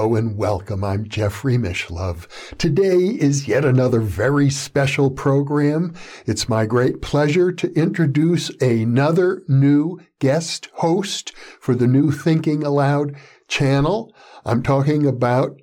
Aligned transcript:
Hello 0.00 0.14
and 0.14 0.34
welcome. 0.34 0.82
I'm 0.82 1.06
Jeffrey 1.06 1.58
Mishlove. 1.58 2.26
Today 2.56 2.96
is 2.96 3.46
yet 3.46 3.66
another 3.66 4.00
very 4.00 4.48
special 4.48 5.10
program. 5.10 5.92
It's 6.24 6.48
my 6.48 6.64
great 6.64 7.02
pleasure 7.02 7.52
to 7.52 7.70
introduce 7.74 8.48
another 8.62 9.42
new 9.46 10.00
guest 10.18 10.70
host 10.76 11.36
for 11.60 11.74
the 11.74 11.86
new 11.86 12.12
Thinking 12.12 12.64
Aloud 12.64 13.14
channel. 13.46 14.14
I'm 14.46 14.62
talking 14.62 15.06
about 15.06 15.60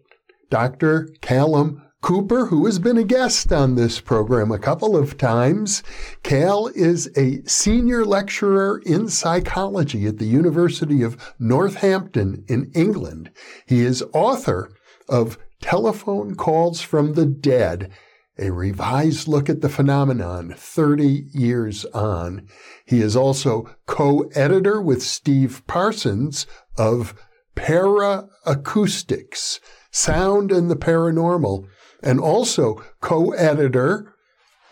Dr. 0.52 1.10
Callum 1.20 1.82
Cooper, 2.08 2.46
who 2.46 2.66
has 2.66 2.80
been 2.80 2.98
a 2.98 3.04
guest 3.04 3.52
on 3.52 3.76
this 3.76 4.00
program 4.00 4.50
a 4.50 4.58
couple 4.58 4.96
of 4.96 5.18
times. 5.18 5.84
Cal 6.24 6.68
is 6.68 7.12
a 7.18 7.44
senior 7.44 8.06
lecturer 8.06 8.82
in 8.86 9.10
psychology 9.10 10.06
at 10.06 10.18
the 10.18 10.26
University 10.26 11.04
of 11.04 11.36
Northampton 11.38 12.46
in 12.48 12.72
England. 12.74 13.30
He 13.66 13.82
is 13.82 14.06
author 14.14 14.72
of 15.10 15.38
Telephone 15.60 16.36
Calls 16.36 16.80
from 16.80 17.16
the 17.16 17.26
Dead, 17.26 17.92
a 18.40 18.52
revised 18.52 19.28
look 19.28 19.50
at 19.50 19.60
the 19.60 19.68
phenomenon 19.68 20.54
30 20.55 21.26
years 21.34 21.84
on. 21.88 22.48
He 22.86 23.02
is 23.02 23.18
also 23.18 23.76
co-editor 23.86 24.82
with 24.82 25.04
Steve 25.04 25.62
Parsons 25.68 26.48
of 26.78 27.16
Paracoustics, 27.58 29.60
Sound 29.92 30.54
and 30.54 30.71
the 30.71 30.77
Paranormal, 30.77 31.68
and 32.03 32.20
also 32.20 32.84
co-editor 33.01 34.13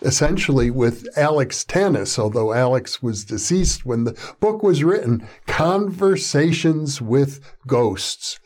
essentially 0.02 0.70
with 0.70 1.08
Alex 1.18 1.64
Tanous, 1.64 2.20
although 2.20 2.54
Alex 2.54 3.02
was 3.02 3.26
deceased 3.26 3.86
when 3.86 4.04
the 4.04 4.36
book 4.40 4.62
was 4.62 4.84
written, 4.84 5.28
Conversations 5.48 7.02
with 7.02 7.40
Ghosts, 7.66 8.40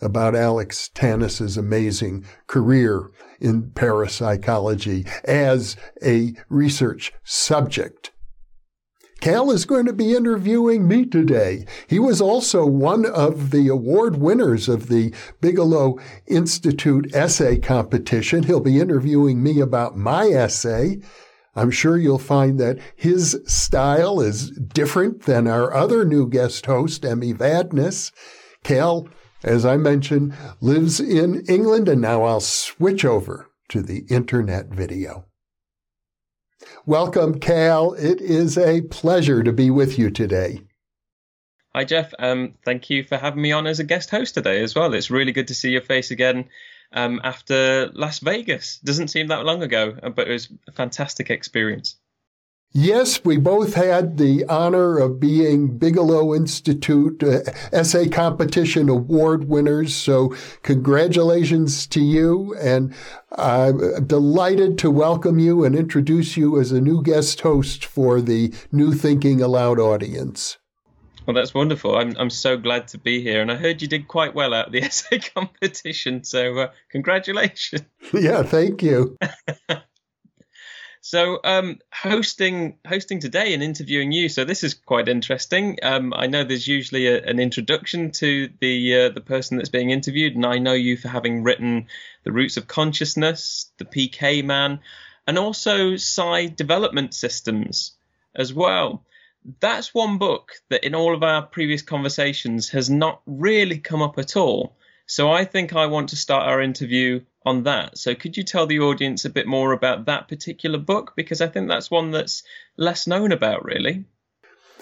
about 0.00 0.34
Alex 0.34 0.90
Tanous's 0.94 1.56
amazing 1.56 2.24
career 2.46 3.10
in 3.40 3.70
parapsychology 3.70 5.06
as 5.24 5.76
a 6.02 6.34
research 6.48 7.12
subject. 7.24 8.12
Cal 9.20 9.50
is 9.50 9.64
going 9.64 9.86
to 9.86 9.92
be 9.92 10.14
interviewing 10.14 10.86
me 10.86 11.04
today. 11.04 11.64
He 11.86 11.98
was 11.98 12.20
also 12.20 12.64
one 12.66 13.06
of 13.06 13.50
the 13.50 13.68
award 13.68 14.16
winners 14.16 14.68
of 14.68 14.88
the 14.88 15.12
Bigelow 15.40 15.98
Institute 16.26 17.14
essay 17.14 17.58
competition. 17.58 18.44
He'll 18.44 18.60
be 18.60 18.78
interviewing 18.78 19.42
me 19.42 19.60
about 19.60 19.96
my 19.96 20.26
essay. 20.26 21.00
I'm 21.54 21.70
sure 21.70 21.96
you'll 21.96 22.18
find 22.18 22.60
that 22.60 22.78
his 22.94 23.40
style 23.46 24.20
is 24.20 24.50
different 24.50 25.22
than 25.22 25.48
our 25.48 25.72
other 25.72 26.04
new 26.04 26.28
guest 26.28 26.66
host, 26.66 27.04
Emmy 27.04 27.32
Vadnais. 27.32 28.12
Cal, 28.62 29.08
as 29.42 29.64
I 29.64 29.78
mentioned, 29.78 30.34
lives 30.60 31.00
in 31.00 31.42
England, 31.48 31.88
and 31.88 32.02
now 32.02 32.24
I'll 32.24 32.40
switch 32.40 33.04
over 33.04 33.50
to 33.70 33.80
the 33.80 34.04
internet 34.10 34.68
video. 34.68 35.24
Welcome, 36.84 37.40
Cal. 37.40 37.92
It 37.94 38.20
is 38.20 38.56
a 38.56 38.82
pleasure 38.82 39.42
to 39.42 39.52
be 39.52 39.70
with 39.70 39.98
you 39.98 40.10
today. 40.10 40.60
Hi, 41.74 41.84
Jeff. 41.84 42.14
Um, 42.18 42.54
thank 42.64 42.88
you 42.88 43.04
for 43.04 43.18
having 43.18 43.42
me 43.42 43.52
on 43.52 43.66
as 43.66 43.80
a 43.80 43.84
guest 43.84 44.10
host 44.10 44.34
today 44.34 44.62
as 44.62 44.74
well. 44.74 44.94
It's 44.94 45.10
really 45.10 45.32
good 45.32 45.48
to 45.48 45.54
see 45.54 45.70
your 45.70 45.82
face 45.82 46.10
again 46.10 46.48
um, 46.92 47.20
after 47.22 47.90
Las 47.92 48.20
Vegas. 48.20 48.78
Doesn't 48.78 49.08
seem 49.08 49.28
that 49.28 49.44
long 49.44 49.62
ago, 49.62 49.94
uh, 50.02 50.08
but 50.08 50.28
it 50.28 50.32
was 50.32 50.48
a 50.66 50.72
fantastic 50.72 51.30
experience. 51.30 51.96
Yes, 52.78 53.24
we 53.24 53.38
both 53.38 53.72
had 53.72 54.18
the 54.18 54.44
honor 54.50 54.98
of 54.98 55.18
being 55.18 55.78
Bigelow 55.78 56.34
Institute 56.34 57.22
uh, 57.22 57.40
essay 57.72 58.06
competition 58.06 58.90
award 58.90 59.48
winners. 59.48 59.96
So 59.96 60.36
congratulations 60.62 61.86
to 61.86 62.02
you. 62.02 62.54
And 62.60 62.94
I'm 63.32 64.06
delighted 64.06 64.76
to 64.80 64.90
welcome 64.90 65.38
you 65.38 65.64
and 65.64 65.74
introduce 65.74 66.36
you 66.36 66.60
as 66.60 66.70
a 66.70 66.82
new 66.82 67.02
guest 67.02 67.40
host 67.40 67.82
for 67.82 68.20
the 68.20 68.52
New 68.70 68.92
Thinking 68.92 69.40
Aloud 69.40 69.80
audience. 69.80 70.58
Well, 71.24 71.34
that's 71.34 71.54
wonderful. 71.54 71.96
I'm 71.96 72.14
I'm 72.18 72.28
so 72.28 72.58
glad 72.58 72.88
to 72.88 72.98
be 72.98 73.22
here, 73.22 73.40
and 73.40 73.50
I 73.50 73.56
heard 73.56 73.80
you 73.80 73.88
did 73.88 74.06
quite 74.06 74.34
well 74.34 74.52
at 74.52 74.70
the 74.70 74.82
essay 74.82 75.18
competition. 75.18 76.24
So, 76.24 76.58
uh, 76.58 76.70
congratulations. 76.90 77.84
Yeah, 78.12 78.42
thank 78.42 78.82
you. 78.82 79.16
So, 81.08 81.38
um, 81.44 81.78
hosting 81.92 82.78
hosting 82.84 83.20
today 83.20 83.54
and 83.54 83.62
interviewing 83.62 84.10
you. 84.10 84.28
So 84.28 84.44
this 84.44 84.64
is 84.64 84.74
quite 84.74 85.08
interesting. 85.08 85.78
Um, 85.80 86.12
I 86.12 86.26
know 86.26 86.42
there's 86.42 86.66
usually 86.66 87.06
a, 87.06 87.22
an 87.22 87.38
introduction 87.38 88.10
to 88.22 88.50
the 88.58 88.96
uh, 88.96 89.08
the 89.10 89.20
person 89.20 89.56
that's 89.56 89.68
being 89.68 89.90
interviewed, 89.90 90.34
and 90.34 90.44
I 90.44 90.58
know 90.58 90.72
you 90.72 90.96
for 90.96 91.06
having 91.06 91.44
written 91.44 91.86
the 92.24 92.32
Roots 92.32 92.56
of 92.56 92.66
Consciousness, 92.66 93.70
the 93.78 93.84
PK 93.84 94.44
Man, 94.44 94.80
and 95.28 95.38
also 95.38 95.94
Psi 95.94 96.46
Development 96.46 97.14
Systems 97.14 97.92
as 98.34 98.52
well. 98.52 99.04
That's 99.60 99.94
one 99.94 100.18
book 100.18 100.54
that 100.70 100.82
in 100.82 100.96
all 100.96 101.14
of 101.14 101.22
our 101.22 101.42
previous 101.42 101.82
conversations 101.82 102.70
has 102.70 102.90
not 102.90 103.22
really 103.26 103.78
come 103.78 104.02
up 104.02 104.18
at 104.18 104.36
all. 104.36 104.76
So 105.06 105.30
I 105.30 105.44
think 105.44 105.72
I 105.72 105.86
want 105.86 106.08
to 106.08 106.16
start 106.16 106.48
our 106.48 106.60
interview 106.60 107.20
on 107.46 107.62
that. 107.62 107.96
So 107.96 108.14
could 108.14 108.36
you 108.36 108.42
tell 108.42 108.66
the 108.66 108.80
audience 108.80 109.24
a 109.24 109.30
bit 109.30 109.46
more 109.46 109.72
about 109.72 110.04
that 110.04 110.28
particular 110.28 110.78
book? 110.78 111.14
Because 111.16 111.40
I 111.40 111.46
think 111.46 111.68
that's 111.68 111.90
one 111.90 112.10
that's 112.10 112.42
less 112.76 113.06
known 113.06 113.32
about, 113.32 113.64
really. 113.64 114.04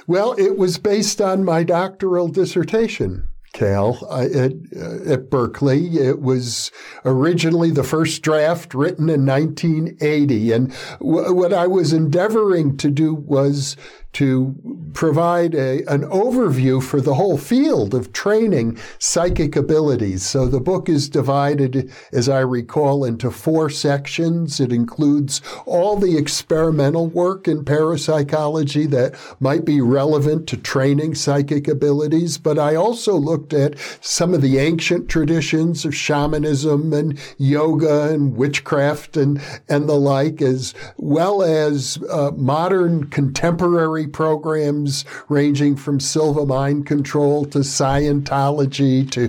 Well, 0.07 0.33
it 0.33 0.57
was 0.57 0.79
based 0.79 1.21
on 1.21 1.45
my 1.45 1.63
doctoral 1.63 2.29
dissertation. 2.29 3.29
Cal, 3.53 4.05
at, 4.11 4.53
uh, 4.77 5.13
at 5.13 5.31
Berkeley. 5.31 5.99
It 5.99 6.21
was 6.21 6.73
originally 7.05 7.71
the 7.71 7.85
first 7.85 8.21
draft 8.23 8.75
written 8.75 9.09
in 9.09 9.25
1980. 9.25 10.51
And 10.51 10.75
w- 10.99 11.33
what 11.33 11.53
I 11.53 11.69
was 11.69 11.93
endeavoring 11.93 12.77
to 12.79 12.91
do 12.91 13.15
was 13.15 13.77
to 14.15 14.55
provide 14.95 15.55
a, 15.55 15.85
an 15.93 16.03
overview 16.03 16.83
for 16.83 17.01
the 17.01 17.15
whole 17.15 17.37
field 17.37 17.95
of 17.95 18.13
training 18.13 18.79
psychic 18.99 19.57
abilities. 19.57 20.25
So 20.25 20.47
the 20.47 20.61
book 20.61 20.89
is 20.89 21.09
divided, 21.09 21.93
as 22.13 22.29
I 22.29 22.41
recall, 22.41 23.05
into 23.05 23.31
four 23.31 23.69
sections. 23.71 24.61
It 24.61 24.73
includes 24.73 25.43
all 25.67 25.97
the 25.97 26.17
experimental 26.17 27.09
work 27.09 27.49
in 27.49 27.65
parapsychology 27.65 28.87
that 28.87 29.15
might 29.41 29.65
be 29.65 29.81
relevant 29.81 30.47
to 30.49 30.57
training 30.57 31.17
psychic 31.17 31.67
abilities. 31.67 32.39
But 32.39 32.59
I 32.59 32.77
also 32.77 33.17
looked 33.17 33.53
at 33.53 33.77
some 34.01 34.33
of 34.33 34.43
the 34.43 34.59
ancient 34.59 35.09
traditions 35.09 35.85
of 35.85 35.95
shamanism 35.95 36.93
and 36.93 37.19
yoga 37.37 38.11
and 38.11 38.37
witchcraft 38.37 39.17
and, 39.17 39.43
and 39.69 39.89
the 39.89 39.99
like, 39.99 40.41
as 40.41 40.73
well 40.97 41.43
as 41.43 41.99
uh, 42.11 42.31
modern 42.37 43.11
contemporary 43.11 44.04
programs 44.07 45.05
ranging 45.29 45.77
from 45.77 46.01
Silva 46.01 46.47
Mind 46.47 46.87
Control 46.87 47.45
to 47.47 47.59
Scientology 47.59 49.11
to 49.11 49.29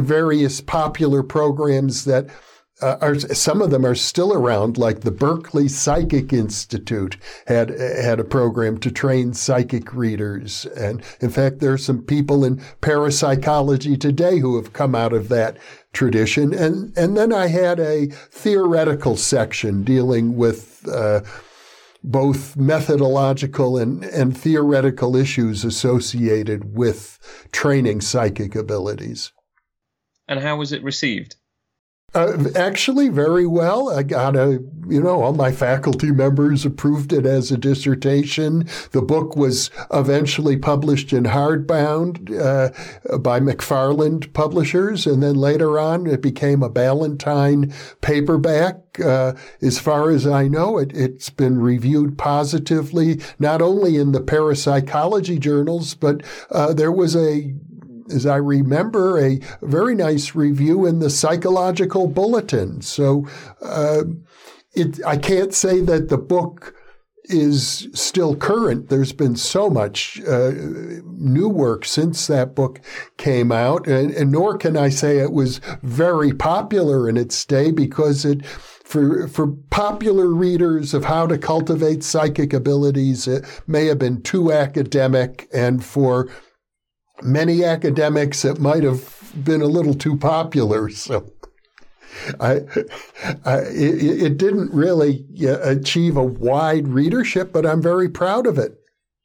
various 0.00 0.60
popular 0.60 1.22
programs 1.22 2.04
that 2.04 2.28
uh, 2.82 2.96
are 3.00 3.18
some 3.18 3.60
of 3.60 3.70
them 3.70 3.84
are 3.84 3.94
still 3.94 4.32
around, 4.32 4.78
like 4.78 5.00
the 5.00 5.10
Berkeley 5.10 5.68
Psychic 5.68 6.32
Institute 6.32 7.16
had 7.46 7.70
had 7.70 8.18
a 8.18 8.24
program 8.24 8.78
to 8.78 8.90
train 8.90 9.34
psychic 9.34 9.92
readers, 9.92 10.66
and 10.76 11.02
in 11.20 11.30
fact, 11.30 11.60
there 11.60 11.72
are 11.72 11.78
some 11.78 12.02
people 12.02 12.44
in 12.44 12.60
parapsychology 12.80 13.96
today 13.96 14.38
who 14.38 14.56
have 14.56 14.72
come 14.72 14.94
out 14.94 15.12
of 15.12 15.28
that 15.28 15.58
tradition. 15.92 16.54
And 16.54 16.96
and 16.96 17.16
then 17.16 17.32
I 17.32 17.48
had 17.48 17.78
a 17.80 18.06
theoretical 18.06 19.16
section 19.16 19.84
dealing 19.84 20.36
with. 20.36 20.88
Uh, 20.88 21.20
both 22.02 22.56
methodological 22.56 23.78
and, 23.78 24.04
and 24.04 24.36
theoretical 24.36 25.16
issues 25.16 25.64
associated 25.64 26.76
with 26.76 27.18
training 27.52 28.00
psychic 28.00 28.54
abilities. 28.54 29.32
And 30.28 30.40
how 30.40 30.56
was 30.56 30.72
it 30.72 30.82
received? 30.82 31.36
Uh, 32.12 32.48
actually, 32.56 33.08
very 33.08 33.46
well. 33.46 33.88
I 33.88 34.02
got 34.02 34.34
a, 34.34 34.62
you 34.88 35.00
know, 35.00 35.22
all 35.22 35.32
my 35.32 35.52
faculty 35.52 36.10
members 36.10 36.66
approved 36.66 37.12
it 37.12 37.24
as 37.24 37.52
a 37.52 37.56
dissertation. 37.56 38.66
The 38.90 39.02
book 39.02 39.36
was 39.36 39.70
eventually 39.92 40.56
published 40.56 41.12
in 41.12 41.24
hardbound 41.24 42.36
uh, 42.36 43.18
by 43.18 43.38
McFarland 43.38 44.32
Publishers, 44.32 45.06
and 45.06 45.22
then 45.22 45.36
later 45.36 45.78
on 45.78 46.08
it 46.08 46.20
became 46.20 46.64
a 46.64 46.68
Ballantine 46.68 47.72
paperback. 48.00 48.98
Uh, 48.98 49.34
as 49.62 49.78
far 49.78 50.10
as 50.10 50.26
I 50.26 50.48
know, 50.48 50.78
it, 50.78 50.90
it's 50.92 51.30
been 51.30 51.60
reviewed 51.60 52.18
positively, 52.18 53.20
not 53.38 53.62
only 53.62 53.96
in 53.96 54.10
the 54.10 54.20
parapsychology 54.20 55.38
journals, 55.38 55.94
but 55.94 56.24
uh, 56.50 56.72
there 56.72 56.90
was 56.90 57.14
a 57.14 57.54
as 58.10 58.26
I 58.26 58.36
remember, 58.36 59.18
a 59.18 59.40
very 59.62 59.94
nice 59.94 60.34
review 60.34 60.86
in 60.86 60.98
the 60.98 61.10
Psychological 61.10 62.06
Bulletin. 62.06 62.82
So 62.82 63.26
uh, 63.62 64.02
it, 64.74 65.04
I 65.06 65.16
can't 65.16 65.54
say 65.54 65.80
that 65.80 66.08
the 66.08 66.18
book 66.18 66.74
is 67.24 67.88
still 67.94 68.34
current. 68.34 68.88
There's 68.88 69.12
been 69.12 69.36
so 69.36 69.70
much 69.70 70.20
uh, 70.26 70.50
new 71.04 71.48
work 71.48 71.84
since 71.84 72.26
that 72.26 72.54
book 72.54 72.80
came 73.18 73.52
out, 73.52 73.86
and, 73.86 74.10
and, 74.10 74.32
nor 74.32 74.58
can 74.58 74.76
I 74.76 74.88
say 74.88 75.18
it 75.18 75.32
was 75.32 75.60
very 75.82 76.32
popular 76.32 77.08
in 77.08 77.16
its 77.16 77.44
day 77.44 77.70
because 77.70 78.24
it. 78.24 78.44
For, 78.90 79.28
for 79.28 79.46
popular 79.70 80.26
readers 80.26 80.94
of 80.94 81.04
how 81.04 81.28
to 81.28 81.38
cultivate 81.38 82.02
psychic 82.02 82.52
abilities, 82.52 83.28
it 83.28 83.44
may 83.68 83.86
have 83.86 84.00
been 84.00 84.20
too 84.20 84.50
academic, 84.50 85.48
and 85.54 85.84
for 85.84 86.28
many 87.22 87.64
academics, 87.64 88.44
it 88.44 88.60
might 88.60 88.82
have 88.82 89.32
been 89.44 89.62
a 89.62 89.66
little 89.66 89.94
too 89.94 90.16
popular. 90.16 90.88
So 90.90 91.32
I, 92.38 92.60
I 93.44 93.58
it, 93.58 94.22
it, 94.22 94.38
didn't 94.38 94.72
really 94.72 95.24
achieve 95.44 96.16
a 96.16 96.22
wide 96.22 96.88
readership, 96.88 97.52
but 97.52 97.66
I'm 97.66 97.82
very 97.82 98.08
proud 98.08 98.46
of 98.46 98.58
it. 98.58 98.76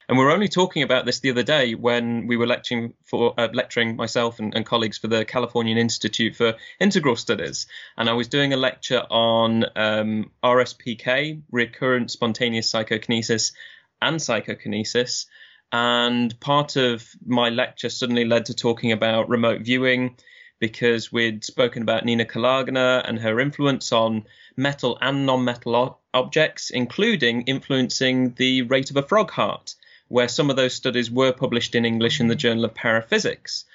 And 0.07 0.19
we 0.19 0.23
are 0.23 0.31
only 0.31 0.47
talking 0.47 0.83
about 0.83 1.05
this 1.05 1.19
the 1.19 1.31
other 1.31 1.41
day 1.41 1.73
when 1.73 2.27
we 2.27 2.37
were 2.37 2.45
lecturing 2.45 2.93
for 3.05 3.33
uh, 3.39 3.47
lecturing 3.53 3.95
myself 3.95 4.37
and, 4.37 4.53
and, 4.53 4.63
colleagues 4.63 4.99
for 4.99 5.07
the 5.07 5.25
Californian 5.25 5.79
Institute 5.79 6.35
for 6.35 6.53
Integral 6.79 7.15
Studies, 7.15 7.65
and 7.97 8.07
I 8.07 8.13
was 8.13 8.27
doing 8.27 8.53
a 8.53 8.57
lecture 8.57 9.01
on 9.09 9.65
um, 9.75 10.31
RSPK, 10.43 11.41
recurrent 11.51 12.11
spontaneous 12.11 12.69
psychokinesis, 12.69 13.53
and 13.99 14.21
psychokinesis, 14.21 15.25
and 15.71 16.39
part 16.39 16.75
of 16.75 17.09
my 17.25 17.49
lecture 17.49 17.89
suddenly 17.89 18.25
led 18.25 18.45
to 18.45 18.53
talking 18.53 18.91
about 18.91 19.29
remote 19.29 19.61
viewing 19.61 20.15
because 20.59 21.11
we'd 21.11 21.43
spoken 21.43 21.81
about 21.81 22.05
Nina 22.05 22.25
Kulagina 22.25 23.07
and 23.07 23.19
her 23.19 23.39
influence 23.39 23.91
on 23.91 24.25
metal 24.55 24.97
and 25.01 25.25
non 25.25 25.43
metal 25.43 25.99
objects, 26.13 26.69
including 26.69 27.41
influencing 27.43 28.33
the 28.33 28.61
rate 28.63 28.89
of 28.89 28.97
a 28.97 29.03
frog 29.03 29.31
heart, 29.31 29.75
where 30.07 30.27
some 30.27 30.49
of 30.49 30.55
those 30.55 30.73
studies 30.73 31.11
were 31.11 31.33
published 31.33 31.75
in 31.75 31.85
English 31.85 32.19
in 32.19 32.27
the 32.27 32.35
Journal 32.35 32.65
of 32.65 32.73
Paraphysics. 32.73 33.65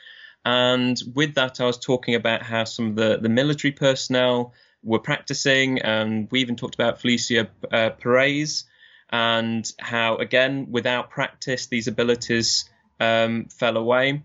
And 0.45 1.01
with 1.15 1.35
that, 1.35 1.61
I 1.61 1.67
was 1.67 1.79
talking 1.79 2.15
about 2.15 2.43
how 2.43 2.65
some 2.65 2.89
of 2.89 2.97
the, 2.97 3.19
the 3.21 3.29
military 3.29 3.73
personnel 3.73 4.55
were 4.83 4.99
practicing, 4.99 5.81
and 5.81 6.29
we 6.31 6.41
even 6.41 6.57
talked 6.57 6.75
about 6.75 7.01
Felicia 7.01 7.49
uh, 7.71 7.91
Parise, 7.91 8.65
and 9.11 9.71
how, 9.79 10.17
again, 10.17 10.69
without 10.71 11.11
practice, 11.11 11.67
these 11.67 11.89
abilities 11.89 12.69
um, 12.99 13.47
fell 13.47 13.77
away. 13.77 14.23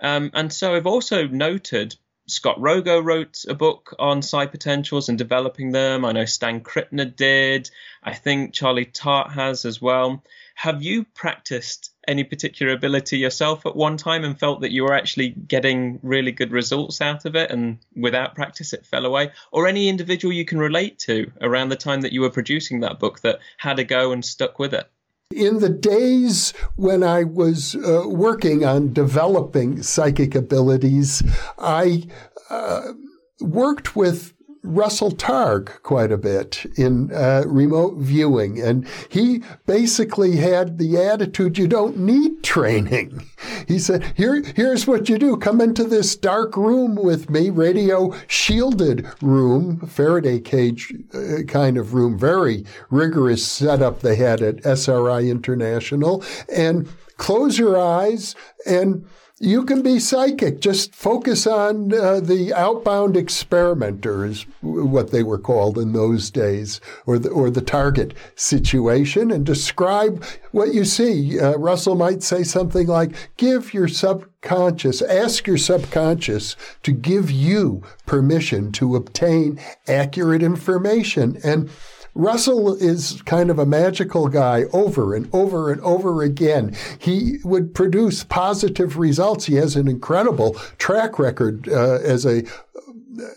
Um, 0.00 0.30
and 0.34 0.52
so 0.52 0.74
I've 0.74 0.86
also 0.86 1.26
noted 1.26 1.96
Scott 2.28 2.58
Rogo 2.58 3.02
wrote 3.02 3.44
a 3.48 3.54
book 3.54 3.94
on 3.98 4.20
psi 4.20 4.46
potentials 4.46 5.08
and 5.08 5.16
developing 5.16 5.72
them. 5.72 6.04
I 6.04 6.12
know 6.12 6.26
Stan 6.26 6.60
Krippner 6.60 7.14
did. 7.14 7.70
I 8.02 8.14
think 8.14 8.52
Charlie 8.52 8.84
Tart 8.84 9.32
has 9.32 9.64
as 9.64 9.80
well. 9.80 10.22
Have 10.58 10.82
you 10.82 11.04
practiced 11.14 11.92
any 12.08 12.24
particular 12.24 12.72
ability 12.72 13.16
yourself 13.16 13.64
at 13.64 13.76
one 13.76 13.96
time 13.96 14.24
and 14.24 14.36
felt 14.36 14.60
that 14.62 14.72
you 14.72 14.82
were 14.82 14.92
actually 14.92 15.28
getting 15.28 16.00
really 16.02 16.32
good 16.32 16.50
results 16.50 17.00
out 17.00 17.24
of 17.26 17.36
it 17.36 17.52
and 17.52 17.78
without 17.94 18.34
practice 18.34 18.72
it 18.72 18.84
fell 18.84 19.06
away? 19.06 19.30
Or 19.52 19.68
any 19.68 19.88
individual 19.88 20.34
you 20.34 20.44
can 20.44 20.58
relate 20.58 20.98
to 21.06 21.30
around 21.40 21.68
the 21.68 21.76
time 21.76 22.00
that 22.00 22.12
you 22.12 22.22
were 22.22 22.30
producing 22.30 22.80
that 22.80 22.98
book 22.98 23.20
that 23.20 23.38
had 23.58 23.78
a 23.78 23.84
go 23.84 24.10
and 24.10 24.24
stuck 24.24 24.58
with 24.58 24.74
it? 24.74 24.90
In 25.32 25.60
the 25.60 25.68
days 25.68 26.50
when 26.74 27.04
I 27.04 27.22
was 27.22 27.76
uh, 27.76 28.08
working 28.08 28.64
on 28.64 28.92
developing 28.92 29.84
psychic 29.84 30.34
abilities, 30.34 31.22
I 31.56 32.02
uh, 32.50 32.94
worked 33.40 33.94
with 33.94 34.34
Russell 34.68 35.12
Targ 35.12 35.82
quite 35.82 36.12
a 36.12 36.18
bit 36.18 36.66
in 36.76 37.10
uh, 37.12 37.44
remote 37.46 37.96
viewing. 37.96 38.60
And 38.60 38.86
he 39.08 39.42
basically 39.66 40.36
had 40.36 40.78
the 40.78 40.98
attitude 40.98 41.56
you 41.56 41.66
don't 41.66 41.96
need 41.96 42.42
training. 42.42 43.26
He 43.66 43.78
said, 43.78 44.12
Here, 44.16 44.42
here's 44.54 44.86
what 44.86 45.08
you 45.08 45.18
do. 45.18 45.36
Come 45.36 45.60
into 45.60 45.84
this 45.84 46.14
dark 46.16 46.56
room 46.56 46.96
with 46.96 47.30
me, 47.30 47.50
radio 47.50 48.14
shielded 48.26 49.06
room, 49.22 49.86
Faraday 49.86 50.38
cage 50.38 50.92
uh, 51.14 51.42
kind 51.48 51.78
of 51.78 51.94
room, 51.94 52.18
very 52.18 52.64
rigorous 52.90 53.46
setup 53.46 54.00
they 54.00 54.16
had 54.16 54.42
at 54.42 54.64
SRI 54.66 55.30
International. 55.30 56.22
And 56.54 56.88
close 57.16 57.58
your 57.58 57.78
eyes 57.78 58.34
and 58.66 59.06
you 59.40 59.64
can 59.64 59.82
be 59.82 59.98
psychic. 59.98 60.60
Just 60.60 60.94
focus 60.94 61.46
on 61.46 61.92
uh, 61.92 62.20
the 62.20 62.52
outbound 62.54 63.16
experimenter, 63.16 64.24
is 64.24 64.42
what 64.60 65.10
they 65.10 65.22
were 65.22 65.38
called 65.38 65.78
in 65.78 65.92
those 65.92 66.30
days, 66.30 66.80
or 67.06 67.18
the, 67.18 67.28
or 67.28 67.48
the 67.50 67.60
target 67.60 68.14
situation, 68.34 69.30
and 69.30 69.46
describe 69.46 70.24
what 70.50 70.74
you 70.74 70.84
see. 70.84 71.38
Uh, 71.38 71.56
Russell 71.56 71.94
might 71.94 72.22
say 72.22 72.42
something 72.42 72.86
like, 72.86 73.14
give 73.36 73.72
your 73.72 73.88
subconscious, 73.88 75.02
ask 75.02 75.46
your 75.46 75.58
subconscious 75.58 76.56
to 76.82 76.92
give 76.92 77.30
you 77.30 77.82
permission 78.06 78.72
to 78.72 78.96
obtain 78.96 79.60
accurate 79.86 80.42
information. 80.42 81.38
And 81.44 81.70
Russell 82.18 82.74
is 82.74 83.22
kind 83.26 83.48
of 83.48 83.60
a 83.60 83.64
magical 83.64 84.26
guy 84.26 84.64
over 84.72 85.14
and 85.14 85.32
over 85.32 85.70
and 85.70 85.80
over 85.82 86.24
again. 86.24 86.74
He 86.98 87.38
would 87.44 87.76
produce 87.76 88.24
positive 88.24 88.98
results. 88.98 89.44
He 89.44 89.54
has 89.54 89.76
an 89.76 89.86
incredible 89.86 90.54
track 90.78 91.20
record 91.20 91.68
uh, 91.68 92.00
as 92.02 92.26
a 92.26 92.42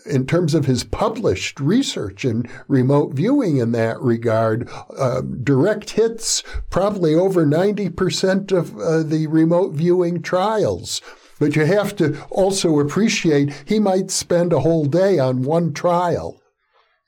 in 0.04 0.26
terms 0.26 0.54
of 0.54 0.66
his 0.66 0.82
published 0.82 1.60
research 1.60 2.24
and 2.24 2.48
remote 2.66 3.14
viewing 3.14 3.58
in 3.58 3.72
that 3.72 4.00
regard, 4.00 4.68
uh, 4.96 5.20
direct 5.20 5.90
hits 5.90 6.42
probably 6.70 7.14
over 7.14 7.44
90% 7.46 8.52
of 8.52 8.76
uh, 8.78 9.02
the 9.02 9.26
remote 9.28 9.74
viewing 9.74 10.22
trials. 10.22 11.00
But 11.40 11.56
you 11.56 11.64
have 11.66 11.96
to 11.96 12.20
also 12.30 12.78
appreciate 12.78 13.52
he 13.64 13.78
might 13.80 14.10
spend 14.12 14.52
a 14.52 14.60
whole 14.60 14.84
day 14.84 15.18
on 15.18 15.42
one 15.42 15.72
trial 15.72 16.41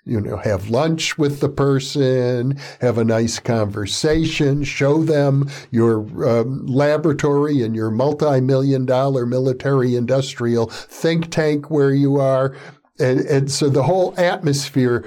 you 0.06 0.20
know, 0.20 0.36
have 0.36 0.68
lunch 0.68 1.16
with 1.16 1.40
the 1.40 1.48
person, 1.48 2.58
have 2.80 2.98
a 2.98 3.04
nice 3.04 3.38
conversation, 3.38 4.62
show 4.62 5.02
them 5.02 5.48
your 5.70 6.00
um, 6.28 6.66
laboratory 6.66 7.62
and 7.62 7.74
your 7.74 7.90
multi-million 7.90 8.84
dollar 8.84 9.24
military 9.24 9.96
industrial 9.96 10.66
think 10.66 11.30
tank 11.30 11.70
where 11.70 11.92
you 11.92 12.16
are. 12.20 12.54
And, 12.98 13.20
and 13.20 13.50
so 13.50 13.68
the 13.68 13.84
whole 13.84 14.14
atmosphere 14.18 15.06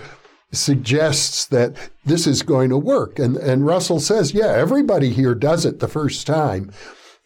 suggests 0.52 1.46
that 1.46 1.76
this 2.06 2.26
is 2.26 2.42
going 2.42 2.70
to 2.70 2.78
work. 2.78 3.20
And, 3.20 3.38
and 3.38 3.66
Russell 3.66 4.00
says, 4.00 4.34
yeah, 4.34 4.48
everybody 4.48 5.12
here 5.12 5.36
does 5.36 5.66
it 5.66 5.80
the 5.80 5.88
first 5.88 6.26
time. 6.26 6.72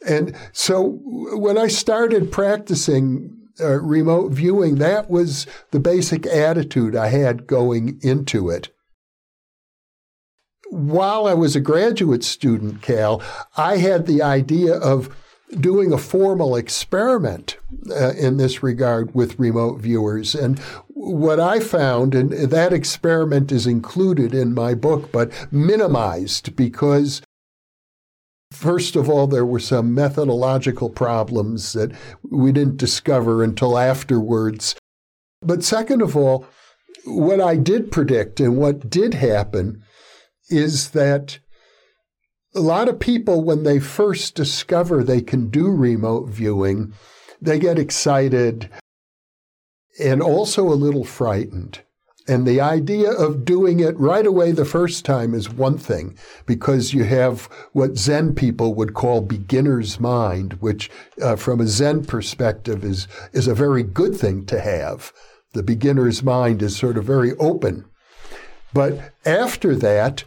And 0.08 0.36
so 0.52 1.00
when 1.04 1.58
I 1.58 1.68
started 1.68 2.32
practicing 2.32 3.38
uh, 3.60 3.80
remote 3.82 4.32
viewing, 4.32 4.76
that 4.76 5.10
was 5.10 5.48
the 5.72 5.80
basic 5.80 6.26
attitude 6.26 6.96
I 6.96 7.08
had 7.08 7.48
going 7.48 8.00
into 8.02 8.50
it. 8.50 8.70
While 10.70 11.28
I 11.28 11.34
was 11.34 11.56
a 11.56 11.60
graduate 11.60 12.24
student, 12.24 12.82
Cal, 12.82 13.22
I 13.58 13.78
had 13.78 14.06
the 14.06 14.22
idea 14.22 14.76
of 14.76 15.16
doing 15.60 15.92
a 15.92 15.98
formal 15.98 16.56
experiment 16.56 17.58
uh, 17.90 18.14
in 18.14 18.38
this 18.38 18.64
regard 18.64 19.14
with 19.14 19.38
remote 19.38 19.82
viewers. 19.82 20.34
And 20.34 20.58
what 20.88 21.40
I 21.40 21.60
found, 21.60 22.16
and 22.16 22.32
that 22.32 22.72
experiment 22.72 23.52
is 23.52 23.68
included 23.68 24.34
in 24.34 24.54
my 24.54 24.74
book, 24.74 25.12
but 25.12 25.32
minimized 25.52 26.56
because 26.56 27.22
First 28.52 28.96
of 28.96 29.10
all, 29.10 29.28
there 29.28 29.46
were 29.46 29.60
some 29.60 29.94
methodological 29.94 30.90
problems 30.90 31.74
that 31.74 31.92
we 32.30 32.52
didn't 32.52 32.78
discover 32.78 33.44
until 33.44 33.78
afterwards. 33.78 34.76
But 35.42 35.64
second 35.64 36.02
of 36.02 36.16
all, 36.16 36.46
what 37.06 37.42
I 37.42 37.56
did 37.56 37.92
predict 37.92 38.40
and 38.40 38.58
what 38.58 38.90
did 38.90 39.16
happen 39.16 39.84
is 40.50 40.92
that 40.92 41.40
a 42.54 42.60
lot 42.60 42.90
of 42.90 43.00
people, 43.00 43.44
when 43.44 43.64
they 43.64 43.80
first 43.80 44.36
discover 44.36 45.04
they 45.04 45.22
can 45.22 45.50
do 45.50 45.70
remote 45.70 46.28
viewing, 46.30 46.94
they 47.42 47.58
get 47.58 47.80
excited 47.80 48.70
and 50.00 50.22
also 50.22 50.68
a 50.68 50.76
little 50.76 51.06
frightened. 51.06 51.82
And 52.32 52.48
the 52.48 52.62
idea 52.62 53.12
of 53.12 53.44
doing 53.44 53.82
it 53.82 54.00
right 54.00 54.26
away 54.26 54.54
the 54.54 54.64
first 54.64 55.04
time 55.04 55.34
is 55.34 55.50
one 55.50 55.78
thing, 55.78 56.18
because 56.46 56.94
you 56.94 57.04
have 57.04 57.50
what 57.74 57.98
Zen 57.98 58.36
people 58.36 58.74
would 58.74 58.94
call 58.94 59.20
beginner's 59.20 60.00
mind, 60.00 60.54
which 60.62 60.90
uh, 61.22 61.36
from 61.36 61.60
a 61.60 61.68
Zen 61.68 62.06
perspective 62.06 62.86
is, 62.86 63.06
is 63.34 63.48
a 63.48 63.54
very 63.54 63.84
good 63.84 64.16
thing 64.16 64.46
to 64.46 64.62
have. 64.62 65.12
The 65.52 65.62
beginner's 65.62 66.24
mind 66.24 66.62
is 66.62 66.78
sort 66.78 66.98
of 66.98 67.04
very 67.04 67.34
open. 67.36 67.84
But 68.74 69.12
after 69.26 69.76
that, 69.76 70.24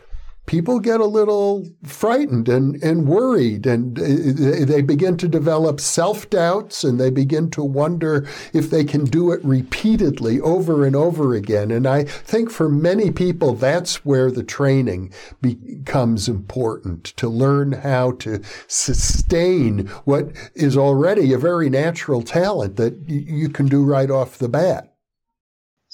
people 0.47 0.79
get 0.79 1.01
a 1.01 1.07
little 1.07 1.67
frightened 1.85 2.49
and, 2.49 2.83
and 2.83 3.09
worried 3.09 3.67
and 3.67 3.97
they 3.97 4.83
begin 4.83 5.17
to 5.17 5.29
develop 5.29 5.81
self-doubts 5.81 6.85
and 6.85 7.01
they 7.01 7.11
begin 7.11 7.51
to 7.51 7.63
wonder 7.63 8.27
if 8.53 8.71
they 8.71 8.85
can 8.85 9.05
do 9.05 9.33
it 9.33 9.43
repeatedly 9.45 10.41
over 10.41 10.85
and 10.85 10.95
over 10.95 11.35
again. 11.35 11.71
And 11.71 11.87
I 11.87 12.05
think 12.05 12.51
for 12.51 12.69
many 12.69 13.11
people, 13.11 13.55
that's 13.55 14.05
where 14.05 14.31
the 14.31 14.43
training 14.43 15.13
becomes 15.41 16.29
important 16.29 17.05
to 17.17 17.29
learn 17.29 17.73
how 17.73 18.13
to 18.13 18.43
sustain 18.67 19.87
what 20.05 20.31
is 20.55 20.77
already 20.77 21.33
a 21.33 21.39
very 21.39 21.71
natural 21.71 22.23
talent 22.23 22.77
that 22.77 23.09
you 23.09 23.49
can 23.49 23.67
do 23.67 23.83
right 23.83 24.11
off 24.11 24.39
the 24.39 24.49
bat. 24.49 24.94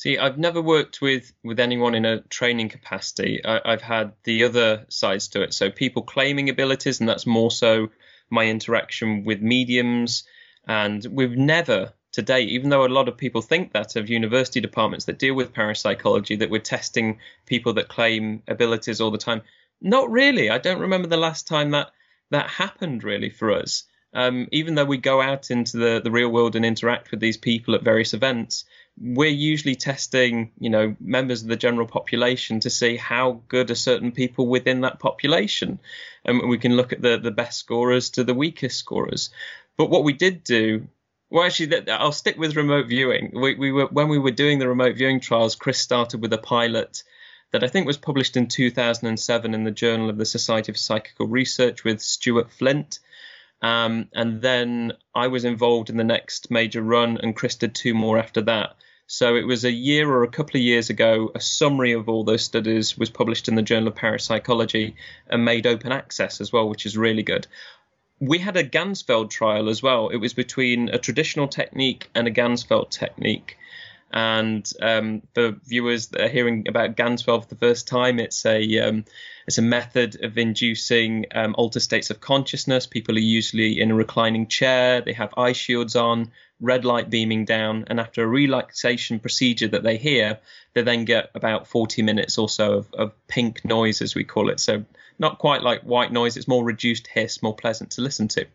See, 0.00 0.16
I've 0.16 0.38
never 0.38 0.62
worked 0.62 1.02
with 1.02 1.30
with 1.44 1.60
anyone 1.60 1.94
in 1.94 2.06
a 2.06 2.22
training 2.22 2.70
capacity. 2.70 3.44
I, 3.44 3.72
have 3.72 3.82
had 3.82 4.12
the 4.24 4.44
other 4.44 4.86
sides 4.88 5.28
to 5.28 5.42
it. 5.42 5.52
So 5.52 5.70
people 5.70 6.00
claiming 6.00 6.48
abilities, 6.48 7.00
and 7.00 7.08
that's 7.08 7.26
more 7.26 7.50
so 7.50 7.90
my 8.30 8.46
interaction 8.46 9.24
with 9.24 9.42
mediums. 9.42 10.24
And 10.66 11.04
we've 11.04 11.36
never 11.36 11.92
to 12.12 12.22
date, 12.22 12.48
even 12.48 12.70
though 12.70 12.86
a 12.86 12.96
lot 12.96 13.08
of 13.08 13.18
people 13.18 13.42
think 13.42 13.74
that 13.74 13.94
of 13.94 14.08
university 14.08 14.62
departments 14.62 15.04
that 15.04 15.18
deal 15.18 15.34
with 15.34 15.52
parapsychology, 15.52 16.36
that 16.36 16.48
we're 16.48 16.60
testing 16.60 17.18
people 17.44 17.74
that 17.74 17.88
claim 17.88 18.42
abilities 18.48 19.02
all 19.02 19.10
the 19.10 19.18
time. 19.18 19.42
Not 19.82 20.10
really. 20.10 20.48
I 20.48 20.56
don't 20.56 20.80
remember 20.80 21.08
the 21.08 21.18
last 21.18 21.46
time 21.46 21.72
that 21.72 21.90
that 22.30 22.48
happened 22.48 23.04
really 23.04 23.28
for 23.28 23.52
us. 23.52 23.84
Um, 24.14 24.48
even 24.50 24.76
though 24.76 24.86
we 24.86 24.96
go 24.96 25.20
out 25.20 25.50
into 25.50 25.76
the, 25.76 26.00
the 26.02 26.10
real 26.10 26.30
world 26.30 26.56
and 26.56 26.64
interact 26.64 27.10
with 27.10 27.20
these 27.20 27.36
people 27.36 27.74
at 27.74 27.82
various 27.82 28.14
events, 28.14 28.64
we're 29.00 29.30
usually 29.30 29.76
testing, 29.76 30.52
you 30.58 30.68
know, 30.68 30.94
members 31.00 31.42
of 31.42 31.48
the 31.48 31.56
general 31.56 31.86
population 31.86 32.60
to 32.60 32.70
see 32.70 32.96
how 32.96 33.42
good 33.48 33.70
are 33.70 33.76
certain 33.76 34.12
people 34.12 34.46
within 34.46 34.82
that 34.82 35.00
population. 35.00 35.78
And 36.24 36.48
we 36.48 36.58
can 36.58 36.76
look 36.76 36.92
at 36.92 37.00
the, 37.00 37.16
the 37.16 37.30
best 37.30 37.58
scorers 37.58 38.10
to 38.10 38.24
the 38.24 38.34
weakest 38.34 38.76
scorers. 38.76 39.30
But 39.78 39.88
what 39.88 40.04
we 40.04 40.12
did 40.12 40.44
do, 40.44 40.86
well, 41.30 41.44
actually, 41.44 41.88
I'll 41.90 42.12
stick 42.12 42.36
with 42.36 42.56
remote 42.56 42.88
viewing. 42.88 43.32
We, 43.34 43.54
we 43.54 43.72
were 43.72 43.86
when 43.86 44.08
we 44.08 44.18
were 44.18 44.32
doing 44.32 44.58
the 44.58 44.68
remote 44.68 44.96
viewing 44.96 45.20
trials. 45.20 45.54
Chris 45.54 45.78
started 45.78 46.20
with 46.20 46.32
a 46.34 46.38
pilot 46.38 47.02
that 47.52 47.64
I 47.64 47.68
think 47.68 47.86
was 47.86 47.96
published 47.96 48.36
in 48.36 48.48
2007 48.48 49.54
in 49.54 49.64
the 49.64 49.70
Journal 49.70 50.10
of 50.10 50.18
the 50.18 50.26
Society 50.26 50.70
of 50.72 50.76
Psychical 50.76 51.26
Research 51.26 51.84
with 51.84 52.02
Stuart 52.02 52.50
Flint. 52.50 52.98
Um, 53.62 54.08
and 54.12 54.42
then 54.42 54.92
I 55.14 55.28
was 55.28 55.44
involved 55.44 55.90
in 55.90 55.96
the 55.96 56.04
next 56.04 56.50
major 56.50 56.82
run, 56.82 57.18
and 57.18 57.34
Chris 57.34 57.56
did 57.56 57.74
two 57.74 57.94
more 57.94 58.18
after 58.18 58.42
that. 58.42 58.76
So 59.12 59.34
it 59.34 59.44
was 59.44 59.64
a 59.64 59.72
year 59.72 60.08
or 60.08 60.22
a 60.22 60.28
couple 60.28 60.56
of 60.56 60.62
years 60.62 60.88
ago, 60.88 61.32
a 61.34 61.40
summary 61.40 61.90
of 61.94 62.08
all 62.08 62.22
those 62.22 62.44
studies 62.44 62.96
was 62.96 63.10
published 63.10 63.48
in 63.48 63.56
the 63.56 63.62
Journal 63.62 63.88
of 63.88 63.96
Parapsychology 63.96 64.94
and 65.26 65.44
made 65.44 65.66
open 65.66 65.90
access 65.90 66.40
as 66.40 66.52
well, 66.52 66.68
which 66.68 66.86
is 66.86 66.96
really 66.96 67.24
good. 67.24 67.48
We 68.20 68.38
had 68.38 68.56
a 68.56 68.62
Ganzfeld 68.62 69.30
trial 69.30 69.68
as 69.68 69.82
well. 69.82 70.10
It 70.10 70.18
was 70.18 70.32
between 70.32 70.90
a 70.90 70.98
traditional 70.98 71.48
technique 71.48 72.08
and 72.14 72.28
a 72.28 72.30
Ganzfeld 72.30 72.90
technique. 72.90 73.56
And 74.12 74.72
um, 74.80 75.22
for 75.34 75.56
viewers 75.64 76.06
that 76.08 76.20
are 76.20 76.28
hearing 76.28 76.68
about 76.68 76.96
Ganzfeld 76.96 77.42
for 77.42 77.48
the 77.48 77.56
first 77.56 77.88
time, 77.88 78.20
it's 78.20 78.46
a 78.46 78.78
um, 78.78 79.04
it's 79.44 79.58
a 79.58 79.62
method 79.62 80.22
of 80.22 80.38
inducing 80.38 81.26
um, 81.34 81.56
altered 81.58 81.82
states 81.82 82.10
of 82.10 82.20
consciousness. 82.20 82.86
People 82.86 83.16
are 83.16 83.18
usually 83.18 83.80
in 83.80 83.90
a 83.90 83.94
reclining 83.94 84.46
chair. 84.46 85.00
They 85.00 85.14
have 85.14 85.34
eye 85.36 85.52
shields 85.52 85.96
on 85.96 86.30
red 86.60 86.84
light 86.84 87.10
beaming 87.10 87.44
down, 87.44 87.84
and 87.88 87.98
after 87.98 88.22
a 88.22 88.26
relaxation 88.26 89.18
procedure 89.18 89.68
that 89.68 89.82
they 89.82 89.96
hear, 89.96 90.38
they 90.74 90.82
then 90.82 91.04
get 91.04 91.30
about 91.34 91.66
40 91.66 92.02
minutes 92.02 92.38
or 92.38 92.48
so 92.48 92.74
of, 92.74 92.94
of 92.94 93.26
pink 93.28 93.64
noise, 93.64 94.02
as 94.02 94.14
we 94.14 94.24
call 94.24 94.50
it. 94.50 94.60
So, 94.60 94.84
not 95.18 95.38
quite 95.38 95.62
like 95.62 95.82
white 95.82 96.12
noise, 96.12 96.36
it's 96.36 96.48
more 96.48 96.64
reduced 96.64 97.06
hiss, 97.06 97.42
more 97.42 97.54
pleasant 97.54 97.92
to 97.92 98.02
listen 98.02 98.28
to. 98.28 98.46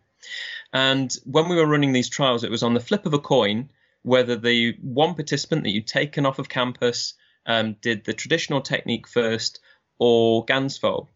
And 0.74 1.16
when 1.26 1.50
we 1.50 1.56
were 1.56 1.68
running 1.68 1.94
these 1.94 2.10
trials, 2.10 2.44
it 2.44 2.52
was 2.52 2.64
on 2.64 2.74
the 2.74 2.80
flip 2.80 3.06
of 3.06 3.14
a 3.14 3.20
coin 3.20 3.70
whether 4.06 4.36
the 4.36 4.78
one 4.84 5.16
participant 5.16 5.64
that 5.64 5.72
you'd 5.72 5.88
taken 5.88 6.28
off 6.28 6.38
of 6.38 6.48
campus 6.48 7.16
um, 7.48 7.76
did 7.82 8.06
the 8.06 8.14
traditional 8.14 8.62
technique 8.62 9.08
first 9.08 9.60
or 9.98 10.46
Ganzfeld. 10.46 11.08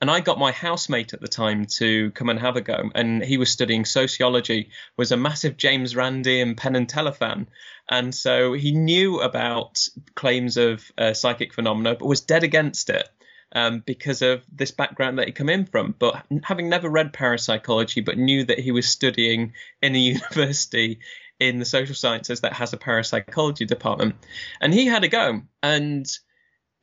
And 0.00 0.10
I 0.10 0.20
got 0.20 0.38
my 0.38 0.52
housemate 0.52 1.14
at 1.14 1.20
the 1.20 1.28
time 1.28 1.64
to 1.76 2.10
come 2.10 2.28
and 2.28 2.38
have 2.38 2.56
a 2.56 2.60
go. 2.60 2.90
And 2.94 3.24
he 3.24 3.38
was 3.38 3.50
studying 3.50 3.84
sociology, 3.86 4.70
was 4.96 5.10
a 5.10 5.16
massive 5.16 5.56
James 5.56 5.96
Randi 5.96 6.40
and 6.40 6.56
Penn 6.56 6.76
and 6.76 6.88
Teller 6.88 7.12
fan. 7.12 7.48
And 7.88 8.14
so 8.14 8.52
he 8.52 8.72
knew 8.72 9.20
about 9.20 9.88
claims 10.14 10.58
of 10.58 10.84
uh, 10.98 11.14
psychic 11.14 11.54
phenomena, 11.54 11.94
but 11.94 12.06
was 12.06 12.20
dead 12.20 12.44
against 12.44 12.90
it. 12.90 13.08
Um, 13.52 13.82
because 13.86 14.22
of 14.22 14.42
this 14.52 14.72
background 14.72 15.18
that 15.18 15.28
he 15.28 15.32
come 15.32 15.48
in 15.48 15.66
from. 15.66 15.94
But 15.96 16.26
having 16.42 16.68
never 16.68 16.90
read 16.90 17.12
parapsychology, 17.12 18.00
but 18.00 18.18
knew 18.18 18.44
that 18.44 18.58
he 18.58 18.72
was 18.72 18.88
studying 18.88 19.54
in 19.80 19.94
a 19.94 19.98
university 20.14 20.98
in 21.38 21.58
the 21.58 21.64
social 21.64 21.94
sciences 21.94 22.40
that 22.40 22.54
has 22.54 22.72
a 22.72 22.76
parapsychology 22.76 23.64
department, 23.64 24.16
and 24.60 24.74
he 24.74 24.86
had 24.86 25.04
a 25.04 25.08
go. 25.08 25.42
And 25.62 26.06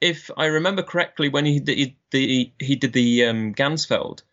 if 0.04 0.30
I 0.36 0.48
remember 0.48 0.84
correctly, 0.84 1.30
when 1.30 1.46
he 1.46 1.62
did 1.62 1.96
the 2.12 2.52
he 2.60 2.76
did 2.76 2.92
the 2.92 3.26
um, 3.26 3.54
Ganzfeld, 3.54 4.24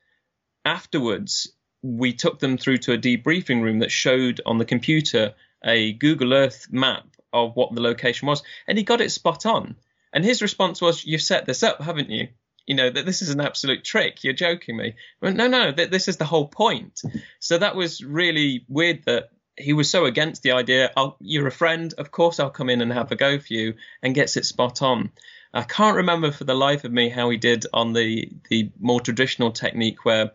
afterwards 0.65 1.53
we 1.81 2.13
took 2.13 2.41
them 2.41 2.59
through 2.59 2.79
to 2.79 2.93
a 2.93 2.99
debriefing 2.99 3.63
room 3.63 3.79
that 3.79 3.93
showed 3.93 4.41
on 4.45 4.59
the 4.59 4.65
computer 4.65 5.35
a 5.65 5.93
Google 5.93 6.35
Earth 6.35 6.67
map 6.73 7.07
of 7.33 7.55
what 7.55 7.73
the 7.73 7.81
location 7.81 8.27
was, 8.27 8.43
and 8.67 8.77
he 8.77 8.83
got 8.83 9.01
it 9.01 9.13
spot 9.13 9.47
on. 9.47 9.77
And 10.13 10.25
his 10.25 10.43
response 10.43 10.81
was, 10.81 11.05
"You've 11.05 11.23
set 11.23 11.47
this 11.47 11.63
up, 11.63 11.81
haven't 11.81 12.11
you? 12.11 12.27
You 12.67 12.75
know 12.75 12.91
that 12.91 13.07
this 13.07 13.23
is 13.23 13.31
an 13.31 13.41
absolute 13.41 13.85
trick. 13.85 14.25
You're 14.25 14.33
joking 14.33 14.77
me." 14.77 14.97
Went, 15.23 15.37
no, 15.37 15.47
no, 15.47 15.71
th- 15.71 15.91
this 15.91 16.09
is 16.09 16.17
the 16.17 16.25
whole 16.25 16.49
point. 16.49 17.01
So 17.39 17.59
that 17.59 17.77
was 17.77 18.03
really 18.03 18.65
weird 18.69 19.05
that 19.05 19.31
he 19.57 19.73
was 19.73 19.89
so 19.89 20.05
against 20.05 20.43
the 20.43 20.53
idea. 20.53 20.91
you're 21.21 21.47
a 21.47 21.53
friend, 21.53 21.95
of 21.97 22.11
course 22.11 22.41
I'll 22.41 22.51
come 22.51 22.71
in 22.71 22.81
and 22.81 22.93
have 22.93 23.13
a 23.13 23.17
go 23.17 23.39
for 23.39 23.53
you, 23.55 23.75
and 24.03 24.17
gets 24.17 24.37
it 24.37 24.47
spot 24.47 24.83
on. 24.83 25.13
I 25.53 25.63
can't 25.63 25.97
remember 25.97 26.31
for 26.31 26.45
the 26.45 26.55
life 26.55 26.85
of 26.85 26.93
me 26.93 27.09
how 27.09 27.29
he 27.31 27.37
did 27.37 27.67
on 27.73 27.93
the 27.93 28.31
the 28.49 28.71
more 28.79 29.01
traditional 29.01 29.51
technique 29.51 30.05
where 30.05 30.33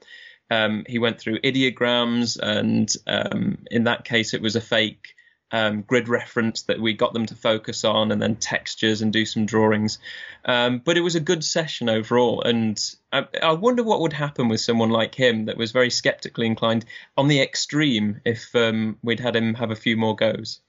um, 0.52 0.86
he 0.88 1.00
went 1.00 1.20
through 1.20 1.40
ideograms, 1.40 2.38
and 2.38 2.94
um, 3.08 3.60
in 3.72 3.86
that 3.86 4.04
case 4.04 4.34
it 4.34 4.42
was 4.42 4.56
a 4.56 4.62
fake 4.62 5.16
um, 5.52 5.84
grid 5.84 6.10
reference 6.10 6.64
that 6.64 6.82
we 6.82 6.94
got 6.94 7.14
them 7.14 7.26
to 7.28 7.36
focus 7.36 7.86
on, 7.86 8.12
and 8.12 8.22
then 8.22 8.36
textures 8.36 9.02
and 9.02 9.14
do 9.14 9.26
some 9.26 9.46
drawings. 9.46 10.00
Um, 10.44 10.80
but 10.84 10.98
it 10.98 11.02
was 11.02 11.16
a 11.16 11.22
good 11.22 11.44
session 11.44 11.88
overall, 11.88 12.42
and 12.42 12.78
I, 13.14 13.26
I, 13.42 13.54
wonder 13.54 13.84
what 13.84 14.02
would 14.02 14.14
happen 14.14 14.50
with 14.50 14.60
someone 14.60 14.90
like 14.90 15.16
him 15.16 15.46
that 15.46 15.58
was 15.58 15.72
very 15.72 15.90
skeptically 15.90 16.46
inclined 16.46 16.86
on 17.16 17.28
the 17.28 17.42
extreme 17.42 18.22
if 18.26 18.54
um, 18.56 18.98
we'd 19.02 19.20
had 19.22 19.36
him 19.36 19.54
have 19.54 19.72
a 19.72 19.76
few 19.76 19.96
more 19.96 20.16
goes. 20.16 20.60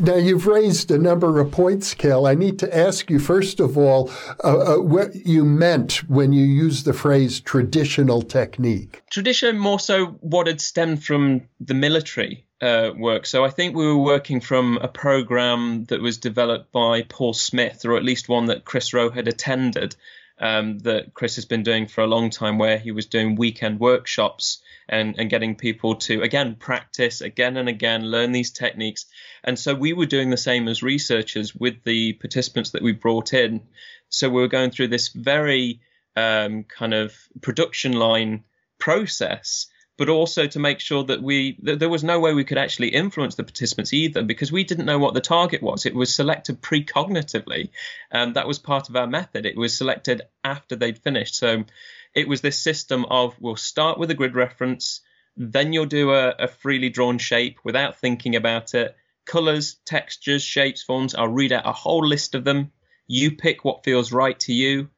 Now, 0.00 0.16
you've 0.16 0.46
raised 0.46 0.90
a 0.90 0.98
number 0.98 1.40
of 1.40 1.50
points, 1.50 1.94
Cal. 1.94 2.26
I 2.26 2.34
need 2.34 2.58
to 2.58 2.76
ask 2.76 3.08
you, 3.08 3.18
first 3.18 3.60
of 3.60 3.78
all, 3.78 4.10
uh, 4.44 4.74
uh, 4.74 4.76
what 4.76 5.14
you 5.26 5.42
meant 5.42 6.08
when 6.08 6.34
you 6.34 6.44
used 6.44 6.84
the 6.84 6.92
phrase 6.92 7.40
traditional 7.40 8.20
technique. 8.20 9.02
Tradition, 9.10 9.58
more 9.58 9.80
so 9.80 10.18
what 10.20 10.48
had 10.48 10.60
stemmed 10.60 11.02
from 11.02 11.48
the 11.60 11.72
military 11.72 12.44
uh, 12.60 12.90
work. 12.94 13.24
So 13.24 13.42
I 13.42 13.48
think 13.48 13.74
we 13.74 13.86
were 13.86 13.96
working 13.96 14.42
from 14.42 14.76
a 14.76 14.88
program 14.88 15.86
that 15.86 16.02
was 16.02 16.18
developed 16.18 16.70
by 16.72 17.02
Paul 17.02 17.32
Smith, 17.32 17.86
or 17.86 17.96
at 17.96 18.04
least 18.04 18.28
one 18.28 18.46
that 18.46 18.66
Chris 18.66 18.92
Roe 18.92 19.08
had 19.08 19.28
attended, 19.28 19.96
um, 20.38 20.78
that 20.80 21.14
Chris 21.14 21.36
has 21.36 21.46
been 21.46 21.62
doing 21.62 21.86
for 21.86 22.02
a 22.02 22.06
long 22.06 22.28
time, 22.28 22.58
where 22.58 22.78
he 22.78 22.92
was 22.92 23.06
doing 23.06 23.34
weekend 23.34 23.80
workshops 23.80 24.62
and, 24.90 25.14
and 25.18 25.30
getting 25.30 25.54
people 25.54 25.94
to, 25.94 26.20
again, 26.20 26.56
practice 26.56 27.20
again 27.20 27.56
and 27.56 27.68
again, 27.68 28.02
learn 28.02 28.32
these 28.32 28.50
techniques. 28.50 29.06
And 29.44 29.58
so 29.58 29.74
we 29.74 29.92
were 29.92 30.06
doing 30.06 30.28
the 30.28 30.36
same 30.36 30.68
as 30.68 30.82
researchers 30.82 31.54
with 31.54 31.82
the 31.84 32.14
participants 32.14 32.70
that 32.70 32.82
we 32.82 32.92
brought 32.92 33.32
in. 33.32 33.62
So 34.08 34.28
we 34.28 34.42
were 34.42 34.48
going 34.48 34.72
through 34.72 34.88
this 34.88 35.08
very 35.08 35.80
um, 36.16 36.64
kind 36.64 36.92
of 36.92 37.14
production 37.40 37.92
line 37.92 38.44
process 38.78 39.68
but 40.00 40.08
also 40.08 40.46
to 40.46 40.58
make 40.58 40.80
sure 40.80 41.04
that 41.04 41.22
we 41.22 41.58
that 41.62 41.78
there 41.78 41.90
was 41.90 42.02
no 42.02 42.18
way 42.18 42.32
we 42.32 42.42
could 42.42 42.56
actually 42.56 42.88
influence 42.88 43.34
the 43.34 43.44
participants 43.44 43.92
either 43.92 44.22
because 44.22 44.50
we 44.50 44.64
didn't 44.64 44.86
know 44.86 44.98
what 44.98 45.12
the 45.12 45.20
target 45.20 45.62
was. 45.62 45.84
It 45.84 45.94
was 45.94 46.14
selected 46.14 46.62
precognitively. 46.62 47.68
Um, 48.10 48.32
that 48.32 48.48
was 48.48 48.58
part 48.58 48.88
of 48.88 48.96
our 48.96 49.06
method. 49.06 49.44
It 49.44 49.58
was 49.58 49.76
selected 49.76 50.22
after 50.42 50.74
they'd 50.74 50.96
finished. 50.96 51.34
So 51.34 51.64
it 52.14 52.28
was 52.28 52.40
this 52.40 52.58
system 52.58 53.04
of 53.06 53.34
we'll 53.40 53.56
start 53.56 53.98
with 53.98 54.10
a 54.10 54.14
grid 54.14 54.34
reference, 54.34 55.00
then 55.36 55.72
you'll 55.72 55.86
do 55.86 56.12
a, 56.12 56.30
a 56.38 56.48
freely 56.48 56.90
drawn 56.90 57.18
shape 57.18 57.58
without 57.64 57.96
thinking 57.96 58.36
about 58.36 58.74
it, 58.74 58.96
colors, 59.26 59.76
textures, 59.84 60.42
shapes, 60.42 60.82
forms. 60.82 61.14
I'll 61.14 61.28
read 61.28 61.52
out 61.52 61.66
a 61.66 61.72
whole 61.72 62.06
list 62.06 62.34
of 62.34 62.44
them. 62.44 62.72
You 63.06 63.36
pick 63.36 63.64
what 63.64 63.84
feels 63.84 64.12
right 64.12 64.38
to 64.40 64.52
you, 64.52 64.88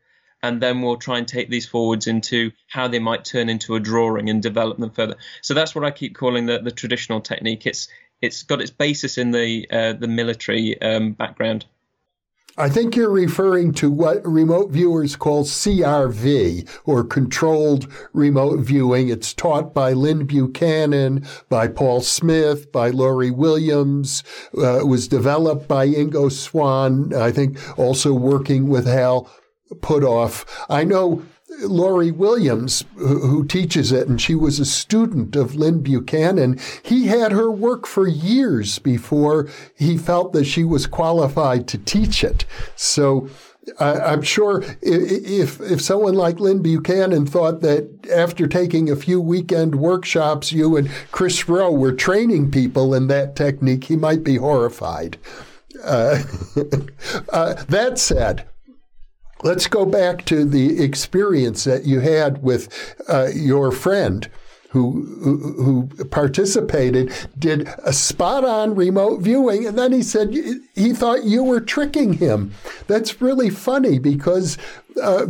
and 0.43 0.61
then 0.61 0.83
we'll 0.83 0.97
try 0.97 1.19
and 1.19 1.29
take 1.29 1.49
these 1.49 1.67
forwards 1.67 2.07
into 2.07 2.51
how 2.69 2.89
they 2.89 2.99
might 2.99 3.25
turn 3.25 3.49
into 3.49 3.75
a 3.75 3.81
drawing 3.81 4.29
and 4.29 4.43
develop 4.43 4.79
them 4.79 4.91
further. 4.91 5.17
So 5.41 5.55
that's 5.55 5.75
what 5.75 5.85
I 5.85 5.91
keep 5.91 6.17
calling 6.17 6.47
the, 6.47 6.59
the 6.59 6.71
traditional 6.71 7.21
technique. 7.21 7.67
It's 7.67 7.89
it's 8.21 8.45
got 8.45 8.61
its 8.61 8.71
basis 8.71 9.19
in 9.19 9.33
the 9.33 9.67
uh, 9.71 9.93
the 9.95 10.09
military 10.09 10.81
um, 10.81 11.13
background. 11.13 11.67
I 12.59 12.69
think 12.69 12.95
you're 12.97 13.11
referring 13.11 13.73
to 13.75 13.91
what 13.91 14.27
remote 14.27 14.71
viewers 14.71 15.17
call 15.17 15.45
CRV 15.45 16.69
or 16.85 17.03
controlled 17.03 17.91
remote 18.13 18.61
viewing. 18.61 19.09
It's 19.09 19.33
taught 19.33 19.73
by 19.73 19.95
Lyn 19.95 20.27
Buchanan, 20.27 21.27
by 21.49 21.69
Paul 21.69 22.03
Smith, 22.03 22.71
by 22.71 22.91
Laurie 22.91 23.31
Williams. 23.31 24.23
Uh, 24.57 24.81
it 24.81 24.87
was 24.87 25.09
developed 25.09 25.67
by 25.67 25.89
Ingo 25.89 26.31
Swann. 26.31 27.15
I 27.15 27.31
think 27.33 27.57
also 27.79 28.13
working 28.13 28.69
with 28.69 28.87
Hal 28.87 29.31
Puthoff. 29.77 30.45
I 30.69 30.85
know 30.85 31.23
Laurie 31.61 32.11
Williams, 32.11 32.85
who 32.97 33.45
teaches 33.45 33.93
it, 33.93 34.09
and 34.09 34.21
she 34.21 34.35
was 34.35 34.59
a 34.59 34.65
student 34.65 35.37
of 35.37 35.55
Lyn 35.55 35.81
Buchanan. 35.81 36.59
He 36.83 37.07
had 37.07 37.33
her 37.33 37.51
work 37.51 37.87
for 37.87 38.09
years 38.09 38.79
before 38.79 39.49
he 39.75 39.97
felt 39.99 40.33
that 40.33 40.45
she 40.45 40.65
was 40.65 40.87
qualified 40.87 41.69
to 41.69 41.79
teach 41.79 42.25
it. 42.25 42.45
So 42.77 43.29
uh, 43.79 44.01
I'm 44.05 44.23
sure 44.23 44.65
if 44.81 45.61
if 45.61 45.81
someone 45.81 46.15
like 46.15 46.41
Lyn 46.41 46.63
Buchanan 46.63 47.27
thought 47.27 47.61
that 47.61 48.09
after 48.11 48.49
taking 48.49 48.91
a 48.91 48.97
few 48.97 49.21
weekend 49.21 49.77
workshops, 49.77 50.51
you 50.51 50.77
and 50.77 50.91
Chris 51.13 51.49
Roe 51.49 51.71
were 51.71 51.93
training 51.93 52.51
people 52.51 52.93
in 52.93 53.07
that 53.07 53.37
technique, 53.37 53.85
he 53.85 53.97
might 53.97 54.25
be 54.25 54.37
horrified. 54.37 55.17
Uh, 55.85 56.23
uh, 57.33 57.55
that 57.65 57.99
said, 57.99 58.49
Let's 59.43 59.67
go 59.67 59.85
back 59.85 60.25
to 60.27 60.45
the 60.45 60.83
experience 60.83 61.65
that 61.65 61.85
you 61.85 62.01
had 62.01 62.43
with 62.43 62.95
uh, 63.09 63.29
your 63.35 63.73
friend 63.73 64.29
who, 64.71 65.05
who, 65.23 65.63
who 65.63 66.05
participated, 66.07 67.13
did 67.39 67.69
a 67.85 67.93
spot 67.93 68.43
on 68.43 68.75
remote 68.75 69.21
viewing, 69.21 69.67
and 69.67 69.79
then 69.79 69.93
he 69.93 70.03
said 70.03 70.35
he 70.75 70.95
thought 70.95 71.25
you 71.25 71.45
were 71.45 71.61
tricking 71.61 72.15
him. 72.15 72.55
That's 72.87 73.21
really 73.21 73.51
funny 73.51 73.99
because, 73.99 74.57
uh, 75.03 75.27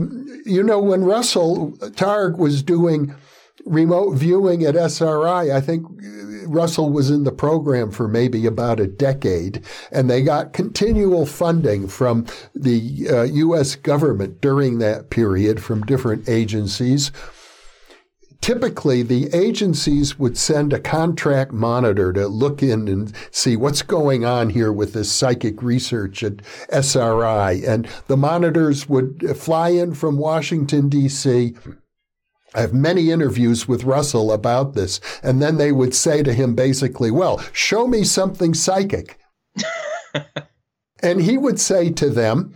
you 0.47 0.63
know, 0.63 0.79
when 0.79 1.03
Russell 1.03 1.73
Targ 1.73 2.39
was 2.39 2.63
doing 2.63 3.17
remote 3.67 4.13
viewing 4.15 4.65
at 4.65 4.77
SRI, 4.77 5.51
I 5.51 5.61
think 5.61 5.87
Russell 6.47 6.91
was 6.91 7.11
in 7.11 7.25
the 7.25 7.33
program 7.33 7.91
for 7.91 8.09
maybe 8.09 8.47
about 8.47 8.81
a 8.81 8.87
decade, 8.87 9.63
and 9.91 10.09
they 10.09 10.23
got 10.23 10.53
continual 10.53 11.27
funding 11.27 11.89
from 11.89 12.27
the 12.55 13.09
uh, 13.11 13.23
U.S. 13.23 13.75
government 13.75 14.41
during 14.41 14.79
that 14.79 15.11
period 15.11 15.63
from 15.63 15.83
different 15.83 16.29
agencies. 16.29 17.13
Typically, 18.43 19.03
the 19.03 19.33
agencies 19.33 20.19
would 20.19 20.37
send 20.37 20.73
a 20.73 20.81
contract 20.81 21.53
monitor 21.53 22.13
to 22.13 22.27
look 22.27 22.61
in 22.61 22.89
and 22.89 23.13
see 23.31 23.57
what's 23.57 23.83
going 23.83 24.25
on 24.25 24.51
here 24.51 24.73
with 24.73 24.95
this 24.95 25.13
psychic 25.13 25.63
research 25.63 26.25
at 26.25 26.43
SRI. 26.69 27.63
And 27.65 27.89
the 28.09 28.17
monitors 28.17 28.89
would 28.89 29.37
fly 29.39 29.69
in 29.69 29.95
from 29.95 30.19
Washington, 30.19 30.89
D.C., 30.89 31.55
I 32.55 32.61
have 32.61 32.75
many 32.75 33.11
interviews 33.11 33.67
with 33.67 33.85
Russell 33.85 34.33
about 34.33 34.75
this. 34.75 35.01
And 35.23 35.41
then 35.41 35.57
they 35.57 35.73
would 35.73 35.95
say 35.95 36.23
to 36.23 36.33
him 36.33 36.55
basically, 36.55 37.11
well, 37.11 37.43
show 37.53 37.87
me 37.87 38.05
something 38.05 38.55
psychic. 38.55 39.19
and 41.03 41.23
he 41.23 41.39
would 41.39 41.61
say 41.61 41.91
to 41.91 42.11
them, 42.11 42.55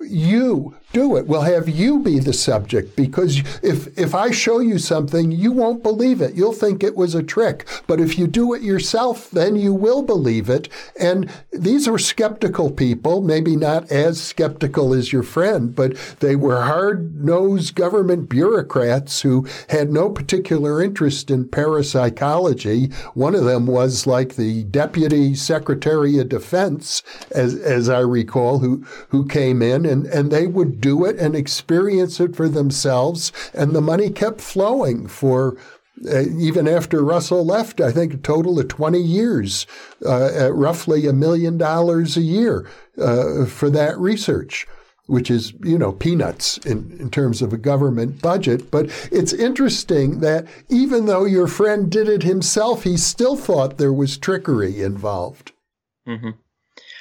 you 0.00 0.76
do 0.92 1.16
it. 1.16 1.26
We'll 1.26 1.42
have 1.42 1.68
you 1.68 2.00
be 2.00 2.18
the 2.18 2.32
subject 2.32 2.96
because 2.96 3.38
if 3.62 3.96
if 3.98 4.14
I 4.14 4.30
show 4.30 4.58
you 4.58 4.78
something, 4.78 5.30
you 5.30 5.52
won't 5.52 5.82
believe 5.82 6.20
it. 6.20 6.34
You'll 6.34 6.52
think 6.52 6.82
it 6.82 6.96
was 6.96 7.14
a 7.14 7.22
trick. 7.22 7.66
But 7.86 8.00
if 8.00 8.18
you 8.18 8.26
do 8.26 8.54
it 8.54 8.62
yourself, 8.62 9.30
then 9.30 9.56
you 9.56 9.72
will 9.72 10.02
believe 10.02 10.48
it. 10.48 10.68
And 10.98 11.30
these 11.52 11.88
were 11.88 11.98
skeptical 11.98 12.70
people, 12.70 13.20
maybe 13.22 13.56
not 13.56 13.90
as 13.90 14.20
skeptical 14.20 14.92
as 14.92 15.12
your 15.12 15.22
friend, 15.22 15.74
but 15.74 15.96
they 16.20 16.36
were 16.36 16.62
hard-nosed 16.62 17.74
government 17.74 18.28
bureaucrats 18.28 19.22
who 19.22 19.46
had 19.68 19.92
no 19.92 20.08
particular 20.08 20.82
interest 20.82 21.30
in 21.30 21.48
parapsychology. 21.48 22.86
One 23.14 23.34
of 23.34 23.44
them 23.44 23.66
was 23.66 24.06
like 24.06 24.36
the 24.36 24.64
deputy 24.64 25.34
secretary 25.34 26.18
of 26.18 26.28
defense, 26.28 27.02
as 27.30 27.54
as 27.54 27.88
I 27.88 28.00
recall, 28.00 28.58
who 28.58 28.84
who 29.08 29.26
came 29.26 29.62
in 29.62 29.86
and, 29.86 30.06
and 30.06 30.30
they 30.30 30.46
would 30.46 30.79
do 30.80 31.04
it 31.04 31.16
and 31.18 31.34
experience 31.34 32.20
it 32.20 32.34
for 32.34 32.48
themselves. 32.48 33.32
And 33.54 33.72
the 33.72 33.80
money 33.80 34.10
kept 34.10 34.40
flowing 34.40 35.06
for 35.06 35.56
uh, 36.08 36.22
even 36.22 36.66
after 36.66 37.04
Russell 37.04 37.44
left, 37.44 37.80
I 37.80 37.92
think 37.92 38.14
a 38.14 38.18
total 38.18 38.58
of 38.58 38.68
20 38.68 38.98
years, 38.98 39.66
uh, 40.04 40.30
at 40.34 40.54
roughly 40.54 41.06
a 41.06 41.12
million 41.12 41.58
dollars 41.58 42.16
a 42.16 42.22
year 42.22 42.66
uh, 42.98 43.44
for 43.44 43.68
that 43.70 43.98
research, 43.98 44.66
which 45.06 45.30
is, 45.30 45.52
you 45.62 45.76
know, 45.76 45.92
peanuts 45.92 46.56
in, 46.58 46.96
in 46.98 47.10
terms 47.10 47.42
of 47.42 47.52
a 47.52 47.58
government 47.58 48.22
budget. 48.22 48.70
But 48.70 48.86
it's 49.12 49.32
interesting 49.34 50.20
that 50.20 50.46
even 50.70 51.06
though 51.06 51.24
your 51.26 51.46
friend 51.46 51.90
did 51.90 52.08
it 52.08 52.22
himself, 52.22 52.84
he 52.84 52.96
still 52.96 53.36
thought 53.36 53.76
there 53.76 53.92
was 53.92 54.16
trickery 54.16 54.80
involved. 54.80 55.52
Mm-hmm. 56.08 56.30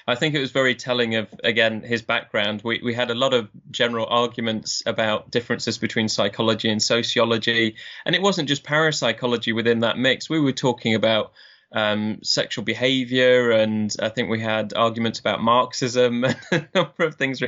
I 0.10 0.16
think 0.16 0.34
it 0.34 0.40
was 0.40 0.52
very 0.52 0.76
telling 0.76 1.16
of 1.16 1.28
again 1.44 1.82
his 1.82 2.02
background. 2.02 2.62
We 2.64 2.82
we 2.84 2.94
had 2.94 3.12
a 3.12 3.16
lot 3.16 3.34
of 3.34 3.50
general 3.70 4.08
arguments 4.10 4.82
about 4.86 5.30
differences 5.32 5.78
between 5.78 6.10
psychology 6.10 6.70
and 6.70 6.82
sociology, 6.82 7.76
and 8.06 8.16
it 8.16 8.22
wasn't 8.22 8.50
just 8.50 8.64
parapsychology 8.64 9.54
within 9.54 9.82
that 9.82 9.98
mix. 9.98 10.30
We 10.30 10.40
were 10.40 10.52
talking 10.52 10.96
about 10.96 11.32
um, 11.72 12.20
sexual 12.24 12.64
behavior, 12.64 13.52
and 13.52 13.96
I 14.02 14.10
think 14.10 14.30
we 14.30 14.40
had 14.40 14.74
arguments 14.74 15.20
about 15.20 15.42
Marxism 15.42 16.24
and 16.26 16.38
a 16.52 16.68
number 16.74 17.06
of 17.06 17.16
things. 17.16 17.42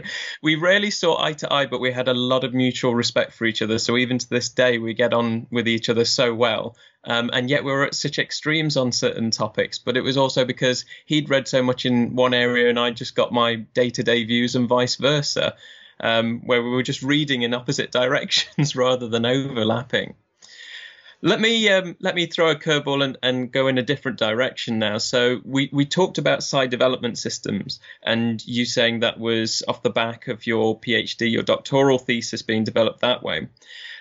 We 0.44 0.56
rarely 0.56 0.92
saw 0.92 1.22
eye 1.22 1.34
to 1.34 1.52
eye, 1.52 1.66
but 1.66 1.82
we 1.82 1.92
had 1.92 2.08
a 2.08 2.14
lot 2.14 2.44
of 2.44 2.54
mutual 2.54 2.94
respect 2.94 3.34
for 3.34 3.46
each 3.46 3.62
other. 3.62 3.80
So 3.80 3.98
even 3.98 4.20
to 4.20 4.30
this 4.30 4.50
day, 4.50 4.78
we 4.78 4.94
get 4.94 5.14
on 5.14 5.48
with 5.52 5.68
each 5.68 5.90
other 5.90 6.06
so 6.06 6.34
well. 6.34 6.76
Um, 7.04 7.32
and 7.34 7.50
yet 7.50 7.64
we 7.64 7.72
were 7.72 7.86
at 7.86 7.96
such 7.96 8.20
extremes 8.20 8.78
on 8.78 8.92
certain 8.92 9.32
topics. 9.32 9.80
But 9.80 9.98
it 9.98 10.02
was 10.02 10.18
also 10.18 10.46
because 10.46 10.86
he'd 11.06 11.30
read 11.30 11.48
so 11.48 11.64
much 11.64 11.86
in 11.86 12.16
one 12.16 12.34
area, 12.34 12.70
and 12.70 12.80
I 12.80 12.92
just 12.92 13.16
got 13.16 13.32
my 13.32 13.56
day-to-day 13.56 14.26
views, 14.26 14.56
and 14.56 14.68
vice 14.68 14.96
versa. 14.96 15.56
Um, 16.00 16.42
where 16.48 16.64
we 16.64 16.70
were 16.72 16.82
just 16.82 17.04
reading 17.04 17.44
in 17.44 17.54
opposite 17.54 17.92
directions 18.02 18.76
rather 18.76 19.08
than 19.08 19.26
overlapping. 19.26 20.16
Let 21.24 21.40
me 21.40 21.70
um, 21.70 21.96
let 22.00 22.16
me 22.16 22.26
throw 22.26 22.50
a 22.50 22.56
curveball 22.56 23.04
and, 23.04 23.18
and 23.22 23.52
go 23.52 23.68
in 23.68 23.78
a 23.78 23.84
different 23.84 24.18
direction 24.18 24.80
now. 24.80 24.98
So 24.98 25.40
we, 25.46 25.70
we 25.72 25.86
talked 25.86 26.18
about 26.18 26.44
psi 26.44 26.66
development 26.68 27.20
systems, 27.20 27.80
and 28.02 28.46
you 28.48 28.66
saying 28.66 29.02
that 29.02 29.20
was 29.20 29.62
off 29.68 29.84
the 29.84 29.92
back 29.92 30.28
of 30.28 30.48
your 30.48 30.80
PhD, 30.80 31.32
your 31.32 31.44
doctoral 31.44 32.00
thesis 32.00 32.42
being 32.42 32.64
developed 32.64 33.02
that 33.02 33.22
way. 33.22 33.48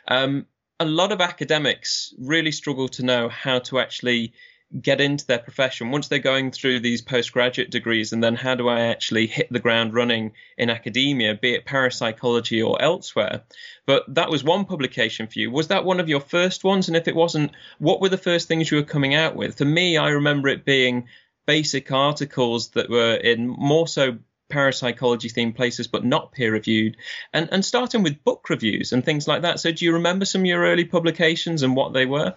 Um, 0.08 0.46
a 0.78 0.86
lot 0.86 1.12
of 1.12 1.20
academics 1.20 2.14
really 2.18 2.52
struggle 2.52 2.88
to 2.88 3.04
know 3.04 3.28
how 3.28 3.58
to 3.58 3.78
actually 3.78 4.32
get 4.78 5.00
into 5.00 5.26
their 5.26 5.38
profession. 5.38 5.90
Once 5.90 6.08
they're 6.08 6.20
going 6.20 6.52
through 6.52 6.80
these 6.80 7.02
postgraduate 7.02 7.70
degrees 7.70 8.12
and 8.12 8.22
then 8.22 8.36
how 8.36 8.54
do 8.54 8.68
i 8.68 8.80
actually 8.82 9.26
hit 9.26 9.48
the 9.50 9.58
ground 9.58 9.94
running 9.94 10.32
in 10.56 10.70
academia 10.70 11.34
be 11.34 11.54
it 11.54 11.64
parapsychology 11.64 12.62
or 12.62 12.80
elsewhere? 12.80 13.42
But 13.86 14.14
that 14.14 14.30
was 14.30 14.44
one 14.44 14.66
publication 14.66 15.26
for 15.26 15.38
you. 15.38 15.50
Was 15.50 15.68
that 15.68 15.84
one 15.84 15.98
of 15.98 16.08
your 16.08 16.20
first 16.20 16.62
ones? 16.62 16.86
And 16.86 16.96
if 16.96 17.08
it 17.08 17.16
wasn't 17.16 17.52
what 17.78 18.00
were 18.00 18.08
the 18.08 18.18
first 18.18 18.46
things 18.46 18.70
you 18.70 18.76
were 18.76 18.84
coming 18.84 19.14
out 19.14 19.34
with? 19.34 19.58
For 19.58 19.64
me 19.64 19.96
i 19.96 20.10
remember 20.10 20.48
it 20.48 20.64
being 20.64 21.08
basic 21.46 21.90
articles 21.90 22.70
that 22.70 22.88
were 22.88 23.14
in 23.14 23.48
more 23.48 23.88
so 23.88 24.18
parapsychology 24.50 25.30
themed 25.30 25.56
places 25.56 25.86
but 25.86 26.04
not 26.04 26.32
peer 26.32 26.52
reviewed 26.52 26.96
and 27.32 27.48
and 27.52 27.64
starting 27.64 28.02
with 28.02 28.24
book 28.24 28.48
reviews 28.50 28.92
and 28.92 29.04
things 29.04 29.26
like 29.26 29.42
that. 29.42 29.58
So 29.58 29.72
do 29.72 29.84
you 29.84 29.94
remember 29.94 30.24
some 30.24 30.42
of 30.42 30.46
your 30.46 30.62
early 30.62 30.84
publications 30.84 31.64
and 31.64 31.74
what 31.74 31.92
they 31.92 32.06
were 32.06 32.34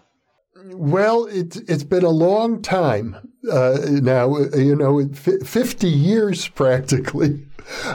well, 0.56 1.26
it's 1.26 1.58
it's 1.58 1.84
been 1.84 2.04
a 2.04 2.10
long 2.10 2.62
time 2.62 3.18
uh, 3.52 3.80
now. 3.90 4.38
You 4.38 4.76
know, 4.76 5.04
fifty 5.08 5.90
years 5.90 6.48
practically. 6.50 7.48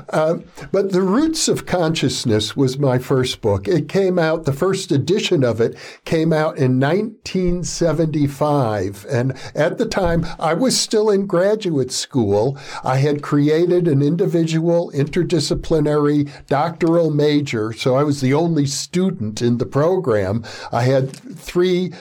Uh, 0.09 0.39
but 0.73 0.93
the 0.93 1.03
roots 1.03 1.47
of 1.47 1.67
consciousness 1.67 2.57
was 2.57 2.79
my 2.79 2.99
first 2.99 3.43
book. 3.43 3.69
It 3.69 3.87
came 3.87 4.19
out. 4.19 4.47
The 4.47 4.53
first 4.55 4.91
edition 4.91 5.45
of 5.45 5.61
it 5.61 5.77
came 6.07 6.33
out 6.33 6.57
in 6.57 6.81
1975, 6.81 9.05
and 9.11 9.39
at 9.55 9.77
the 9.77 9.85
time 9.85 10.25
I 10.39 10.55
was 10.55 10.81
still 10.81 11.11
in 11.11 11.27
graduate 11.27 11.93
school. 11.93 12.57
I 12.83 12.97
had 12.97 13.23
created 13.23 13.89
an 13.89 14.01
individual 14.01 14.91
interdisciplinary 14.95 16.31
doctoral 16.47 17.11
major, 17.11 17.75
so 17.75 17.95
I 17.95 18.05
was 18.05 18.23
the 18.23 18.33
only 18.33 18.65
student 18.65 19.43
in 19.43 19.59
the 19.59 19.67
program. 19.67 20.45
I 20.73 20.85
had 20.85 21.11
three 21.11 21.93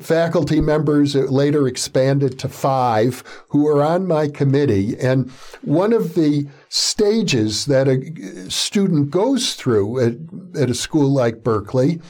faculty 0.00 0.60
members, 0.60 1.14
later 1.14 1.66
expanded 1.66 2.38
to 2.38 2.48
five, 2.48 3.22
who 3.48 3.66
are 3.68 3.82
on 3.82 4.06
my 4.06 4.28
committee. 4.28 4.98
And 4.98 5.30
one 5.62 5.92
of 5.92 6.14
the 6.14 6.48
stages 6.68 7.66
that 7.66 7.88
a 7.88 8.50
student 8.50 9.10
goes 9.10 9.54
through 9.54 10.00
at, 10.00 10.62
at 10.62 10.70
a 10.70 10.74
school 10.74 11.12
like 11.12 11.44
Berkeley 11.44 12.00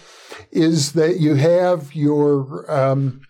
is 0.51 0.93
that 0.93 1.21
you 1.21 1.35
have 1.35 1.95
your 1.95 2.71
um, 2.73 3.21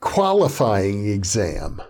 qualifying 0.00 1.08
exam. 1.08 1.82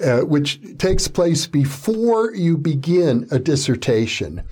Uh, 0.00 0.20
which 0.20 0.60
takes 0.78 1.08
place 1.08 1.48
before 1.48 2.32
you 2.32 2.56
begin 2.56 3.26
a 3.32 3.38
dissertation. 3.40 4.44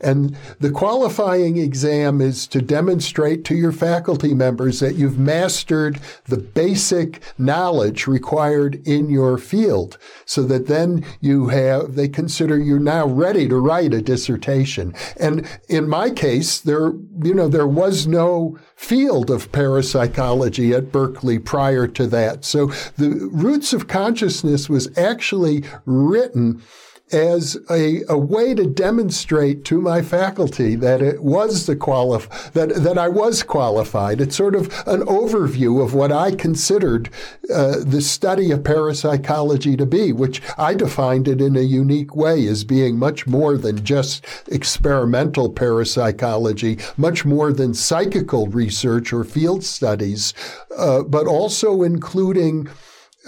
And 0.00 0.36
the 0.58 0.70
qualifying 0.70 1.58
exam 1.58 2.20
is 2.20 2.46
to 2.48 2.60
demonstrate 2.60 3.44
to 3.46 3.54
your 3.54 3.72
faculty 3.72 4.34
members 4.34 4.80
that 4.80 4.94
you've 4.94 5.18
mastered 5.18 6.00
the 6.26 6.38
basic 6.38 7.22
knowledge 7.38 8.06
required 8.06 8.86
in 8.86 9.10
your 9.10 9.38
field 9.38 9.98
so 10.24 10.42
that 10.44 10.66
then 10.66 11.04
you 11.20 11.48
have, 11.48 11.94
they 11.94 12.08
consider 12.08 12.58
you 12.58 12.78
now 12.78 13.06
ready 13.06 13.48
to 13.48 13.56
write 13.56 13.94
a 13.94 14.02
dissertation. 14.02 14.94
And 15.18 15.46
in 15.68 15.88
my 15.88 16.10
case, 16.10 16.60
there, 16.60 16.92
you 17.22 17.34
know, 17.34 17.48
there 17.48 17.66
was 17.66 18.06
no 18.06 18.58
field 18.76 19.30
of 19.30 19.52
parapsychology 19.52 20.72
at 20.72 20.90
Berkeley 20.90 21.38
prior 21.38 21.86
to 21.86 22.06
that. 22.06 22.44
So 22.44 22.66
the 22.96 23.28
roots 23.32 23.72
of 23.72 23.88
consciousness 23.88 24.68
was 24.68 24.96
actually 24.96 25.64
written 25.84 26.62
as 27.12 27.56
a, 27.70 28.02
a 28.08 28.18
way 28.18 28.54
to 28.54 28.66
demonstrate 28.66 29.64
to 29.64 29.80
my 29.80 30.02
faculty 30.02 30.74
that 30.76 31.02
it 31.02 31.22
was 31.22 31.66
the 31.66 31.76
qualif 31.76 32.52
that 32.52 32.74
that 32.82 32.98
I 32.98 33.08
was 33.08 33.42
qualified. 33.42 34.20
It's 34.20 34.36
sort 34.36 34.54
of 34.54 34.66
an 34.86 35.00
overview 35.02 35.82
of 35.82 35.94
what 35.94 36.12
I 36.12 36.32
considered 36.32 37.10
uh, 37.52 37.76
the 37.84 38.00
study 38.00 38.50
of 38.50 38.64
parapsychology 38.64 39.76
to 39.76 39.86
be, 39.86 40.12
which 40.12 40.40
I 40.56 40.74
defined 40.74 41.28
it 41.28 41.40
in 41.40 41.56
a 41.56 41.60
unique 41.60 42.14
way 42.14 42.46
as 42.46 42.64
being 42.64 42.98
much 42.98 43.26
more 43.26 43.56
than 43.56 43.84
just 43.84 44.24
experimental 44.48 45.50
parapsychology, 45.50 46.78
much 46.96 47.24
more 47.24 47.52
than 47.52 47.74
psychical 47.74 48.46
research 48.48 49.12
or 49.12 49.24
field 49.24 49.64
studies, 49.64 50.34
uh, 50.76 51.02
but 51.02 51.26
also 51.26 51.82
including 51.82 52.68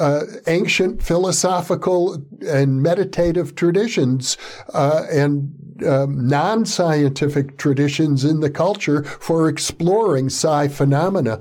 uh, 0.03 0.27
ancient 0.49 1.01
philosophical 1.01 2.21
and 2.49 2.83
meditative 2.83 3.55
traditions 3.55 4.37
uh, 4.75 5.05
and 5.09 5.55
um, 5.87 6.27
non 6.27 6.67
scientific 6.67 7.57
traditions 7.57 8.25
in 8.25 8.41
the 8.41 8.51
culture 8.51 9.05
for 9.05 9.49
exploring 9.49 10.29
psi 10.29 10.67
phenomena. 10.67 11.41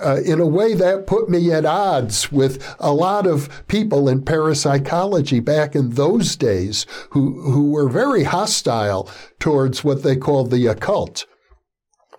Uh, 0.00 0.20
in 0.24 0.40
a 0.40 0.46
way 0.46 0.72
that 0.72 1.06
put 1.06 1.28
me 1.28 1.52
at 1.52 1.66
odds 1.66 2.30
with 2.30 2.76
a 2.78 2.92
lot 2.92 3.26
of 3.26 3.66
people 3.66 4.08
in 4.08 4.22
parapsychology 4.22 5.40
back 5.40 5.74
in 5.74 5.90
those 5.90 6.36
days 6.36 6.86
who, 7.10 7.42
who 7.50 7.72
were 7.72 7.88
very 7.88 8.22
hostile 8.22 9.10
towards 9.40 9.82
what 9.82 10.04
they 10.04 10.16
called 10.16 10.50
the 10.50 10.66
occult. 10.68 11.26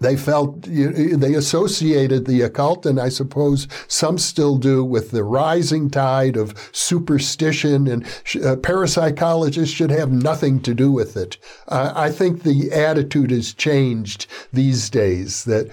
They 0.01 0.17
felt 0.17 0.63
they 0.63 1.35
associated 1.35 2.25
the 2.25 2.41
occult, 2.41 2.87
and 2.87 2.99
I 2.99 3.09
suppose 3.09 3.67
some 3.87 4.17
still 4.17 4.57
do, 4.57 4.83
with 4.83 5.11
the 5.11 5.23
rising 5.23 5.91
tide 5.91 6.35
of 6.35 6.55
superstition, 6.71 7.87
and 7.87 8.03
uh, 8.03 8.57
parapsychologists 8.57 9.75
should 9.75 9.91
have 9.91 10.11
nothing 10.11 10.59
to 10.61 10.73
do 10.73 10.91
with 10.91 11.15
it. 11.15 11.37
Uh, 11.67 11.93
I 11.95 12.09
think 12.09 12.41
the 12.41 12.71
attitude 12.71 13.29
has 13.29 13.53
changed 13.53 14.25
these 14.51 14.89
days. 14.89 15.45
That 15.45 15.71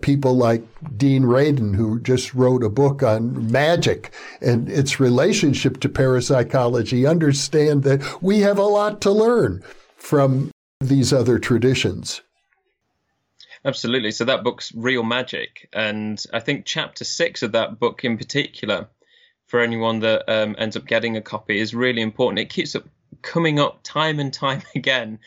people 0.00 0.36
like 0.36 0.64
Dean 0.96 1.22
Radin, 1.22 1.76
who 1.76 2.00
just 2.00 2.34
wrote 2.34 2.64
a 2.64 2.68
book 2.68 3.04
on 3.04 3.52
magic 3.52 4.12
and 4.40 4.68
its 4.68 4.98
relationship 4.98 5.78
to 5.80 5.88
parapsychology, 5.88 7.06
understand 7.06 7.84
that 7.84 8.20
we 8.20 8.40
have 8.40 8.58
a 8.58 8.62
lot 8.62 9.00
to 9.02 9.12
learn 9.12 9.62
from 9.96 10.50
these 10.80 11.12
other 11.12 11.38
traditions. 11.38 12.22
Absolutely. 13.64 14.10
So 14.10 14.24
that 14.24 14.42
book's 14.42 14.74
Real 14.74 15.02
Magic. 15.02 15.68
And 15.72 16.22
I 16.32 16.40
think 16.40 16.64
chapter 16.64 17.04
six 17.04 17.42
of 17.42 17.52
that 17.52 17.78
book 17.78 18.04
in 18.04 18.16
particular, 18.16 18.88
for 19.46 19.60
anyone 19.60 20.00
that 20.00 20.24
um, 20.28 20.56
ends 20.58 20.76
up 20.76 20.86
getting 20.86 21.16
a 21.16 21.20
copy, 21.20 21.58
is 21.58 21.74
really 21.74 22.00
important. 22.00 22.38
It 22.38 22.50
keeps 22.50 22.74
up 22.74 22.84
coming 23.22 23.60
up 23.60 23.80
time 23.82 24.18
and 24.18 24.32
time 24.32 24.62
again. 24.74 25.18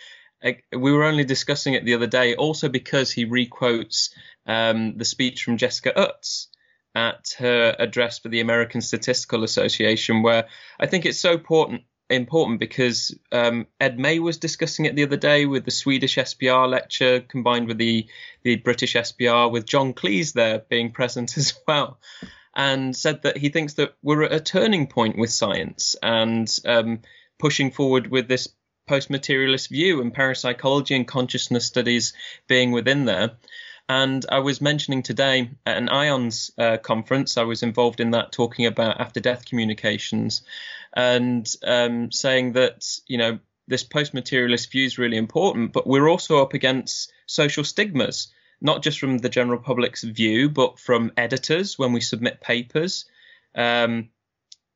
We 0.74 0.92
were 0.92 1.04
only 1.04 1.24
discussing 1.24 1.74
it 1.74 1.86
the 1.86 1.94
other 1.94 2.08
day, 2.08 2.36
also 2.36 2.68
because 2.70 3.12
he 3.12 3.26
requotes 3.26 4.10
um, 4.46 4.98
the 4.98 5.06
speech 5.06 5.44
from 5.44 5.58
Jessica 5.58 5.98
Utts 5.98 6.50
at 6.96 7.36
her 7.40 7.76
address 7.80 8.20
for 8.20 8.30
the 8.30 8.42
American 8.42 8.82
Statistical 8.82 9.44
Association, 9.44 10.22
where 10.22 10.48
I 10.80 10.88
think 10.88 11.06
it's 11.06 11.20
so 11.20 11.34
important 11.34 11.84
important 12.10 12.60
because 12.60 13.18
um, 13.32 13.68
Ed 13.80 13.98
May 13.98 14.20
was 14.20 14.38
discussing 14.38 14.86
it 14.86 14.96
the 14.96 15.04
other 15.04 15.18
day 15.18 15.46
with 15.46 15.66
the 15.66 15.72
Swedish 15.72 16.16
SPR 16.16 16.70
lecture 16.70 17.22
combined 17.22 17.68
with 17.68 17.78
the 17.78 18.08
the 18.44 18.58
British 18.58 18.96
SPR 18.96 19.52
with 19.52 19.66
John 19.66 19.94
Cleese 19.94 20.34
there 20.34 20.60
being 20.60 20.92
present 20.92 21.38
as 21.38 21.54
well, 21.68 22.00
and 22.56 22.96
said 22.96 23.24
that 23.24 23.38
he 23.38 23.50
thinks 23.50 23.74
that 23.74 23.96
we're 24.02 24.24
at 24.24 24.34
a 24.34 24.40
turning 24.40 24.88
point 24.88 25.18
with 25.18 25.32
science 25.32 25.96
and 26.02 26.54
um, 26.66 27.02
pushing 27.40 27.72
forward 27.72 28.08
with 28.08 28.28
this 28.28 28.48
post-materialist 28.86 29.70
view 29.70 30.02
and 30.02 30.14
parapsychology 30.14 30.96
and 30.96 31.08
consciousness 31.08 31.66
studies 31.66 32.14
being 32.48 32.72
within 32.72 33.06
there. 33.06 33.32
And 33.88 34.26
I 34.30 34.40
was 34.40 34.62
mentioning 34.62 35.04
today 35.04 35.52
at 35.66 35.78
an 35.78 35.90
IONS 35.90 36.52
uh, 36.58 36.78
conference, 36.78 37.38
I 37.38 37.44
was 37.44 37.64
involved 37.64 38.00
in 38.00 38.12
that 38.12 38.32
talking 38.32 38.66
about 38.66 39.00
after 39.00 39.20
death 39.20 39.46
communications 39.46 40.42
and 40.96 41.52
um, 41.64 42.12
saying 42.12 42.54
that, 42.54 42.86
you 43.08 43.18
know, 43.18 43.40
this 43.68 43.84
post 43.84 44.14
materialist 44.14 44.72
view 44.72 44.86
is 44.86 44.98
really 44.98 45.18
important, 45.18 45.74
but 45.74 45.88
we're 45.88 46.08
also 46.08 46.42
up 46.42 46.54
against 46.54 47.12
social 47.26 47.64
stigmas, 47.64 48.28
not 48.62 48.84
just 48.84 49.00
from 49.00 49.18
the 49.18 49.30
general 49.30 49.60
public's 49.60 50.04
view, 50.04 50.50
but 50.50 50.80
from 50.80 51.12
editors 51.18 51.80
when 51.80 51.94
we 51.94 52.02
submit 52.02 52.42
papers. 52.42 53.06
Um, 53.56 54.10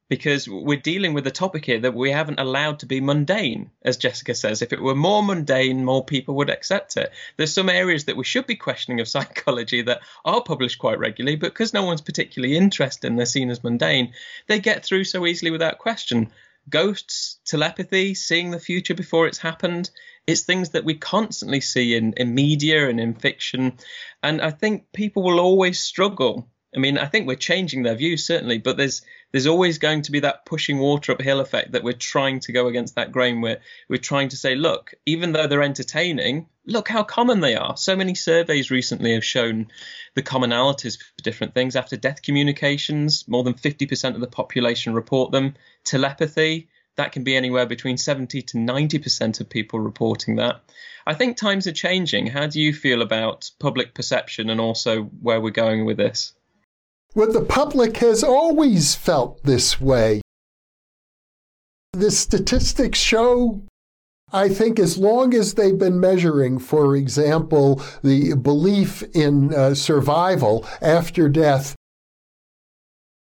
because 0.09 0.47
we're 0.47 0.79
dealing 0.79 1.13
with 1.13 1.27
a 1.27 1.31
topic 1.31 1.65
here 1.65 1.79
that 1.79 1.93
we 1.93 2.11
haven't 2.11 2.39
allowed 2.39 2.79
to 2.79 2.85
be 2.85 3.01
mundane, 3.01 3.71
as 3.81 3.97
Jessica 3.97 4.33
says. 4.33 4.61
If 4.61 4.71
it 4.71 4.81
were 4.81 4.95
more 4.95 5.21
mundane, 5.21 5.83
more 5.83 6.05
people 6.05 6.35
would 6.35 6.49
accept 6.49 6.95
it. 6.95 7.11
There's 7.35 7.53
some 7.53 7.69
areas 7.69 8.05
that 8.05 8.15
we 8.15 8.23
should 8.23 8.47
be 8.47 8.55
questioning 8.55 9.01
of 9.01 9.07
psychology 9.17 9.81
that 9.81 10.01
are 10.23 10.41
published 10.41 10.79
quite 10.79 10.99
regularly, 10.99 11.35
but 11.35 11.53
because 11.53 11.73
no 11.73 11.83
one's 11.83 12.01
particularly 12.01 12.55
interested 12.55 13.07
and 13.07 13.19
they're 13.19 13.25
seen 13.25 13.49
as 13.49 13.63
mundane, 13.63 14.13
they 14.47 14.59
get 14.59 14.85
through 14.85 15.03
so 15.03 15.25
easily 15.25 15.51
without 15.51 15.77
question. 15.77 16.31
Ghosts, 16.69 17.39
telepathy, 17.45 18.13
seeing 18.13 18.51
the 18.51 18.59
future 18.59 18.93
before 18.93 19.27
it's 19.27 19.37
happened, 19.37 19.89
it's 20.25 20.41
things 20.41 20.71
that 20.71 20.83
we 20.83 20.95
constantly 20.95 21.61
see 21.61 21.95
in, 21.95 22.13
in 22.13 22.35
media 22.35 22.89
and 22.89 22.99
in 22.99 23.13
fiction. 23.13 23.77
And 24.21 24.41
I 24.41 24.51
think 24.51 24.91
people 24.91 25.23
will 25.23 25.39
always 25.39 25.79
struggle 25.79 26.49
I 26.75 26.79
mean, 26.79 26.97
I 26.97 27.05
think 27.05 27.27
we're 27.27 27.35
changing 27.35 27.83
their 27.83 27.95
views 27.95 28.25
certainly, 28.25 28.57
but 28.57 28.75
there's 28.75 29.01
there's 29.31 29.47
always 29.47 29.77
going 29.77 30.01
to 30.03 30.11
be 30.11 30.19
that 30.21 30.45
pushing 30.45 30.79
water 30.79 31.13
uphill 31.13 31.39
effect 31.39 31.71
that 31.71 31.83
we're 31.83 31.93
trying 31.93 32.39
to 32.41 32.51
go 32.51 32.67
against 32.67 32.95
that 32.95 33.11
grain. 33.11 33.41
We're 33.41 33.61
we're 33.87 33.97
trying 33.97 34.29
to 34.29 34.37
say, 34.37 34.55
look, 34.55 34.93
even 35.05 35.31
though 35.31 35.47
they're 35.47 35.63
entertaining, 35.63 36.47
look 36.65 36.89
how 36.89 37.03
common 37.03 37.39
they 37.39 37.55
are. 37.55 37.77
So 37.77 37.95
many 37.95 38.15
surveys 38.15 38.69
recently 38.69 39.13
have 39.13 39.23
shown 39.23 39.67
the 40.15 40.23
commonalities 40.23 40.97
for 40.99 41.23
different 41.23 41.53
things. 41.53 41.75
After 41.75 41.95
death 41.95 42.21
communications, 42.21 43.27
more 43.27 43.43
than 43.43 43.53
50% 43.53 44.15
of 44.15 44.21
the 44.21 44.27
population 44.27 44.93
report 44.93 45.31
them. 45.31 45.55
Telepathy, 45.85 46.67
that 46.97 47.13
can 47.13 47.23
be 47.23 47.35
anywhere 47.35 47.65
between 47.65 47.97
70 47.97 48.41
to 48.41 48.57
90% 48.57 49.39
of 49.39 49.49
people 49.49 49.79
reporting 49.79 50.35
that. 50.35 50.61
I 51.05 51.13
think 51.13 51.37
times 51.37 51.67
are 51.67 51.71
changing. 51.71 52.27
How 52.27 52.47
do 52.47 52.59
you 52.59 52.73
feel 52.73 53.01
about 53.01 53.49
public 53.59 53.93
perception 53.93 54.49
and 54.49 54.59
also 54.59 55.03
where 55.03 55.39
we're 55.39 55.51
going 55.51 55.85
with 55.85 55.95
this? 55.97 56.33
Well, 57.15 57.31
the 57.31 57.41
public 57.41 57.97
has 57.97 58.23
always 58.23 58.93
felt 58.93 59.41
this 59.43 59.79
way. 59.81 60.21
The 61.93 62.11
statistics 62.11 62.99
show, 62.99 63.61
I 64.31 64.49
think, 64.49 64.77
as 64.77 64.97
long 64.97 65.33
as 65.33 65.53
they've 65.53 65.77
been 65.77 65.99
measuring, 65.99 66.59
for 66.59 66.95
example, 66.95 67.81
the 68.03 68.35
belief 68.35 69.03
in 69.15 69.53
uh, 69.53 69.73
survival 69.73 70.65
after 70.81 71.29
death, 71.29 71.75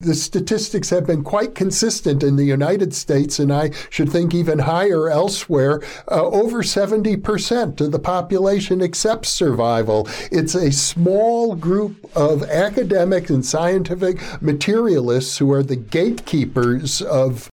the 0.01 0.15
statistics 0.15 0.91
have 0.91 1.05
been 1.05 1.25
quite 1.25 1.53
consistent 1.53 2.23
in 2.23 2.37
the 2.37 2.45
United 2.45 2.93
States, 2.93 3.37
and 3.37 3.51
I 3.51 3.71
should 3.89 4.09
think 4.09 4.33
even 4.33 4.59
higher 4.59 5.09
elsewhere. 5.09 5.81
Uh, 6.09 6.23
over 6.27 6.63
70% 6.63 7.81
of 7.81 7.91
the 7.91 7.99
population 7.99 8.81
accepts 8.81 9.27
survival. 9.27 10.07
It's 10.31 10.55
a 10.55 10.71
small 10.71 11.53
group 11.53 12.09
of 12.15 12.43
academic 12.43 13.29
and 13.29 13.45
scientific 13.45 14.21
materialists 14.41 15.37
who 15.39 15.51
are 15.51 15.63
the 15.63 15.75
gatekeepers 15.75 17.01
of 17.01 17.49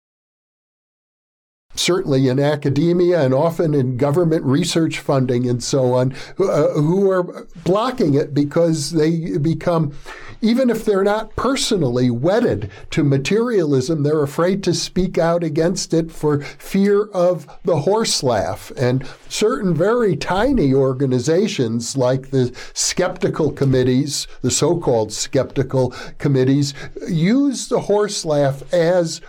certainly 1.75 2.27
in 2.27 2.39
academia 2.39 3.21
and 3.21 3.33
often 3.33 3.73
in 3.73 3.97
government 3.97 4.43
research 4.43 4.99
funding 4.99 5.47
and 5.47 5.63
so 5.63 5.93
on, 5.93 6.13
uh, 6.39 6.69
who 6.69 7.09
are 7.09 7.45
blocking 7.63 8.13
it 8.13 8.33
because 8.33 8.91
they 8.91 9.37
become, 9.37 9.93
even 10.41 10.69
if 10.69 10.85
they're 10.85 11.03
not 11.03 11.35
personally 11.35 12.09
wedded 12.09 12.69
to 12.91 13.03
materialism, 13.03 14.03
they're 14.03 14.23
afraid 14.23 14.63
to 14.63 14.73
speak 14.73 15.17
out 15.17 15.43
against 15.43 15.93
it 15.93 16.11
for 16.11 16.41
fear 16.41 17.05
of 17.07 17.47
the 17.63 17.81
horse 17.81 18.23
laugh. 18.23 18.71
And 18.77 19.07
certain 19.29 19.73
very 19.73 20.15
tiny 20.15 20.73
organizations 20.73 21.97
like 21.97 22.29
the 22.29 22.55
skeptical 22.73 23.51
committees, 23.51 24.27
the 24.41 24.51
so 24.51 24.77
called 24.77 25.11
skeptical 25.11 25.93
committees, 26.17 26.73
use 27.07 27.67
the 27.67 27.81
horse 27.81 28.25
laugh 28.25 28.73
as 28.73 29.21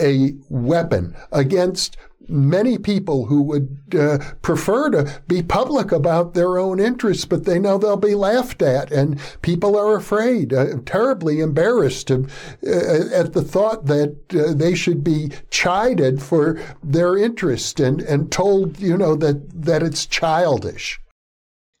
a 0.00 0.34
weapon 0.48 1.16
against 1.32 1.96
many 2.28 2.78
people 2.78 3.26
who 3.26 3.42
would 3.42 3.78
uh, 3.98 4.18
prefer 4.42 4.90
to 4.90 5.22
be 5.26 5.42
public 5.42 5.92
about 5.92 6.34
their 6.34 6.58
own 6.58 6.80
interests, 6.80 7.24
but 7.24 7.44
they 7.44 7.58
know 7.58 7.78
they'll 7.78 7.96
be 7.96 8.14
laughed 8.14 8.62
at, 8.62 8.90
and 8.90 9.20
people 9.42 9.76
are 9.76 9.96
afraid, 9.96 10.52
uh, 10.52 10.78
terribly 10.86 11.40
embarrassed 11.40 12.10
uh, 12.10 12.22
at 12.62 13.32
the 13.32 13.44
thought 13.46 13.86
that 13.86 14.16
uh, 14.34 14.52
they 14.54 14.74
should 14.74 15.04
be 15.04 15.30
chided 15.50 16.22
for 16.22 16.60
their 16.82 17.16
interest 17.16 17.80
and, 17.80 18.00
and 18.02 18.32
told, 18.32 18.78
you 18.80 18.96
know, 18.96 19.14
that, 19.14 19.62
that 19.62 19.82
it's 19.82 20.06
childish. 20.06 21.00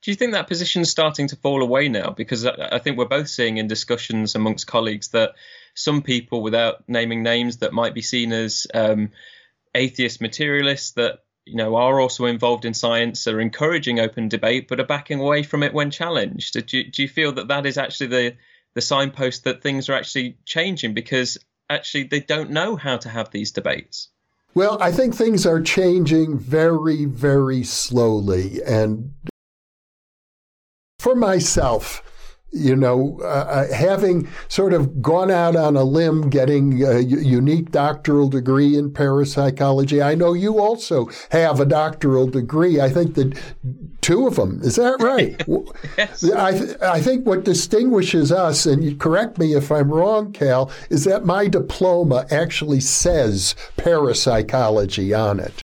Do 0.02 0.10
you 0.10 0.16
think 0.16 0.32
that 0.32 0.48
position 0.48 0.82
is 0.82 0.90
starting 0.90 1.28
to 1.28 1.36
fall 1.36 1.62
away 1.62 1.88
now? 1.88 2.10
Because 2.10 2.44
I 2.44 2.78
think 2.78 2.98
we're 2.98 3.06
both 3.06 3.28
seeing 3.28 3.56
in 3.56 3.68
discussions 3.68 4.34
amongst 4.34 4.66
colleagues 4.66 5.08
that 5.08 5.32
some 5.74 6.02
people, 6.02 6.42
without 6.42 6.88
naming 6.88 7.22
names, 7.22 7.58
that 7.58 7.72
might 7.72 7.94
be 7.94 8.02
seen 8.02 8.32
as 8.32 8.66
um, 8.72 9.10
atheist 9.74 10.20
materialists 10.20 10.92
that 10.92 11.20
you 11.44 11.56
know 11.56 11.76
are 11.76 12.00
also 12.00 12.24
involved 12.26 12.64
in 12.64 12.74
science 12.74 13.26
are 13.26 13.40
encouraging 13.40 14.00
open 14.00 14.28
debate, 14.28 14.68
but 14.68 14.80
are 14.80 14.86
backing 14.86 15.20
away 15.20 15.42
from 15.42 15.62
it 15.62 15.74
when 15.74 15.90
challenged. 15.90 16.54
Do 16.66 16.78
you, 16.78 16.90
do 16.90 17.02
you 17.02 17.08
feel 17.08 17.32
that 17.32 17.48
that 17.48 17.66
is 17.66 17.78
actually 17.78 18.06
the 18.08 18.36
the 18.74 18.80
signpost 18.80 19.44
that 19.44 19.62
things 19.62 19.88
are 19.88 19.94
actually 19.94 20.36
changing 20.44 20.94
because 20.94 21.38
actually 21.70 22.04
they 22.04 22.20
don't 22.20 22.50
know 22.50 22.76
how 22.76 22.96
to 22.96 23.08
have 23.08 23.30
these 23.30 23.52
debates? 23.52 24.08
Well, 24.54 24.80
I 24.80 24.92
think 24.92 25.14
things 25.14 25.46
are 25.46 25.60
changing 25.60 26.38
very, 26.38 27.06
very 27.06 27.64
slowly. 27.64 28.62
And 28.64 29.12
for 31.00 31.16
myself, 31.16 32.02
you 32.54 32.76
know, 32.76 33.18
uh, 33.22 33.24
uh, 33.24 33.72
having 33.74 34.28
sort 34.48 34.72
of 34.72 35.02
gone 35.02 35.30
out 35.30 35.56
on 35.56 35.76
a 35.76 35.82
limb, 35.82 36.30
getting 36.30 36.82
a 36.84 37.00
unique 37.00 37.70
doctoral 37.72 38.28
degree 38.28 38.76
in 38.78 38.92
parapsychology. 38.92 40.00
I 40.00 40.14
know 40.14 40.32
you 40.32 40.60
also 40.60 41.08
have 41.30 41.60
a 41.60 41.66
doctoral 41.66 42.28
degree. 42.28 42.80
I 42.80 42.88
think 42.88 43.14
that 43.16 43.36
two 44.00 44.26
of 44.26 44.36
them. 44.36 44.60
Is 44.62 44.76
that 44.76 45.00
right? 45.00 45.42
yes. 45.98 46.30
I, 46.30 46.52
th- 46.52 46.80
I 46.80 47.00
think 47.00 47.26
what 47.26 47.44
distinguishes 47.44 48.30
us, 48.30 48.66
and 48.66 48.84
you 48.84 48.96
correct 48.96 49.38
me 49.38 49.54
if 49.54 49.72
I'm 49.72 49.90
wrong, 49.90 50.32
Cal, 50.32 50.70
is 50.90 51.04
that 51.04 51.24
my 51.24 51.48
diploma 51.48 52.26
actually 52.30 52.80
says 52.80 53.56
parapsychology 53.76 55.12
on 55.12 55.40
it. 55.40 55.60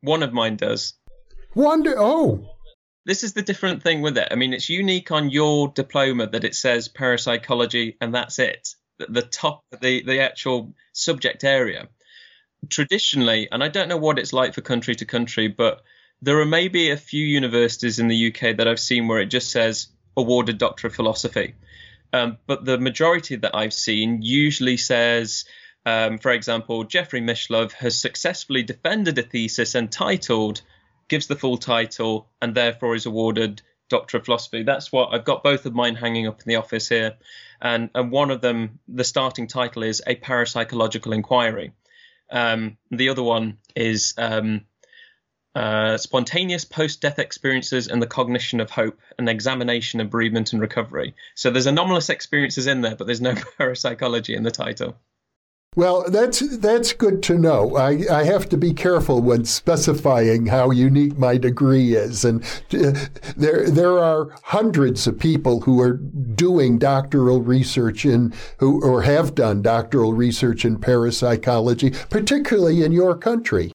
One 0.00 0.22
of 0.22 0.32
mine 0.32 0.56
does. 0.56 0.94
Wonder. 1.54 1.94
Oh, 1.98 2.55
this 3.06 3.22
is 3.22 3.32
the 3.32 3.42
different 3.42 3.84
thing 3.84 4.02
with 4.02 4.18
it. 4.18 4.28
I 4.30 4.34
mean, 4.34 4.52
it's 4.52 4.68
unique 4.68 5.12
on 5.12 5.30
your 5.30 5.68
diploma 5.68 6.26
that 6.26 6.44
it 6.44 6.56
says 6.56 6.88
parapsychology 6.88 7.96
and 8.00 8.12
that's 8.12 8.40
it. 8.40 8.74
The, 8.98 9.22
top, 9.22 9.64
the 9.80 10.02
the 10.02 10.20
actual 10.20 10.74
subject 10.92 11.44
area. 11.44 11.88
Traditionally, 12.68 13.48
and 13.50 13.62
I 13.62 13.68
don't 13.68 13.88
know 13.88 13.96
what 13.96 14.18
it's 14.18 14.32
like 14.32 14.54
for 14.54 14.62
country 14.62 14.96
to 14.96 15.04
country, 15.04 15.48
but 15.48 15.82
there 16.20 16.40
are 16.40 16.46
maybe 16.46 16.90
a 16.90 16.96
few 16.96 17.24
universities 17.24 17.98
in 17.98 18.08
the 18.08 18.28
UK 18.28 18.56
that 18.56 18.66
I've 18.66 18.80
seen 18.80 19.06
where 19.06 19.20
it 19.20 19.26
just 19.26 19.50
says 19.50 19.88
awarded 20.16 20.58
Doctor 20.58 20.88
of 20.88 20.94
Philosophy. 20.94 21.54
Um, 22.12 22.38
but 22.46 22.64
the 22.64 22.78
majority 22.78 23.36
that 23.36 23.54
I've 23.54 23.74
seen 23.74 24.22
usually 24.22 24.78
says, 24.78 25.44
um, 25.84 26.18
for 26.18 26.32
example, 26.32 26.84
Jeffrey 26.84 27.20
Mishlove 27.20 27.72
has 27.72 28.00
successfully 28.00 28.62
defended 28.62 29.18
a 29.18 29.22
thesis 29.22 29.74
entitled 29.74 30.62
gives 31.08 31.26
the 31.26 31.36
full 31.36 31.56
title, 31.56 32.28
and 32.40 32.54
therefore 32.54 32.94
is 32.94 33.06
awarded 33.06 33.62
Doctor 33.88 34.16
of 34.16 34.24
Philosophy. 34.24 34.62
That's 34.62 34.90
what 34.90 35.14
I've 35.14 35.24
got 35.24 35.44
both 35.44 35.66
of 35.66 35.74
mine 35.74 35.94
hanging 35.94 36.26
up 36.26 36.40
in 36.40 36.48
the 36.48 36.56
office 36.56 36.88
here. 36.88 37.16
And, 37.60 37.90
and 37.94 38.10
one 38.10 38.30
of 38.30 38.40
them, 38.40 38.80
the 38.88 39.04
starting 39.04 39.46
title 39.46 39.84
is 39.84 40.02
A 40.06 40.16
Parapsychological 40.16 41.14
Inquiry. 41.14 41.72
Um, 42.30 42.76
the 42.90 43.10
other 43.10 43.22
one 43.22 43.58
is 43.76 44.14
um, 44.18 44.62
uh, 45.54 45.96
Spontaneous 45.96 46.64
Post 46.64 47.00
Death 47.00 47.18
Experiences 47.18 47.88
and 47.88 48.02
the 48.02 48.06
Cognition 48.06 48.60
of 48.60 48.70
Hope, 48.70 49.00
an 49.18 49.28
examination 49.28 50.00
of 50.00 50.10
bereavement 50.10 50.52
and 50.52 50.60
recovery. 50.60 51.14
So 51.34 51.50
there's 51.50 51.66
anomalous 51.66 52.10
experiences 52.10 52.66
in 52.66 52.80
there, 52.80 52.96
but 52.96 53.06
there's 53.06 53.20
no 53.20 53.34
parapsychology 53.58 54.34
in 54.34 54.42
the 54.42 54.50
title. 54.50 54.96
Well, 55.76 56.08
that's 56.08 56.56
that's 56.56 56.94
good 56.94 57.22
to 57.24 57.36
know. 57.38 57.76
I, 57.76 58.00
I 58.10 58.24
have 58.24 58.48
to 58.48 58.56
be 58.56 58.72
careful 58.72 59.20
when 59.20 59.44
specifying 59.44 60.46
how 60.46 60.70
unique 60.70 61.18
my 61.18 61.36
degree 61.36 61.94
is, 61.94 62.24
and 62.24 62.42
uh, 62.72 62.92
there 63.36 63.70
there 63.70 63.98
are 63.98 64.30
hundreds 64.42 65.06
of 65.06 65.18
people 65.18 65.60
who 65.60 65.78
are 65.82 65.92
doing 65.92 66.78
doctoral 66.78 67.42
research 67.42 68.06
in 68.06 68.32
who 68.56 68.82
or 68.82 69.02
have 69.02 69.34
done 69.34 69.60
doctoral 69.60 70.14
research 70.14 70.64
in 70.64 70.78
parapsychology, 70.78 71.90
particularly 72.08 72.82
in 72.82 72.92
your 72.92 73.14
country. 73.14 73.70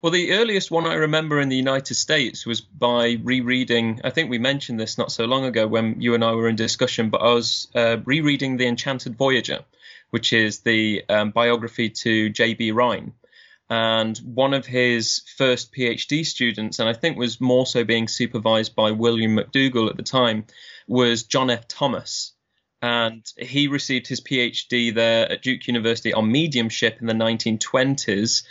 Well, 0.00 0.12
the 0.12 0.34
earliest 0.34 0.70
one 0.70 0.86
I 0.86 0.94
remember 0.94 1.40
in 1.40 1.48
the 1.48 1.56
United 1.56 1.96
States 1.96 2.46
was 2.46 2.60
by 2.60 3.18
rereading. 3.20 4.00
I 4.04 4.10
think 4.10 4.30
we 4.30 4.38
mentioned 4.38 4.78
this 4.78 4.96
not 4.96 5.10
so 5.10 5.24
long 5.24 5.44
ago 5.44 5.66
when 5.66 6.00
you 6.00 6.14
and 6.14 6.22
I 6.22 6.32
were 6.34 6.48
in 6.48 6.54
discussion, 6.54 7.10
but 7.10 7.20
I 7.20 7.34
was 7.34 7.66
uh, 7.74 7.96
rereading 8.04 8.58
The 8.58 8.66
Enchanted 8.68 9.16
Voyager 9.16 9.64
which 10.12 10.34
is 10.34 10.60
the 10.60 11.02
um, 11.08 11.30
biography 11.30 11.88
to 11.88 12.28
J.B. 12.28 12.72
Rhine. 12.72 13.14
And 13.70 14.18
one 14.18 14.52
of 14.52 14.66
his 14.66 15.22
first 15.38 15.72
PhD 15.72 16.26
students, 16.26 16.78
and 16.78 16.86
I 16.86 16.92
think 16.92 17.16
was 17.16 17.40
more 17.40 17.64
so 17.64 17.82
being 17.82 18.08
supervised 18.08 18.76
by 18.76 18.90
William 18.90 19.38
McDougall 19.38 19.88
at 19.88 19.96
the 19.96 20.02
time, 20.02 20.44
was 20.86 21.22
John 21.22 21.48
F. 21.48 21.66
Thomas. 21.66 22.34
And 22.82 23.24
he 23.38 23.68
received 23.68 24.06
his 24.06 24.20
PhD 24.20 24.94
there 24.94 25.32
at 25.32 25.40
Duke 25.40 25.66
University 25.66 26.12
on 26.12 26.30
mediumship 26.30 27.00
in 27.00 27.06
the 27.06 27.14
1920s. 27.14 28.42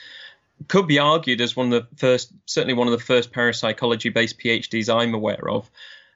Could 0.68 0.88
be 0.88 0.98
argued 0.98 1.42
as 1.42 1.56
one 1.56 1.72
of 1.72 1.88
the 1.92 1.96
first, 1.98 2.32
certainly 2.48 2.74
one 2.74 2.88
of 2.88 2.94
the 2.94 3.06
first 3.06 3.32
parapsychology 3.32 4.10
based 4.10 4.40
PhDs 4.40 4.92
I'm 4.92 5.14
aware 5.14 5.48
of. 5.48 5.70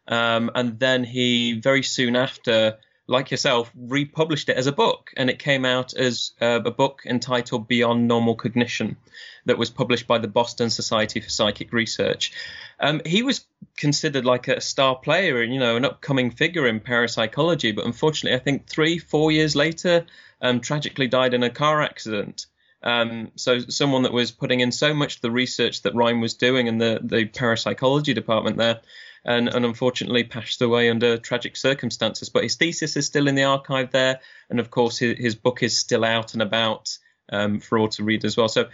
Um, 0.07 0.49
and 0.55 0.79
then 0.79 1.03
he 1.03 1.59
very 1.59 1.83
soon 1.83 2.15
after 2.15 2.79
like 3.07 3.31
yourself, 3.31 3.71
republished 3.75 4.49
it 4.49 4.57
as 4.57 4.67
a 4.67 4.71
book, 4.71 5.11
and 5.15 5.29
it 5.29 5.39
came 5.39 5.65
out 5.65 5.93
as 5.93 6.31
uh, 6.41 6.61
a 6.65 6.71
book 6.71 7.03
entitled 7.05 7.67
Beyond 7.67 8.07
Normal 8.07 8.35
Cognition, 8.35 8.97
that 9.45 9.57
was 9.57 9.69
published 9.69 10.07
by 10.07 10.17
the 10.17 10.27
Boston 10.27 10.69
Society 10.69 11.19
for 11.19 11.29
Psychic 11.29 11.71
Research. 11.71 12.31
Um, 12.79 13.01
he 13.05 13.23
was 13.23 13.45
considered 13.77 14.25
like 14.25 14.47
a 14.47 14.61
star 14.61 14.95
player 14.95 15.41
and 15.41 15.53
you 15.53 15.59
know 15.59 15.75
an 15.75 15.85
upcoming 15.85 16.31
figure 16.31 16.67
in 16.67 16.79
parapsychology, 16.79 17.71
but 17.71 17.85
unfortunately, 17.85 18.37
I 18.37 18.43
think 18.43 18.67
three, 18.67 18.97
four 18.97 19.31
years 19.31 19.55
later, 19.55 20.05
um, 20.41 20.59
tragically 20.59 21.07
died 21.07 21.33
in 21.33 21.43
a 21.43 21.49
car 21.49 21.81
accident. 21.81 22.47
Um, 22.83 23.31
so 23.35 23.59
someone 23.59 24.03
that 24.03 24.13
was 24.13 24.31
putting 24.31 24.59
in 24.59 24.71
so 24.71 24.93
much 24.93 25.15
of 25.15 25.21
the 25.21 25.31
research 25.31 25.81
that 25.83 25.95
Rhine 25.95 26.21
was 26.21 26.35
doing 26.35 26.67
in 26.67 26.77
the 26.77 26.99
the 27.01 27.25
parapsychology 27.25 28.13
department 28.13 28.57
there 28.57 28.81
and, 29.25 29.49
and 29.49 29.65
unfortunately 29.65 30.23
passed 30.23 30.61
away 30.61 30.89
under 30.89 31.17
tragic 31.17 31.57
circumstances. 31.57 32.29
But 32.29 32.43
his 32.43 32.55
thesis 32.55 32.95
is 32.95 33.05
still 33.05 33.27
in 33.27 33.35
the 33.35 33.43
archive 33.43 33.91
there, 33.91 34.19
and 34.49 34.59
of 34.59 34.69
course 34.69 34.97
his, 34.97 35.17
his 35.17 35.35
book 35.35 35.63
is 35.63 35.77
still 35.77 36.05
out 36.05 36.33
and 36.33 36.41
about 36.41 36.97
um, 37.31 37.59
for 37.59 37.77
all 37.77 37.89
to 37.89 38.03
read 38.03 38.23
as 38.23 38.37
well. 38.37 38.47
So 38.47 38.69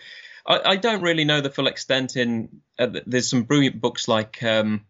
I, 0.46 0.72
I, 0.72 0.76
don't 0.76 1.02
really 1.02 1.24
know 1.24 1.40
the 1.40 1.50
full 1.50 1.68
extent. 1.68 2.18
In 2.18 2.62
uh, 2.78 2.88
there's 3.06 3.30
some 3.30 3.44
brilliant 3.44 3.80
books 3.80 4.08
like 4.08 4.44
um, 4.44 4.86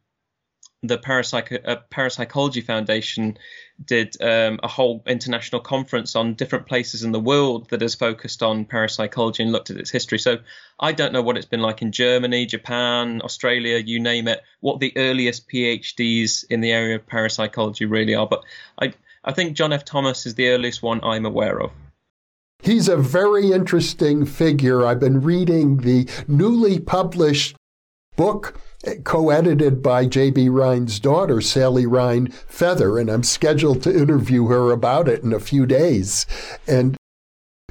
the 0.84 0.98
Parapsych- 0.98 1.62
uh, 1.67 1.78
Parapsychology 1.89 2.62
Foundation 2.62 3.38
did 3.84 4.20
um, 4.22 4.60
a 4.63 4.67
whole 4.67 5.04
international 5.06 5.62
conference 5.62 6.15
on 6.15 6.34
different 6.34 6.65
places 6.65 7.04
in 7.04 7.12
the 7.12 7.20
world 7.20 7.70
that 7.70 7.82
has 7.82 7.96
focused 7.96 8.41
on 8.41 8.65
parapsychology 8.65 9.44
and 9.44 9.52
looked 9.52 9.70
at 9.70 9.78
its 9.78 9.91
history. 9.91 10.17
So 10.20 10.39
I 10.80 10.91
don't 10.91 11.13
know 11.13 11.22
what 11.22 11.38
it's 11.38 11.46
been 11.46 11.62
like 11.62 11.82
in 11.82 11.91
Germany, 11.91 12.46
Japan, 12.46 13.22
Australia, 13.24 13.78
you 13.78 14.00
name 14.00 14.28
it, 14.28 14.41
what 14.60 14.80
the 14.80 14.94
earliest 14.96 15.48
PhDs 15.50 16.46
in 16.50 16.62
the 16.62 16.72
area 16.72 16.96
of 16.96 17.08
parapsychology 17.08 17.86
really 17.86 18.15
are. 18.15 18.28
But 18.28 18.44
I, 18.80 18.94
I 19.24 19.34
think 19.34 19.56
John 19.56 19.74
F. 19.74 19.86
Thomas 19.86 20.26
is 20.26 20.36
the 20.36 20.50
earliest 20.50 20.82
one 20.82 21.04
I'm 21.04 21.26
aware 21.26 21.62
of. 21.62 21.72
He's 22.63 22.88
a 22.88 22.98
very 22.98 23.52
interesting 23.52 24.26
figure. 24.26 24.86
I've 24.86 25.00
been 25.00 25.22
reading 25.22 25.78
the 25.78 26.08
newly 26.28 26.80
published 26.80 27.56
book 28.15 28.60
co-edited 29.04 29.82
by 29.82 30.06
J.B. 30.06 30.50
Rhine's 30.50 31.00
daughter, 31.00 31.41
Sally 31.41 31.86
Rhine 31.86 32.28
Feather, 32.28 32.98
and 32.98 33.10
I'm 33.10 33.24
scheduled 33.24 33.84
to 33.84 33.96
interview 33.96 34.48
her 34.48 34.72
about 34.72 35.08
it 35.08 35.24
in 35.24 35.34
a 35.34 35.39
few 35.39 35.65
days. 35.65 36.26
And 36.67 36.98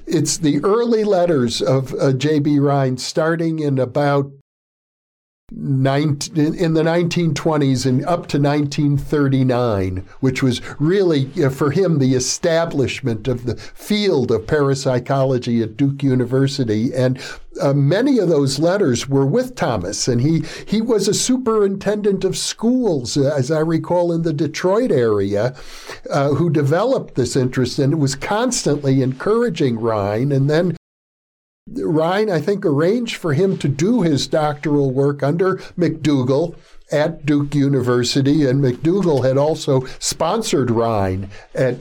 it's 0.07 0.39
the 0.39 0.63
early 0.65 1.05
letters 1.05 1.61
of 1.61 1.95
uh, 1.95 2.13
J.B. 2.13 2.59
Rhine, 2.59 2.97
starting 2.97 3.59
in 3.59 3.79
about 3.79 4.31
19, 5.51 6.55
in 6.55 6.75
the 6.75 6.83
1920s 6.83 7.87
and 7.87 8.05
up 8.05 8.27
to 8.29 8.39
1939, 8.39 10.07
which 10.21 10.43
was 10.43 10.61
really 10.79 11.31
uh, 11.43 11.51
for 11.51 11.71
him 11.71 11.99
the 11.99 12.15
establishment 12.15 13.27
of 13.29 13.47
the 13.47 13.57
field 13.57 14.31
of 14.31 14.47
parapsychology 14.47 15.63
at 15.63 15.77
Duke 15.77 16.03
University. 16.03 16.93
And 16.95 17.21
uh, 17.61 17.73
many 17.73 18.19
of 18.19 18.29
those 18.29 18.59
letters 18.59 19.09
were 19.09 19.27
with 19.27 19.55
Thomas, 19.55 20.07
and 20.07 20.21
he 20.21 20.45
he 20.67 20.81
was 20.81 21.09
a 21.09 21.15
superintendent 21.15 22.25
of 22.25 22.37
schools, 22.37 23.17
uh, 23.17 23.35
as 23.37 23.51
I 23.51 23.59
recall, 23.59 24.13
in 24.13 24.23
the 24.23 24.33
Detroit 24.33 24.93
area, 24.93 25.57
uh, 26.09 26.31
who 26.31 26.49
developed 26.49 27.17
this 27.17 27.37
interest 27.37 27.79
and 27.79 28.01
was 28.01 28.15
constantly 28.15 29.03
encouraging 29.03 29.81
Rhine. 29.81 30.31
And 30.33 30.49
then 30.49 30.77
Rhine, 31.73 32.31
I 32.31 32.41
think, 32.41 32.65
arranged 32.65 33.17
for 33.17 33.33
him 33.33 33.57
to 33.59 33.69
do 33.69 34.03
his 34.03 34.27
doctoral 34.27 34.91
work 34.91 35.23
under 35.23 35.57
McDougall 35.79 36.57
at 36.91 37.25
Duke 37.25 37.55
University, 37.55 38.45
and 38.47 38.63
McDougall 38.63 39.25
had 39.25 39.37
also 39.37 39.85
sponsored 39.99 40.71
Rhine 40.71 41.31
at 41.55 41.77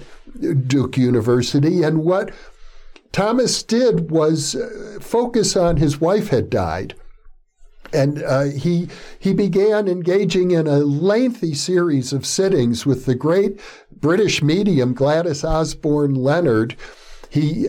Duke 0.68 0.98
University. 0.98 1.84
And 1.84 2.04
what 2.04 2.32
Thomas 3.12 3.64
did 3.64 4.12
was 4.12 4.56
uh, 4.56 5.00
focus 5.02 5.56
on 5.58 5.78
his 5.78 6.00
wife 6.00 6.28
had 6.30 6.50
died. 6.50 6.94
And 7.92 8.22
uh, 8.22 8.44
he 8.44 8.88
he 9.18 9.34
began 9.34 9.88
engaging 9.88 10.52
in 10.52 10.68
a 10.68 10.78
lengthy 10.78 11.56
series 11.56 12.14
of 12.14 12.24
sittings 12.24 12.86
with 12.86 13.06
the 13.06 13.16
great 13.16 13.60
British 13.92 14.44
medium 14.44 14.94
Gladys 14.94 15.44
Osborne 15.44 16.14
Leonard. 16.14 16.76
He 17.32 17.68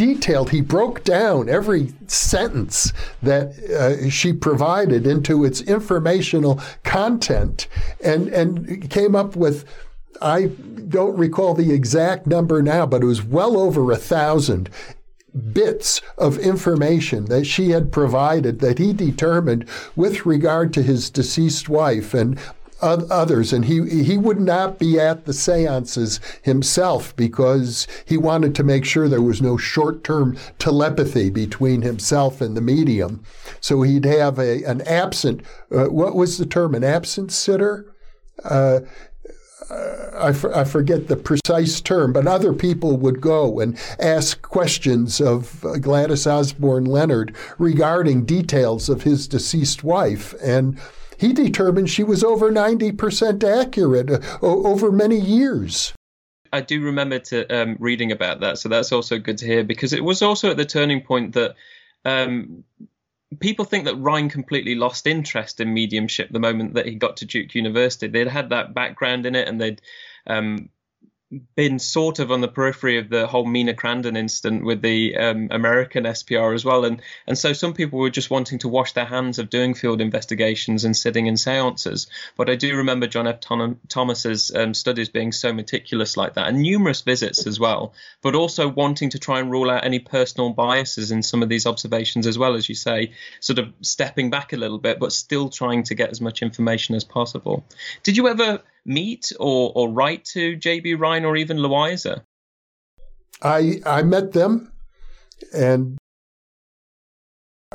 detailed. 0.00 0.48
He 0.48 0.62
broke 0.62 1.04
down 1.04 1.50
every 1.50 1.92
sentence 2.06 2.90
that 3.22 3.52
uh, 3.68 4.08
she 4.08 4.32
provided 4.32 5.06
into 5.06 5.44
its 5.44 5.60
informational 5.60 6.58
content 6.84 7.68
and, 8.02 8.28
and 8.28 8.88
came 8.88 9.14
up 9.14 9.36
with. 9.36 9.66
I 10.22 10.46
don't 10.88 11.18
recall 11.18 11.52
the 11.52 11.72
exact 11.72 12.26
number 12.26 12.62
now, 12.62 12.86
but 12.86 13.02
it 13.02 13.06
was 13.06 13.22
well 13.22 13.58
over 13.58 13.92
a 13.92 13.96
thousand 13.96 14.70
bits 15.52 16.00
of 16.16 16.38
information 16.38 17.26
that 17.26 17.44
she 17.44 17.70
had 17.70 17.92
provided 17.92 18.60
that 18.60 18.78
he 18.78 18.94
determined 18.94 19.68
with 19.96 20.24
regard 20.24 20.72
to 20.74 20.82
his 20.82 21.10
deceased 21.10 21.68
wife. 21.68 22.14
And 22.14 22.38
others, 22.82 23.52
and 23.52 23.64
he 23.64 24.02
he 24.02 24.16
would 24.18 24.40
not 24.40 24.78
be 24.78 24.98
at 24.98 25.24
the 25.24 25.32
seances 25.32 26.20
himself 26.42 27.14
because 27.16 27.86
he 28.04 28.16
wanted 28.16 28.54
to 28.54 28.64
make 28.64 28.84
sure 28.84 29.08
there 29.08 29.22
was 29.22 29.42
no 29.42 29.56
short-term 29.56 30.36
telepathy 30.58 31.30
between 31.30 31.82
himself 31.82 32.40
and 32.40 32.56
the 32.56 32.60
medium. 32.60 33.22
So 33.60 33.82
he'd 33.82 34.04
have 34.04 34.38
a 34.38 34.62
an 34.64 34.80
absent. 34.82 35.42
Uh, 35.70 35.86
what 35.86 36.14
was 36.14 36.38
the 36.38 36.46
term? 36.46 36.74
An 36.74 36.84
absent 36.84 37.32
sitter. 37.32 37.94
Uh, 38.44 38.80
I, 39.70 40.28
I 40.30 40.64
forget 40.64 41.06
the 41.06 41.16
precise 41.16 41.80
term, 41.80 42.12
but 42.12 42.26
other 42.26 42.52
people 42.52 42.96
would 42.96 43.20
go 43.20 43.60
and 43.60 43.78
ask 44.00 44.42
questions 44.42 45.20
of 45.20 45.64
Gladys 45.80 46.26
Osborne 46.26 46.86
Leonard 46.86 47.36
regarding 47.58 48.24
details 48.24 48.88
of 48.88 49.02
his 49.02 49.28
deceased 49.28 49.84
wife. 49.84 50.34
And 50.42 50.76
he 51.20 51.34
determined 51.34 51.90
she 51.90 52.02
was 52.02 52.24
over 52.24 52.50
90% 52.50 53.44
accurate 53.44 54.10
uh, 54.10 54.38
over 54.42 54.90
many 54.90 55.20
years. 55.20 55.92
I 56.50 56.62
do 56.62 56.82
remember 56.82 57.18
to 57.18 57.46
um, 57.54 57.76
reading 57.78 58.10
about 58.10 58.40
that, 58.40 58.58
so 58.58 58.70
that's 58.70 58.90
also 58.90 59.18
good 59.18 59.36
to 59.38 59.46
hear 59.46 59.62
because 59.62 59.92
it 59.92 60.02
was 60.02 60.22
also 60.22 60.50
at 60.50 60.56
the 60.56 60.64
turning 60.64 61.02
point 61.02 61.34
that 61.34 61.56
um, 62.06 62.64
people 63.38 63.66
think 63.66 63.84
that 63.84 63.96
Rhine 63.96 64.30
completely 64.30 64.74
lost 64.74 65.06
interest 65.06 65.60
in 65.60 65.74
mediumship 65.74 66.30
the 66.30 66.40
moment 66.40 66.74
that 66.74 66.86
he 66.86 66.94
got 66.94 67.18
to 67.18 67.26
Duke 67.26 67.54
University. 67.54 68.08
They'd 68.08 68.26
had 68.26 68.48
that 68.48 68.72
background 68.74 69.26
in 69.26 69.36
it, 69.36 69.46
and 69.46 69.60
they'd 69.60 69.82
um, 70.26 70.70
been 71.54 71.78
sort 71.78 72.18
of 72.18 72.32
on 72.32 72.40
the 72.40 72.48
periphery 72.48 72.98
of 72.98 73.08
the 73.08 73.26
whole 73.26 73.46
Mina 73.46 73.74
Crandon 73.74 74.16
incident 74.16 74.64
with 74.64 74.82
the 74.82 75.16
um, 75.16 75.48
American 75.50 76.04
SPR 76.04 76.54
as 76.54 76.64
well, 76.64 76.84
and 76.84 77.00
and 77.26 77.38
so 77.38 77.52
some 77.52 77.72
people 77.72 78.00
were 78.00 78.10
just 78.10 78.30
wanting 78.30 78.58
to 78.60 78.68
wash 78.68 78.92
their 78.92 79.04
hands 79.04 79.38
of 79.38 79.48
doing 79.48 79.74
field 79.74 80.00
investigations 80.00 80.84
and 80.84 80.96
sitting 80.96 81.26
in 81.26 81.36
seances. 81.36 82.08
But 82.36 82.50
I 82.50 82.56
do 82.56 82.76
remember 82.76 83.06
John 83.06 83.28
F. 83.28 83.38
Thomas's 83.88 84.52
um, 84.54 84.74
studies 84.74 85.08
being 85.08 85.30
so 85.30 85.52
meticulous 85.52 86.16
like 86.16 86.34
that, 86.34 86.48
and 86.48 86.62
numerous 86.62 87.02
visits 87.02 87.46
as 87.46 87.60
well. 87.60 87.94
But 88.22 88.34
also 88.34 88.68
wanting 88.68 89.10
to 89.10 89.18
try 89.18 89.38
and 89.38 89.50
rule 89.50 89.70
out 89.70 89.84
any 89.84 90.00
personal 90.00 90.50
biases 90.50 91.12
in 91.12 91.22
some 91.22 91.42
of 91.42 91.48
these 91.48 91.66
observations 91.66 92.26
as 92.26 92.38
well, 92.38 92.56
as 92.56 92.68
you 92.68 92.74
say, 92.74 93.12
sort 93.38 93.60
of 93.60 93.72
stepping 93.82 94.30
back 94.30 94.52
a 94.52 94.56
little 94.56 94.78
bit, 94.78 94.98
but 94.98 95.12
still 95.12 95.48
trying 95.48 95.84
to 95.84 95.94
get 95.94 96.10
as 96.10 96.20
much 96.20 96.42
information 96.42 96.94
as 96.96 97.04
possible. 97.04 97.64
Did 98.02 98.16
you 98.16 98.28
ever 98.28 98.62
meet 98.84 99.32
or, 99.38 99.72
or 99.74 99.90
write 99.90 100.24
to 100.26 100.56
J.B. 100.56 100.94
Rhine 100.94 101.24
or 101.24 101.36
even 101.36 101.58
Louisa? 101.58 102.24
I 103.42 103.80
I 103.86 104.02
met 104.02 104.32
them, 104.32 104.72
and 105.54 105.98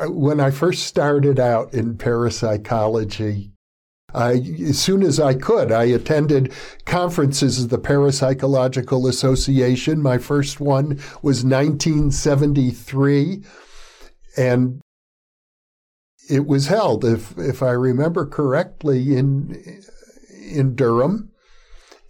when 0.08 0.40
I 0.40 0.52
first 0.52 0.84
started 0.84 1.40
out 1.40 1.74
in 1.74 1.98
parapsychology, 1.98 3.52
I, 4.16 4.42
as 4.68 4.80
soon 4.80 5.04
as 5.04 5.20
I 5.20 5.34
could, 5.34 5.72
I 5.72 5.86
attended 5.86 6.54
conferences 6.86 7.64
of 7.64 7.70
the 7.70 7.78
Parapsychological 7.78 9.10
Association. 9.10 10.02
My 10.02 10.18
first 10.18 10.62
one 10.62 11.00
was 11.22 11.44
1973, 11.44 13.44
and 14.38 14.82
it 16.30 16.46
was 16.46 16.68
held, 16.68 17.04
if 17.04 17.38
if 17.38 17.62
I 17.62 17.72
remember 17.72 18.26
correctly, 18.26 19.16
in 19.16 19.84
in 20.46 20.76
Durham. 20.76 21.32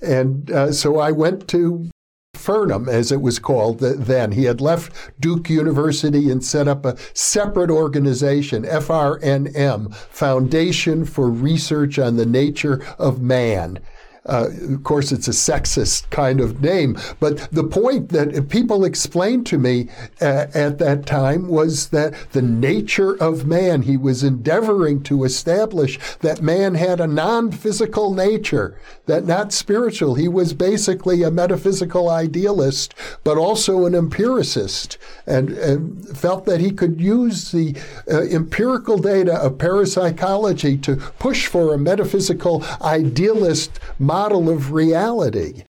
And 0.02 0.52
uh, 0.52 0.72
so 0.72 1.00
I 1.00 1.12
went 1.12 1.48
to 1.50 1.90
Fernham, 2.36 2.88
as 2.88 3.12
it 3.12 3.22
was 3.22 3.40
called 3.40 3.80
then. 3.80 4.34
He 4.34 4.44
had 4.44 4.62
left 4.62 4.92
Duke 5.20 5.50
University 5.50 6.30
and 6.30 6.44
set 6.44 6.68
up 6.68 6.86
a 6.86 6.98
separate 7.14 7.72
organization, 7.72 8.64
FRNM, 8.64 9.96
Foundation 9.96 11.06
for 11.06 11.30
Research 11.30 11.98
on 11.98 12.18
the 12.18 12.26
Nature 12.26 12.86
of 13.00 13.22
Man. 13.22 13.80
Uh, 14.26 14.50
of 14.72 14.84
course, 14.84 15.12
it's 15.12 15.28
a 15.28 15.32
sexist 15.32 16.10
kind 16.10 16.42
of 16.42 16.62
name, 16.62 16.98
but 17.20 17.48
the 17.52 17.64
point 17.64 18.10
that 18.10 18.50
people 18.50 18.84
explained 18.84 19.46
to 19.46 19.58
me 19.58 19.88
uh, 20.20 20.48
at 20.54 20.80
that 20.80 21.06
time 21.06 21.48
was 21.48 21.90
that 21.90 22.14
the 22.32 22.42
nature 22.42 23.16
of 23.22 23.46
man, 23.46 23.84
he 23.84 23.98
was 23.98 24.24
endeavoring 24.24 25.04
to 25.04 25.24
establish 25.24 26.00
that 26.20 26.42
man 26.42 26.74
had 26.76 27.00
a 27.00 27.08
non 27.08 27.52
physical 27.52 28.14
nature, 28.14 28.80
that 29.06 29.26
not 29.26 29.54
spiritual. 29.54 30.16
He 30.16 30.28
was 30.28 30.54
basically 30.54 31.22
a 31.22 31.30
metaphysical 31.30 32.10
idealist, 32.10 32.96
but 33.24 33.38
also 33.38 33.86
an 33.86 33.94
empiricist, 33.94 34.98
and, 35.28 35.50
and 35.52 36.18
felt 36.18 36.46
that 36.46 36.60
he 36.60 36.72
could 36.72 37.00
use 37.00 37.52
the 37.52 37.76
uh, 38.12 38.22
empirical 38.22 38.98
data 38.98 39.36
of 39.36 39.60
parapsychology 39.60 40.78
to 40.78 40.96
push 41.20 41.46
for 41.46 41.74
a 41.74 41.78
metaphysical 41.78 42.64
idealist 42.82 43.80
model 44.16 44.50
of 44.50 44.72
reality. 44.72 45.66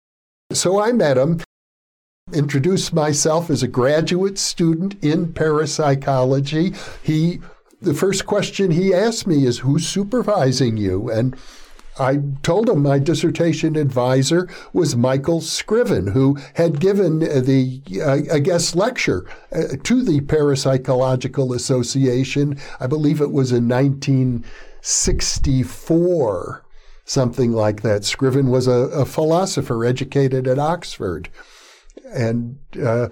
So 0.50 0.80
I 0.80 0.92
met 0.92 1.18
him, 1.18 1.40
introduced 2.32 2.94
myself 2.94 3.50
as 3.50 3.62
a 3.62 3.68
graduate 3.68 4.38
student 4.38 4.94
in 5.04 5.34
parapsychology. 5.34 6.72
He 7.02 7.40
the 7.82 7.92
first 7.92 8.24
question 8.24 8.70
he 8.70 8.94
asked 8.94 9.26
me 9.26 9.44
is 9.44 9.58
who's 9.58 9.86
supervising 9.86 10.78
you 10.78 11.10
and 11.10 11.36
I 11.98 12.20
told 12.42 12.70
him 12.70 12.82
my 12.82 12.98
dissertation 12.98 13.76
advisor 13.76 14.48
was 14.72 14.96
Michael 14.96 15.42
Scriven, 15.42 16.06
who 16.06 16.38
had 16.54 16.80
given 16.80 17.18
the 17.18 17.82
uh, 18.02 18.20
a 18.36 18.40
guest 18.40 18.74
lecture 18.74 19.26
uh, 19.52 19.76
to 19.82 20.02
the 20.02 20.22
Parapsychological 20.22 21.54
Association. 21.54 22.58
I 22.78 22.86
believe 22.86 23.20
it 23.20 23.32
was 23.32 23.52
in 23.52 23.68
1964 23.68 26.64
something 27.10 27.50
like 27.50 27.82
that. 27.82 28.04
Scriven 28.04 28.50
was 28.50 28.68
a, 28.68 28.88
a 28.92 29.04
philosopher 29.04 29.84
educated 29.84 30.46
at 30.46 30.60
Oxford. 30.60 31.28
And 32.14 32.58
uh, 32.80 33.08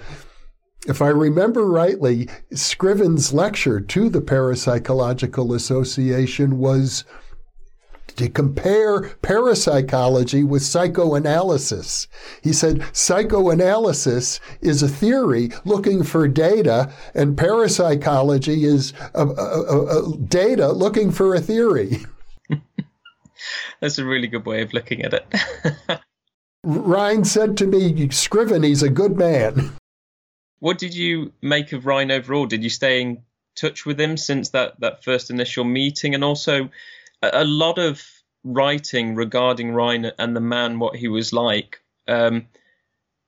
if 0.87 1.03
I 1.03 1.09
remember 1.09 1.67
rightly, 1.67 2.29
Scriven's 2.53 3.33
lecture 3.33 3.81
to 3.81 4.09
the 4.09 4.21
Parapsychological 4.21 5.53
Association 5.53 6.59
was 6.59 7.05
to 8.15 8.29
compare 8.29 9.03
parapsychology 9.23 10.45
with 10.45 10.63
psychoanalysis. 10.63 12.07
He 12.41 12.53
said 12.53 12.85
psychoanalysis 12.93 14.39
is 14.61 14.83
a 14.83 14.89
theory 14.89 15.51
looking 15.65 16.05
for 16.05 16.29
data, 16.29 16.93
and 17.15 17.37
parapsychology 17.37 18.65
is 18.65 18.93
a, 19.15 19.27
a, 19.27 20.03
a, 20.05 20.17
data 20.19 20.69
looking 20.69 21.11
for 21.11 21.35
a 21.35 21.41
theory. 21.41 22.05
That's 23.81 23.99
a 23.99 24.05
really 24.05 24.27
good 24.27 24.47
way 24.47 24.63
of 24.63 24.73
looking 24.73 25.03
at 25.03 25.15
it. 25.15 26.01
Rhine 26.65 27.25
said 27.25 27.57
to 27.59 27.67
me, 27.67 28.11
Scriven, 28.11 28.63
he's 28.63 28.83
a 28.83 28.91
good 28.91 29.17
man. 29.17 29.73
What 30.59 30.79
did 30.79 30.95
you 30.95 31.33
make 31.41 31.73
of 31.73 31.87
Rhine 31.87 32.11
overall? 32.11 32.47
Did 32.47 32.65
you 32.65 32.71
stay 32.71 33.01
in 33.01 33.23
touch 33.55 33.87
with 33.87 34.01
him 34.01 34.17
since 34.17 34.51
that, 34.51 34.81
that 34.81 35.05
first 35.05 35.31
initial 35.31 35.65
meeting? 35.65 36.15
And 36.15 36.25
also, 36.25 36.71
a, 37.23 37.31
a 37.33 37.45
lot 37.45 37.79
of 37.79 38.03
writing 38.45 39.15
regarding 39.15 39.73
Rhine 39.73 40.11
and 40.19 40.35
the 40.35 40.41
man, 40.41 40.79
what 40.79 40.97
he 40.97 41.09
was 41.09 41.33
like. 41.33 41.81
Um, 42.09 42.49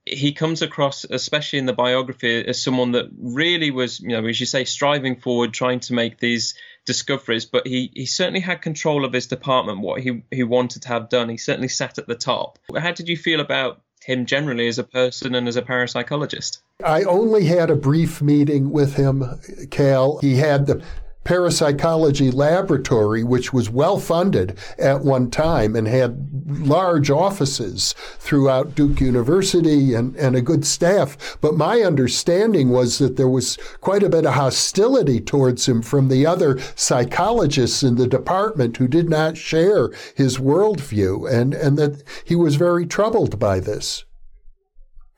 he 0.07 0.33
comes 0.33 0.63
across, 0.63 1.05
especially 1.05 1.59
in 1.59 1.67
the 1.67 1.73
biography, 1.73 2.45
as 2.45 2.63
someone 2.63 2.93
that 2.93 3.11
really 3.17 3.71
was, 3.71 4.01
you 4.01 4.09
know, 4.09 4.27
as 4.27 4.41
you 4.41 4.47
say, 4.47 4.65
striving 4.65 5.17
forward, 5.17 5.53
trying 5.53 5.81
to 5.81 5.95
make 5.95 6.19
these 6.19 6.55
discoveries. 6.85 7.45
But 7.45 7.67
he, 7.67 7.91
he 7.95 8.07
certainly 8.07 8.41
had 8.41 8.63
control 8.63 9.05
of 9.05 9.13
his 9.13 9.27
department, 9.27 9.81
what 9.81 10.01
he, 10.01 10.23
he 10.31 10.43
wanted 10.43 10.83
to 10.83 10.89
have 10.89 11.09
done. 11.09 11.29
He 11.29 11.37
certainly 11.37 11.69
sat 11.69 11.99
at 11.99 12.07
the 12.07 12.15
top. 12.15 12.59
How 12.77 12.93
did 12.93 13.09
you 13.09 13.17
feel 13.17 13.41
about 13.41 13.81
him 14.05 14.27
generally 14.27 14.67
as 14.69 14.79
a 14.79 14.85
person 14.85 15.35
and 15.35 15.47
as 15.47 15.57
a 15.57 15.63
parapsychologist? 15.63 16.59
I 16.85 17.03
only 17.03 17.45
had 17.45 17.71
a 17.71 17.77
brief 17.77 18.23
meeting 18.23 18.71
with 18.71 18.95
him, 18.95 19.25
Cal. 19.71 20.19
He 20.19 20.37
had 20.37 20.67
the 20.67 20.83
parapsychology 21.31 22.29
laboratory, 22.29 23.23
which 23.23 23.53
was 23.53 23.71
well 23.71 24.01
funded 24.01 24.59
at 24.81 25.03
one 25.03 25.31
time 25.31 25.77
and 25.77 25.87
had 25.87 26.29
large 26.45 27.09
offices 27.09 27.95
throughout 28.19 28.75
Duke 28.75 29.01
University 29.01 29.95
and, 29.95 30.17
and 30.17 30.35
a 30.35 30.43
good 30.43 30.67
staff. 30.67 31.39
But 31.41 31.55
my 31.55 31.83
understanding 31.83 32.71
was 32.71 32.99
that 32.99 33.17
there 33.17 33.29
was 33.29 33.57
quite 33.81 34.03
a 34.03 34.09
bit 34.09 34.27
of 34.27 34.35
hostility 34.35 35.21
towards 35.21 35.69
him 35.69 35.83
from 35.83 36.09
the 36.09 36.27
other 36.27 36.59
psychologists 36.75 37.85
in 37.85 37.95
the 37.95 38.09
department 38.09 38.79
who 38.79 38.89
did 38.89 39.09
not 39.09 39.37
share 39.37 39.91
his 40.17 40.39
worldview 40.39 41.31
and, 41.33 41.55
and 41.55 41.79
that 41.79 42.03
he 42.25 42.35
was 42.35 42.57
very 42.57 42.87
troubled 42.87 43.39
by 43.39 43.61
this. 43.61 44.05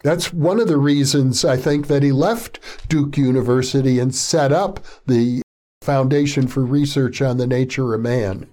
That's 0.04 0.30
one 0.30 0.60
of 0.60 0.68
the 0.68 0.76
reasons 0.76 1.42
I 1.42 1.56
think 1.56 1.86
that 1.86 2.02
he 2.02 2.12
left 2.12 2.60
Duke 2.90 3.16
University 3.16 3.98
and 3.98 4.14
set 4.14 4.52
up 4.52 4.84
the 5.06 5.40
Foundation 5.82 6.46
for 6.46 6.64
Research 6.64 7.20
on 7.20 7.36
the 7.38 7.46
Nature 7.46 7.94
of 7.94 8.00
Man. 8.00 8.48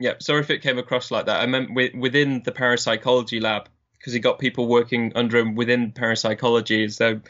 Yeah, 0.00 0.14
sorry 0.18 0.40
if 0.40 0.50
it 0.50 0.62
came 0.62 0.78
across 0.78 1.10
like 1.10 1.26
that. 1.26 1.40
I 1.40 1.46
meant 1.46 1.74
within 1.74 2.42
the 2.44 2.52
parapsychology 2.52 3.40
lab 3.40 3.68
because 3.98 4.12
he 4.12 4.18
got 4.18 4.40
people 4.40 4.66
working 4.66 5.12
under 5.14 5.38
him 5.38 5.54
within 5.54 5.92
parapsychology. 5.92 6.88
So, 6.88 7.20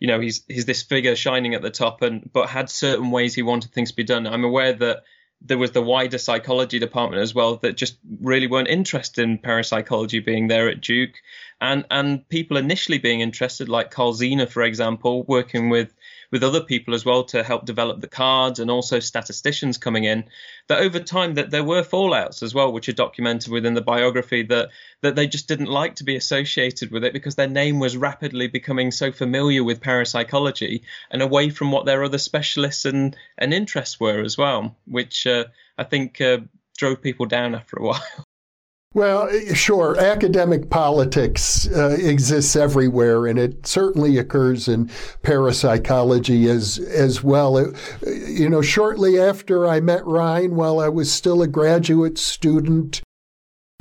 you 0.00 0.06
know, 0.06 0.20
he's 0.20 0.44
he's 0.48 0.66
this 0.66 0.82
figure 0.82 1.16
shining 1.16 1.54
at 1.54 1.62
the 1.62 1.70
top, 1.70 2.02
and 2.02 2.28
but 2.32 2.48
had 2.48 2.68
certain 2.68 3.10
ways 3.10 3.34
he 3.34 3.42
wanted 3.42 3.72
things 3.72 3.90
to 3.90 3.96
be 3.96 4.04
done. 4.04 4.26
I'm 4.26 4.44
aware 4.44 4.74
that 4.74 5.04
there 5.40 5.58
was 5.58 5.70
the 5.70 5.80
wider 5.80 6.18
psychology 6.18 6.78
department 6.78 7.22
as 7.22 7.34
well 7.34 7.56
that 7.56 7.76
just 7.76 7.96
really 8.20 8.46
weren't 8.46 8.68
interested 8.68 9.22
in 9.22 9.38
parapsychology 9.38 10.20
being 10.20 10.48
there 10.48 10.68
at 10.68 10.82
Duke, 10.82 11.14
and 11.60 11.86
and 11.90 12.28
people 12.28 12.58
initially 12.58 12.98
being 12.98 13.20
interested, 13.20 13.68
like 13.68 13.90
Karl 13.90 14.12
Zener, 14.12 14.48
for 14.48 14.62
example, 14.62 15.22
working 15.24 15.70
with 15.70 15.94
with 16.30 16.44
other 16.44 16.62
people 16.62 16.94
as 16.94 17.04
well 17.04 17.24
to 17.24 17.42
help 17.42 17.64
develop 17.64 18.00
the 18.00 18.08
cards 18.08 18.58
and 18.58 18.70
also 18.70 19.00
statisticians 19.00 19.78
coming 19.78 20.04
in 20.04 20.24
that 20.68 20.80
over 20.80 21.00
time 21.00 21.34
that 21.34 21.50
there 21.50 21.64
were 21.64 21.82
fallouts 21.82 22.42
as 22.42 22.54
well 22.54 22.72
which 22.72 22.88
are 22.88 22.92
documented 22.92 23.52
within 23.52 23.74
the 23.74 23.80
biography 23.80 24.42
that 24.42 24.68
that 25.00 25.16
they 25.16 25.26
just 25.26 25.48
didn't 25.48 25.66
like 25.66 25.96
to 25.96 26.04
be 26.04 26.16
associated 26.16 26.90
with 26.90 27.04
it 27.04 27.12
because 27.12 27.34
their 27.34 27.48
name 27.48 27.78
was 27.78 27.96
rapidly 27.96 28.46
becoming 28.46 28.90
so 28.90 29.10
familiar 29.10 29.64
with 29.64 29.80
parapsychology 29.80 30.82
and 31.10 31.22
away 31.22 31.50
from 31.50 31.72
what 31.72 31.86
their 31.86 32.04
other 32.04 32.18
specialists 32.18 32.84
and 32.84 33.16
and 33.38 33.52
interests 33.52 33.98
were 33.98 34.20
as 34.20 34.38
well 34.38 34.76
which 34.86 35.26
uh, 35.26 35.44
I 35.76 35.84
think 35.84 36.20
uh, 36.20 36.38
drove 36.76 37.02
people 37.02 37.26
down 37.26 37.54
after 37.54 37.76
a 37.76 37.82
while 37.86 38.26
Well, 38.92 39.28
eh, 39.30 39.54
sure, 39.54 39.96
academic 40.00 40.68
politics 40.68 41.68
uh, 41.68 41.96
exists 42.00 42.56
everywhere, 42.56 43.24
and 43.24 43.38
it 43.38 43.64
certainly 43.64 44.18
occurs 44.18 44.66
in 44.66 44.90
parapsychology 45.22 46.48
as 46.48 46.78
as 46.78 47.22
well. 47.22 47.56
It, 47.56 47.76
you 48.26 48.48
know, 48.48 48.62
shortly 48.62 49.20
after 49.20 49.64
I 49.64 49.78
met 49.78 50.04
Rhine, 50.04 50.56
while 50.56 50.80
I 50.80 50.88
was 50.88 51.12
still 51.12 51.40
a 51.40 51.46
graduate 51.46 52.18
student, 52.18 53.00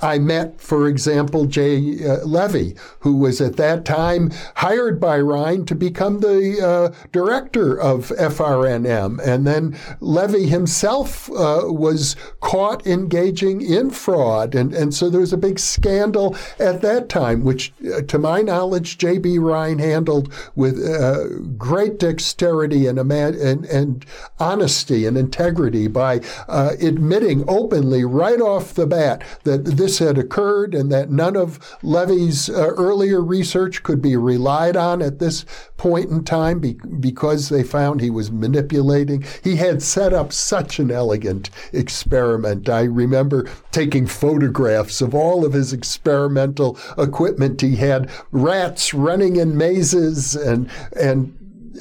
I 0.01 0.19
met, 0.19 0.59
for 0.61 0.87
example, 0.87 1.45
Jay 1.45 2.05
uh, 2.05 2.25
Levy, 2.25 2.75
who 2.99 3.15
was 3.15 3.41
at 3.41 3.57
that 3.57 3.85
time 3.85 4.31
hired 4.55 4.99
by 4.99 5.19
Rhine 5.19 5.65
to 5.65 5.75
become 5.75 6.19
the 6.19 6.59
uh, 6.61 7.07
director 7.11 7.79
of 7.79 8.09
FRNM. 8.09 9.19
And 9.25 9.45
then 9.45 9.77
Levy 9.99 10.47
himself 10.47 11.29
uh, 11.31 11.63
was 11.65 12.15
caught 12.39 12.85
engaging 12.85 13.61
in 13.61 13.89
fraud. 13.89 14.55
And, 14.55 14.73
and 14.73 14.93
so 14.93 15.09
there 15.09 15.21
was 15.21 15.33
a 15.33 15.37
big 15.37 15.59
scandal 15.59 16.35
at 16.59 16.81
that 16.81 17.09
time, 17.09 17.43
which, 17.43 17.73
uh, 17.93 18.01
to 18.01 18.19
my 18.19 18.41
knowledge, 18.41 18.97
J.B. 18.97 19.39
Rhine 19.39 19.79
handled 19.79 20.31
with 20.55 20.79
uh, 20.79 21.39
great 21.57 21.99
dexterity 21.99 22.87
and, 22.87 22.99
and, 22.99 23.65
and, 23.65 24.05
honesty 24.39 25.05
and 25.05 25.17
integrity 25.17 25.87
by 25.87 26.21
uh, 26.47 26.71
admitting 26.81 27.43
openly 27.47 28.05
right 28.05 28.39
off 28.39 28.73
the 28.73 28.87
bat 28.87 29.21
that 29.43 29.65
this 29.65 29.88
this 29.89 29.97
had 29.97 30.19
occurred 30.19 30.75
and 30.75 30.91
that 30.91 31.09
none 31.09 31.35
of 31.35 31.77
Levy's 31.81 32.47
uh, 32.47 32.67
earlier 32.77 33.21
research 33.21 33.81
could 33.81 34.03
be 34.03 34.15
relied 34.15 34.77
on 34.77 35.01
at 35.01 35.17
this 35.17 35.45
point 35.77 36.11
in 36.11 36.23
time 36.23 36.59
be- 36.59 36.77
because 36.99 37.49
they 37.49 37.63
found 37.63 37.99
he 37.99 38.11
was 38.11 38.31
manipulating. 38.31 39.25
He 39.43 39.55
had 39.55 39.81
set 39.81 40.13
up 40.13 40.31
such 40.31 40.77
an 40.77 40.91
elegant 40.91 41.49
experiment. 41.73 42.69
I 42.69 42.83
remember 42.83 43.49
taking 43.71 44.05
photographs 44.05 45.01
of 45.01 45.15
all 45.15 45.43
of 45.43 45.53
his 45.53 45.73
experimental 45.73 46.77
equipment. 46.95 47.61
He 47.61 47.77
had 47.77 48.11
rats 48.31 48.93
running 48.93 49.37
in 49.37 49.57
mazes 49.57 50.35
and 50.35 50.69
and 50.95 51.35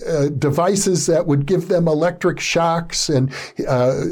uh, 0.06 0.28
devices 0.28 1.06
that 1.06 1.26
would 1.26 1.46
give 1.46 1.68
them 1.68 1.88
electric 1.88 2.40
shocks 2.40 3.08
and 3.08 3.32
uh, 3.66 4.04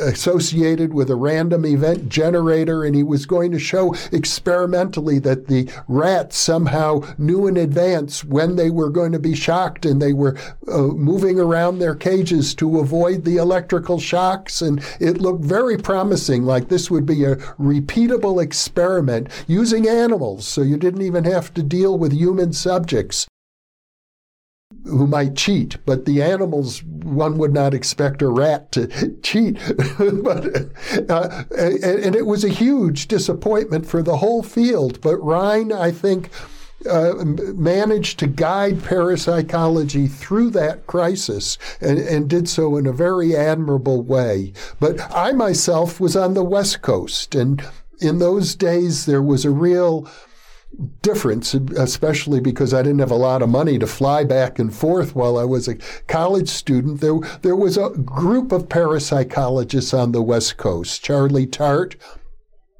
associated 0.00 0.94
with 0.94 1.10
a 1.10 1.16
random 1.16 1.64
event 1.66 2.08
generator. 2.08 2.84
And 2.84 2.94
he 2.94 3.02
was 3.02 3.26
going 3.26 3.50
to 3.52 3.58
show 3.58 3.94
experimentally 4.12 5.18
that 5.20 5.46
the 5.46 5.70
rats 5.88 6.36
somehow 6.36 7.02
knew 7.18 7.46
in 7.46 7.56
advance 7.56 8.24
when 8.24 8.56
they 8.56 8.70
were 8.70 8.90
going 8.90 9.12
to 9.12 9.18
be 9.18 9.34
shocked 9.34 9.84
and 9.84 10.00
they 10.00 10.12
were 10.12 10.36
uh, 10.68 10.82
moving 10.82 11.38
around 11.38 11.78
their 11.78 11.94
cages 11.94 12.54
to 12.56 12.78
avoid 12.78 13.24
the 13.24 13.36
electrical 13.36 13.98
shocks. 13.98 14.62
And 14.62 14.82
it 15.00 15.20
looked 15.20 15.44
very 15.44 15.76
promising, 15.76 16.44
like 16.44 16.68
this 16.68 16.90
would 16.90 17.06
be 17.06 17.24
a 17.24 17.36
repeatable 17.58 18.42
experiment 18.42 19.28
using 19.46 19.88
animals. 19.88 20.46
So 20.46 20.62
you 20.62 20.76
didn't 20.76 21.02
even 21.02 21.24
have 21.24 21.52
to 21.54 21.62
deal 21.62 21.98
with 21.98 22.12
human 22.12 22.52
subjects 22.52 23.26
who 24.84 25.06
might 25.06 25.36
cheat, 25.36 25.76
but 25.84 26.04
the 26.04 26.22
animals, 26.22 26.82
one 26.82 27.38
would 27.38 27.52
not 27.52 27.74
expect 27.74 28.22
a 28.22 28.28
rat 28.28 28.72
to 28.72 28.86
cheat. 29.22 29.58
but, 30.22 30.70
uh, 31.08 31.44
and, 31.56 31.84
and, 31.84 32.16
it 32.16 32.26
was 32.26 32.44
a 32.44 32.48
huge 32.48 33.08
disappointment 33.08 33.86
for 33.86 34.02
the 34.02 34.18
whole 34.18 34.42
field. 34.42 35.00
But 35.00 35.16
Rhine, 35.18 35.72
I 35.72 35.90
think, 35.90 36.30
uh, 36.88 37.12
managed 37.24 38.18
to 38.18 38.26
guide 38.26 38.82
parapsychology 38.82 40.06
through 40.06 40.50
that 40.50 40.86
crisis 40.86 41.58
and, 41.80 41.98
and 41.98 42.28
did 42.28 42.48
so 42.48 42.76
in 42.76 42.86
a 42.86 42.92
very 42.92 43.36
admirable 43.36 44.02
way. 44.02 44.52
But 44.78 45.00
I 45.14 45.32
myself 45.32 46.00
was 46.00 46.16
on 46.16 46.34
the 46.34 46.44
West 46.44 46.80
Coast, 46.80 47.34
and 47.34 47.62
in 48.00 48.18
those 48.18 48.54
days 48.54 49.04
there 49.04 49.22
was 49.22 49.44
a 49.44 49.50
real 49.50 50.08
difference, 51.02 51.54
especially 51.54 52.40
because 52.40 52.72
I 52.72 52.82
didn't 52.82 53.00
have 53.00 53.10
a 53.10 53.16
lot 53.16 53.42
of 53.42 53.48
money 53.48 53.78
to 53.78 53.86
fly 53.86 54.24
back 54.24 54.58
and 54.58 54.74
forth 54.74 55.14
while 55.14 55.36
I 55.36 55.44
was 55.44 55.68
a 55.68 55.76
college 56.06 56.48
student. 56.48 57.00
There, 57.00 57.18
there 57.42 57.56
was 57.56 57.76
a 57.76 57.90
group 57.90 58.52
of 58.52 58.68
parapsychologists 58.68 59.96
on 59.96 60.12
the 60.12 60.22
West 60.22 60.56
Coast. 60.56 61.02
Charlie 61.02 61.46
Tart, 61.46 61.96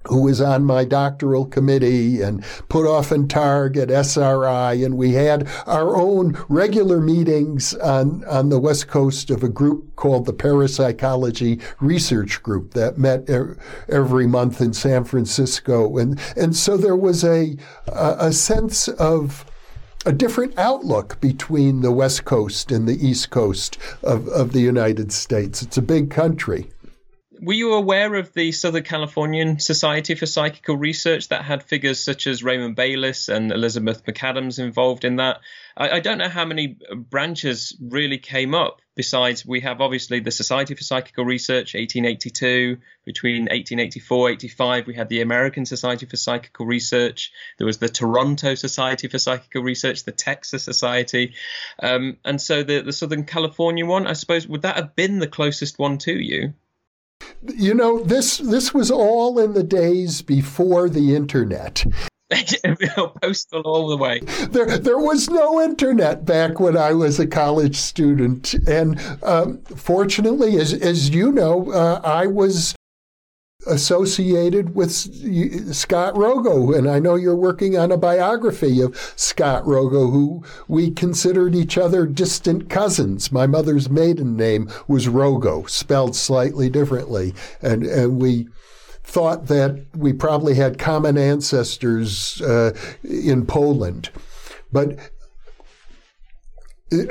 who 0.07 0.23
was 0.23 0.41
on 0.41 0.65
my 0.65 0.85
doctoral 0.85 1.45
committee 1.45 2.23
and 2.23 2.43
Puthoff 2.69 3.11
at 3.11 3.91
SRI, 3.91 4.73
and 4.85 4.97
we 4.97 5.13
had 5.13 5.47
our 5.67 5.95
own 5.97 6.37
regular 6.49 7.01
meetings 7.01 7.75
on, 7.75 8.25
on 8.25 8.49
the 8.49 8.59
west 8.59 8.89
coast 8.89 9.31
of 9.31 9.43
a 9.43 9.49
group 9.49 9.95
called 9.97 10.25
the 10.25 10.33
Parapsychology 10.33 11.61
Research 11.81 12.43
Group 12.43 12.73
that 12.73 12.99
met 12.99 13.29
er, 13.29 13.59
every 13.89 14.27
month 14.27 14.61
in 14.61 14.73
San 14.73 15.05
Francisco. 15.05 15.99
And, 15.99 16.19
and 16.37 16.57
so 16.57 16.77
there 16.77 16.97
was 16.97 17.23
a, 17.23 17.57
a 17.87 18.33
sense 18.33 18.89
of 18.89 19.45
a 20.07 20.13
different 20.13 20.59
outlook 20.59 21.21
between 21.21 21.83
the 21.83 21.93
west 21.93 22.25
coast 22.25 22.73
and 22.73 22.89
the 22.89 23.07
east 23.07 23.29
coast 23.29 23.77
of, 24.03 24.27
of 24.29 24.53
the 24.53 24.61
United 24.61 25.13
States. 25.13 25.61
It's 25.61 25.77
a 25.77 25.83
big 25.83 26.11
country 26.11 26.71
were 27.43 27.55
you 27.55 27.73
aware 27.73 28.15
of 28.17 28.35
the 28.35 28.53
Southern 28.53 28.83
Californian 28.83 29.59
Society 29.61 30.15
for 30.15 30.27
Psychical 30.27 30.77
Research 30.77 31.29
that 31.29 31.43
had 31.43 31.63
figures 31.63 32.05
such 32.05 32.27
as 32.27 32.45
Raymond 32.45 32.77
Bayless 32.77 33.31
and 33.31 33.51
Elizabeth 33.51 34.05
McAdams 34.05 34.59
involved 34.59 35.07
in 35.07 35.17
that? 35.17 35.41
I, 35.75 35.91
I, 35.91 36.01
don't 36.01 36.19
know 36.19 36.29
how 36.29 36.45
many 36.45 36.77
branches 36.95 37.75
really 37.81 38.19
came 38.19 38.55
up. 38.55 38.83
Besides, 38.95 39.47
we 39.47 39.61
have 39.61 39.81
obviously 39.81 40.21
the 40.21 40.31
Society 40.31 40.75
for 40.75 40.83
Psychical 40.83 41.25
Research, 41.25 41.75
1882. 41.75 42.77
Between 43.07 43.43
1884 43.45 44.31
85, 44.31 44.87
we 44.87 44.95
had 44.95 45.09
the 45.09 45.23
American 45.23 45.65
Society 45.65 46.05
for 46.05 46.17
Psychical 46.17 46.67
Research. 46.67 47.33
There 47.57 47.67
was 47.67 47.79
the 47.79 47.89
Toronto 47.89 48.55
Society 48.55 49.09
for 49.09 49.19
Psychical 49.19 49.63
Research, 49.63 50.05
the 50.05 50.13
Texas 50.13 50.63
Society, 50.65 51.35
um, 51.83 52.19
and 52.23 52.39
so 52.39 52.63
the 52.63 52.83
the 52.83 52.93
Southern 52.93 53.25
California 53.25 53.87
one. 53.87 54.07
I 54.07 54.13
suppose 54.13 54.47
would 54.47 54.63
that 54.63 54.77
have 54.77 54.95
been 54.95 55.19
the 55.19 55.27
closest 55.27 55.79
one 55.79 55.97
to 55.99 56.13
you? 56.13 56.53
You 57.43 57.75
know, 57.75 58.03
this 58.03 58.39
this 58.39 58.75
was 58.75 58.91
all 58.91 59.39
in 59.39 59.55
the 59.55 59.63
days 59.63 60.23
before 60.23 60.89
the 60.89 61.15
internet. 61.15 61.85
postal 63.23 63.63
all 63.63 63.89
the 63.89 63.97
way. 63.97 64.21
There, 64.51 64.79
there 64.79 64.99
was 64.99 65.29
no 65.29 65.61
internet 65.61 66.25
back 66.25 66.61
when 66.61 66.77
I 66.77 66.93
was 66.93 67.19
a 67.19 67.27
college 67.27 67.77
student, 67.77 68.55
and 68.69 69.01
um, 69.23 69.63
fortunately, 69.63 70.57
as 70.57 70.73
as 70.73 71.11
you 71.11 71.33
know, 71.33 71.73
uh, 71.73 72.01
I 72.05 72.27
was 72.27 72.75
associated 73.67 74.75
with 74.75 74.91
Scott 74.91 76.15
Rogo, 76.15 76.77
and 76.77 76.89
I 76.89 76.99
know 76.99 77.15
you're 77.15 77.37
working 77.37 77.77
on 77.77 77.93
a 77.93 77.97
biography 77.97 78.81
of 78.81 78.97
Scott 79.17 79.65
Rogo, 79.65 80.11
who 80.11 80.45
we 80.69 80.91
considered 80.91 81.55
each 81.55 81.77
other 81.77 82.07
distant 82.07 82.71
cousins. 82.71 83.31
My 83.31 83.47
mother's 83.47 83.91
maiden 83.91 84.37
name 84.37 84.71
was 84.89 85.07
Rogo, 85.07 85.69
spelled 85.69 86.17
slightly 86.17 86.71
differently, 86.71 87.35
and 87.61 87.85
and 87.85 88.21
we 88.21 88.49
thought 89.03 89.47
that 89.47 89.85
we 89.97 90.13
probably 90.13 90.55
had 90.55 90.79
common 90.79 91.19
ancestors 91.19 92.41
uh, 92.43 92.73
in 93.03 93.45
Poland. 93.45 94.11
But 94.73 94.99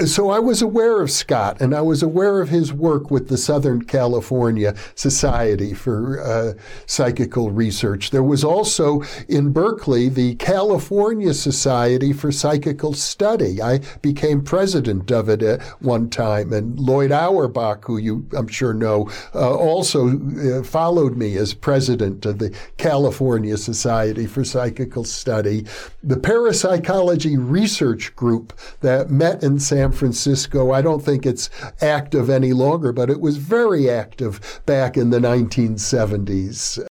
so 0.06 0.30
I 0.30 0.40
was 0.40 0.62
aware 0.62 1.02
of 1.02 1.10
Scott, 1.10 1.62
and 1.62 1.74
I 1.74 1.82
was 1.82 2.04
aware 2.04 2.42
of 2.42 2.50
his 2.50 2.74
work 2.74 3.10
with 3.10 3.30
the 3.30 3.38
Southern 3.38 3.84
California 3.84 4.76
Society 4.96 5.74
for 5.74 6.22
uh, 6.22 6.54
Psychical 6.86 7.52
Research. 7.52 8.12
There 8.12 8.24
was 8.24 8.44
also 8.44 9.04
in 9.30 9.54
Berkeley 9.54 10.10
the 10.10 10.36
California 10.36 11.34
Society 11.34 12.12
for 12.12 12.30
Psychical 12.30 12.94
Study. 12.94 13.62
I 13.62 13.80
became 14.02 14.44
president 14.44 15.12
of 15.12 15.30
it 15.30 15.42
at 15.42 15.62
one 15.82 16.10
time, 16.10 16.52
and 16.52 16.78
Lloyd 16.78 17.14
Auerbach, 17.14 17.86
who 17.86 17.98
you 17.98 18.28
I'm 18.36 18.48
sure 18.48 18.74
know, 18.74 19.10
uh, 19.34 19.56
also 19.56 20.10
uh, 20.10 20.64
followed 20.64 21.16
me 21.16 21.38
as 21.38 21.54
president 21.54 22.26
of 22.26 22.40
the 22.40 22.54
California 22.78 23.56
Society 23.56 24.28
for 24.28 24.44
Psychical 24.44 25.06
Study. 25.06 25.66
The 26.04 26.18
Parapsychology 26.18 27.38
Research 27.38 28.14
Group 28.18 28.60
that 28.82 29.10
met 29.10 29.42
in 29.42 29.60
San 29.70 29.92
Francisco. 29.92 30.72
I 30.72 30.82
don't 30.82 31.04
think 31.04 31.26
it's 31.26 31.50
active 31.80 32.30
any 32.30 32.54
longer, 32.54 32.92
but 32.92 33.12
it 33.12 33.22
was 33.22 33.38
very 33.38 33.90
active 33.90 34.62
back 34.66 34.98
in 34.98 35.12
the 35.12 35.20
1970s. 35.20 36.86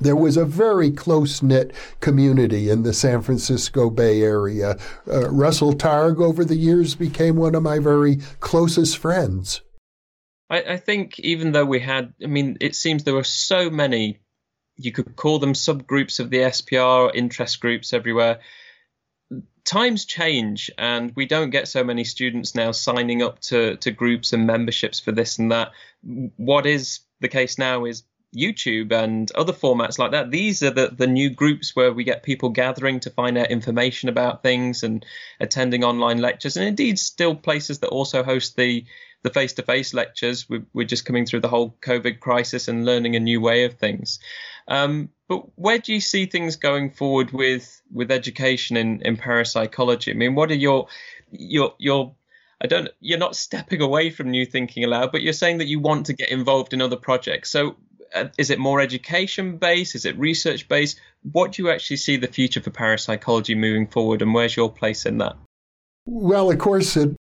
There 0.00 0.14
was 0.14 0.36
a 0.36 0.44
very 0.44 0.92
close 0.92 1.42
knit 1.42 1.74
community 1.98 2.70
in 2.70 2.84
the 2.84 2.92
San 2.92 3.20
Francisco 3.20 3.90
Bay 3.90 4.22
Area. 4.22 4.78
Uh, 5.10 5.28
Russell 5.30 5.72
Targ, 5.72 6.22
over 6.22 6.44
the 6.44 6.54
years, 6.54 6.94
became 6.94 7.34
one 7.34 7.56
of 7.56 7.64
my 7.64 7.80
very 7.80 8.18
closest 8.38 8.96
friends. 8.96 9.62
I, 10.48 10.62
I 10.62 10.76
think 10.76 11.18
even 11.18 11.50
though 11.50 11.64
we 11.64 11.80
had, 11.80 12.14
I 12.22 12.26
mean, 12.26 12.58
it 12.60 12.76
seems 12.76 13.02
there 13.02 13.14
were 13.14 13.24
so 13.24 13.70
many 13.70 14.20
you 14.78 14.92
could 14.92 15.16
call 15.16 15.40
them 15.40 15.54
subgroups 15.54 16.20
of 16.20 16.30
the 16.30 16.38
SPR, 16.38 17.10
interest 17.12 17.58
groups 17.58 17.92
everywhere 17.92 18.38
times 19.68 20.06
change 20.06 20.70
and 20.78 21.12
we 21.14 21.26
don't 21.26 21.50
get 21.50 21.68
so 21.68 21.84
many 21.84 22.02
students 22.02 22.54
now 22.54 22.72
signing 22.72 23.22
up 23.22 23.38
to, 23.40 23.76
to 23.76 23.90
groups 23.90 24.32
and 24.32 24.46
memberships 24.46 24.98
for 24.98 25.12
this 25.12 25.38
and 25.38 25.52
that. 25.52 25.72
What 26.36 26.64
is 26.64 27.00
the 27.20 27.28
case 27.28 27.58
now 27.58 27.84
is 27.84 28.02
YouTube 28.34 28.92
and 28.92 29.30
other 29.32 29.52
formats 29.52 29.98
like 29.98 30.12
that. 30.12 30.30
These 30.30 30.62
are 30.62 30.70
the, 30.70 30.88
the 30.88 31.06
new 31.06 31.30
groups 31.30 31.76
where 31.76 31.92
we 31.92 32.04
get 32.04 32.22
people 32.22 32.48
gathering 32.48 33.00
to 33.00 33.10
find 33.10 33.36
out 33.36 33.50
information 33.50 34.08
about 34.08 34.42
things 34.42 34.82
and 34.82 35.04
attending 35.40 35.84
online 35.84 36.18
lectures, 36.18 36.56
and 36.56 36.66
indeed 36.66 36.98
still 36.98 37.34
places 37.34 37.78
that 37.80 37.88
also 37.88 38.22
host 38.22 38.56
the 38.56 38.84
the 39.22 39.30
face 39.30 39.54
to 39.54 39.62
face 39.62 39.94
lectures. 39.94 40.48
We're, 40.48 40.64
we're, 40.72 40.86
just 40.86 41.04
coming 41.04 41.26
through 41.26 41.40
the 41.40 41.48
whole 41.48 41.76
COVID 41.82 42.20
crisis 42.20 42.68
and 42.68 42.84
learning 42.84 43.16
a 43.16 43.20
new 43.20 43.40
way 43.40 43.64
of 43.64 43.74
things. 43.74 44.20
Um, 44.68 45.10
but 45.28 45.42
where 45.56 45.78
do 45.78 45.92
you 45.92 46.00
see 46.00 46.26
things 46.26 46.56
going 46.56 46.90
forward 46.90 47.32
with 47.32 47.80
with 47.92 48.10
education 48.10 48.76
in, 48.76 49.02
in 49.02 49.16
parapsychology? 49.16 50.12
I 50.12 50.14
mean, 50.14 50.34
what 50.34 50.50
are 50.50 50.54
your 50.54 50.88
your 51.30 51.74
your 51.78 52.14
I 52.60 52.66
don't 52.66 52.88
you're 53.00 53.18
not 53.18 53.36
stepping 53.36 53.82
away 53.82 54.10
from 54.10 54.30
new 54.30 54.46
thinking 54.46 54.84
allowed, 54.84 55.12
but 55.12 55.22
you're 55.22 55.32
saying 55.32 55.58
that 55.58 55.68
you 55.68 55.80
want 55.80 56.06
to 56.06 56.12
get 56.12 56.30
involved 56.30 56.72
in 56.72 56.80
other 56.80 56.96
projects. 56.96 57.50
So 57.50 57.76
uh, 58.14 58.26
is 58.38 58.50
it 58.50 58.58
more 58.58 58.80
education 58.80 59.58
based? 59.58 59.94
Is 59.94 60.04
it 60.04 60.18
research 60.18 60.68
based? 60.68 61.00
What 61.32 61.52
do 61.52 61.62
you 61.62 61.70
actually 61.70 61.96
see 61.96 62.16
the 62.16 62.26
future 62.28 62.62
for 62.62 62.70
parapsychology 62.70 63.54
moving 63.54 63.86
forward, 63.86 64.22
and 64.22 64.32
where's 64.32 64.56
your 64.56 64.72
place 64.72 65.06
in 65.06 65.18
that? 65.18 65.36
Well, 66.06 66.50
of 66.50 66.58
course, 66.58 66.96
it 66.96 67.14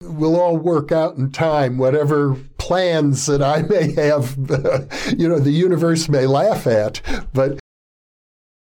will 0.00 0.38
all 0.38 0.56
work 0.56 0.92
out 0.92 1.16
in 1.16 1.30
time, 1.30 1.78
whatever 1.78 2.34
plans 2.58 3.26
that 3.26 3.42
I 3.42 3.62
may 3.62 3.92
have, 3.92 4.36
you 5.18 5.28
know, 5.28 5.38
the 5.38 5.52
universe 5.52 6.08
may 6.08 6.26
laugh 6.26 6.66
at. 6.66 7.00
But 7.32 7.58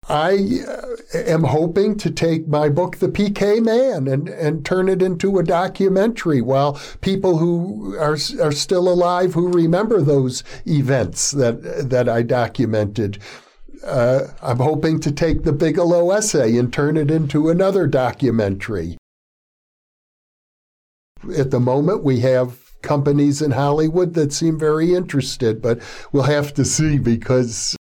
I 0.09 0.61
uh, 0.67 0.95
am 1.13 1.43
hoping 1.43 1.97
to 1.97 2.09
take 2.09 2.47
my 2.47 2.69
book, 2.69 2.97
The 2.97 3.09
PK 3.09 3.63
Man, 3.63 4.07
and, 4.07 4.29
and 4.29 4.65
turn 4.65 4.87
it 4.89 5.01
into 5.01 5.37
a 5.37 5.43
documentary 5.43 6.41
while 6.41 6.79
people 7.01 7.37
who 7.37 7.95
are, 7.97 8.17
are 8.41 8.51
still 8.51 8.87
alive 8.87 9.33
who 9.33 9.51
remember 9.51 10.01
those 10.01 10.43
events 10.65 11.31
that, 11.31 11.89
that 11.89 12.07
I 12.07 12.21
documented. 12.23 13.19
Uh, 13.83 14.27
I'm 14.41 14.59
hoping 14.59 14.99
to 15.01 15.11
take 15.11 15.43
the 15.43 15.53
Bigelow 15.53 16.11
essay 16.11 16.57
and 16.57 16.73
turn 16.73 16.97
it 16.97 17.11
into 17.11 17.49
another 17.49 17.85
documentary. 17.85 18.97
At 21.37 21.51
the 21.51 21.59
moment, 21.59 22.03
we 22.03 22.19
have 22.21 22.59
companies 22.81 23.41
in 23.41 23.51
Hollywood 23.51 24.13
that 24.13 24.33
seem 24.33 24.57
very 24.57 24.93
interested, 24.93 25.61
but 25.61 25.81
we'll 26.11 26.23
have 26.23 26.53
to 26.55 26.65
see 26.65 26.97
because 26.97 27.75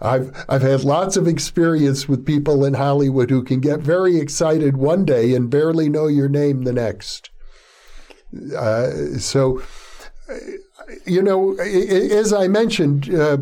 I've 0.00 0.44
I've 0.48 0.62
had 0.62 0.84
lots 0.84 1.16
of 1.16 1.28
experience 1.28 2.08
with 2.08 2.26
people 2.26 2.64
in 2.64 2.74
Hollywood 2.74 3.30
who 3.30 3.42
can 3.42 3.60
get 3.60 3.80
very 3.80 4.18
excited 4.18 4.76
one 4.76 5.04
day 5.04 5.34
and 5.34 5.50
barely 5.50 5.88
know 5.88 6.06
your 6.08 6.28
name 6.28 6.62
the 6.62 6.72
next. 6.72 7.30
Uh, 8.56 9.18
so, 9.18 9.62
you 11.04 11.22
know, 11.22 11.54
as 11.54 12.32
I 12.32 12.48
mentioned, 12.48 13.14
uh, 13.14 13.38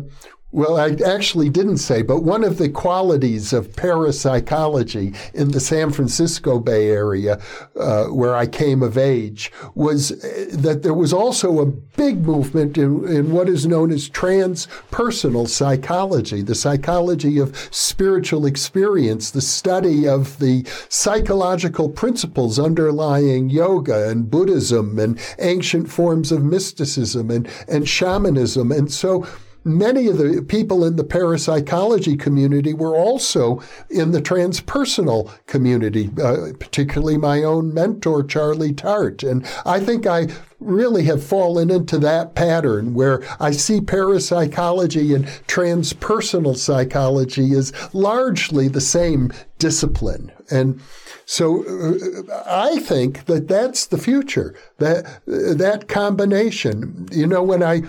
well, 0.51 0.77
I 0.77 0.89
actually 1.05 1.49
didn't 1.49 1.77
say, 1.77 2.01
but 2.01 2.23
one 2.23 2.43
of 2.43 2.57
the 2.57 2.67
qualities 2.67 3.53
of 3.53 3.73
parapsychology 3.75 5.13
in 5.33 5.51
the 5.51 5.61
San 5.61 5.91
Francisco 5.91 6.59
Bay 6.59 6.89
Area, 6.89 7.39
uh, 7.79 8.05
where 8.07 8.35
I 8.35 8.47
came 8.47 8.83
of 8.83 8.97
age, 8.97 9.51
was 9.75 10.11
uh, 10.11 10.45
that 10.51 10.83
there 10.83 10.93
was 10.93 11.13
also 11.13 11.59
a 11.59 11.65
big 11.65 12.25
movement 12.25 12.77
in, 12.77 13.07
in 13.07 13.31
what 13.31 13.47
is 13.47 13.65
known 13.65 13.91
as 13.91 14.09
transpersonal 14.09 15.47
psychology, 15.47 16.41
the 16.41 16.55
psychology 16.55 17.39
of 17.39 17.55
spiritual 17.71 18.45
experience, 18.45 19.31
the 19.31 19.41
study 19.41 20.05
of 20.05 20.39
the 20.39 20.67
psychological 20.89 21.87
principles 21.87 22.59
underlying 22.59 23.49
yoga 23.49 24.09
and 24.09 24.29
Buddhism 24.29 24.99
and 24.99 25.17
ancient 25.39 25.89
forms 25.89 26.29
of 26.29 26.43
mysticism 26.43 27.31
and, 27.31 27.47
and 27.69 27.87
shamanism. 27.87 28.71
And 28.71 28.91
so, 28.91 29.25
many 29.63 30.07
of 30.07 30.17
the 30.17 30.41
people 30.41 30.83
in 30.83 30.95
the 30.95 31.03
parapsychology 31.03 32.17
community 32.17 32.73
were 32.73 32.95
also 32.95 33.61
in 33.89 34.11
the 34.11 34.21
transpersonal 34.21 35.31
community, 35.45 36.09
uh, 36.21 36.53
particularly 36.59 37.17
my 37.17 37.43
own 37.43 37.73
mentor, 37.73 38.23
Charlie 38.23 38.73
Tart. 38.73 39.23
And 39.23 39.45
I 39.65 39.79
think 39.79 40.07
I 40.07 40.27
really 40.59 41.03
have 41.03 41.23
fallen 41.23 41.71
into 41.71 41.97
that 41.99 42.35
pattern 42.35 42.93
where 42.93 43.23
I 43.39 43.51
see 43.51 43.81
parapsychology 43.81 45.13
and 45.13 45.25
transpersonal 45.47 46.55
psychology 46.55 47.53
is 47.53 47.73
largely 47.93 48.67
the 48.67 48.81
same 48.81 49.31
discipline. 49.57 50.31
And 50.49 50.79
so 51.25 51.63
uh, 51.63 52.43
I 52.45 52.79
think 52.79 53.25
that 53.25 53.47
that's 53.47 53.87
the 53.87 53.97
future, 53.97 54.55
that, 54.77 55.05
uh, 55.05 55.53
that 55.55 55.87
combination. 55.87 57.07
You 57.11 57.27
know, 57.27 57.41
when 57.41 57.63
I 57.63 57.83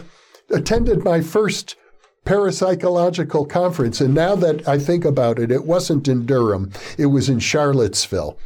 attended 0.53 1.05
my 1.05 1.20
first 1.20 1.76
parapsychological 2.24 3.48
conference. 3.48 4.00
And 4.00 4.14
now 4.14 4.36
that 4.36 4.66
I 4.68 4.78
think 4.78 5.05
about 5.05 5.38
it, 5.38 5.50
it 5.50 5.64
wasn't 5.64 6.09
in 6.09 6.26
Durham, 6.26 6.70
it 6.96 7.07
was 7.07 7.28
in 7.28 7.40
Charlottesville, 7.40 8.38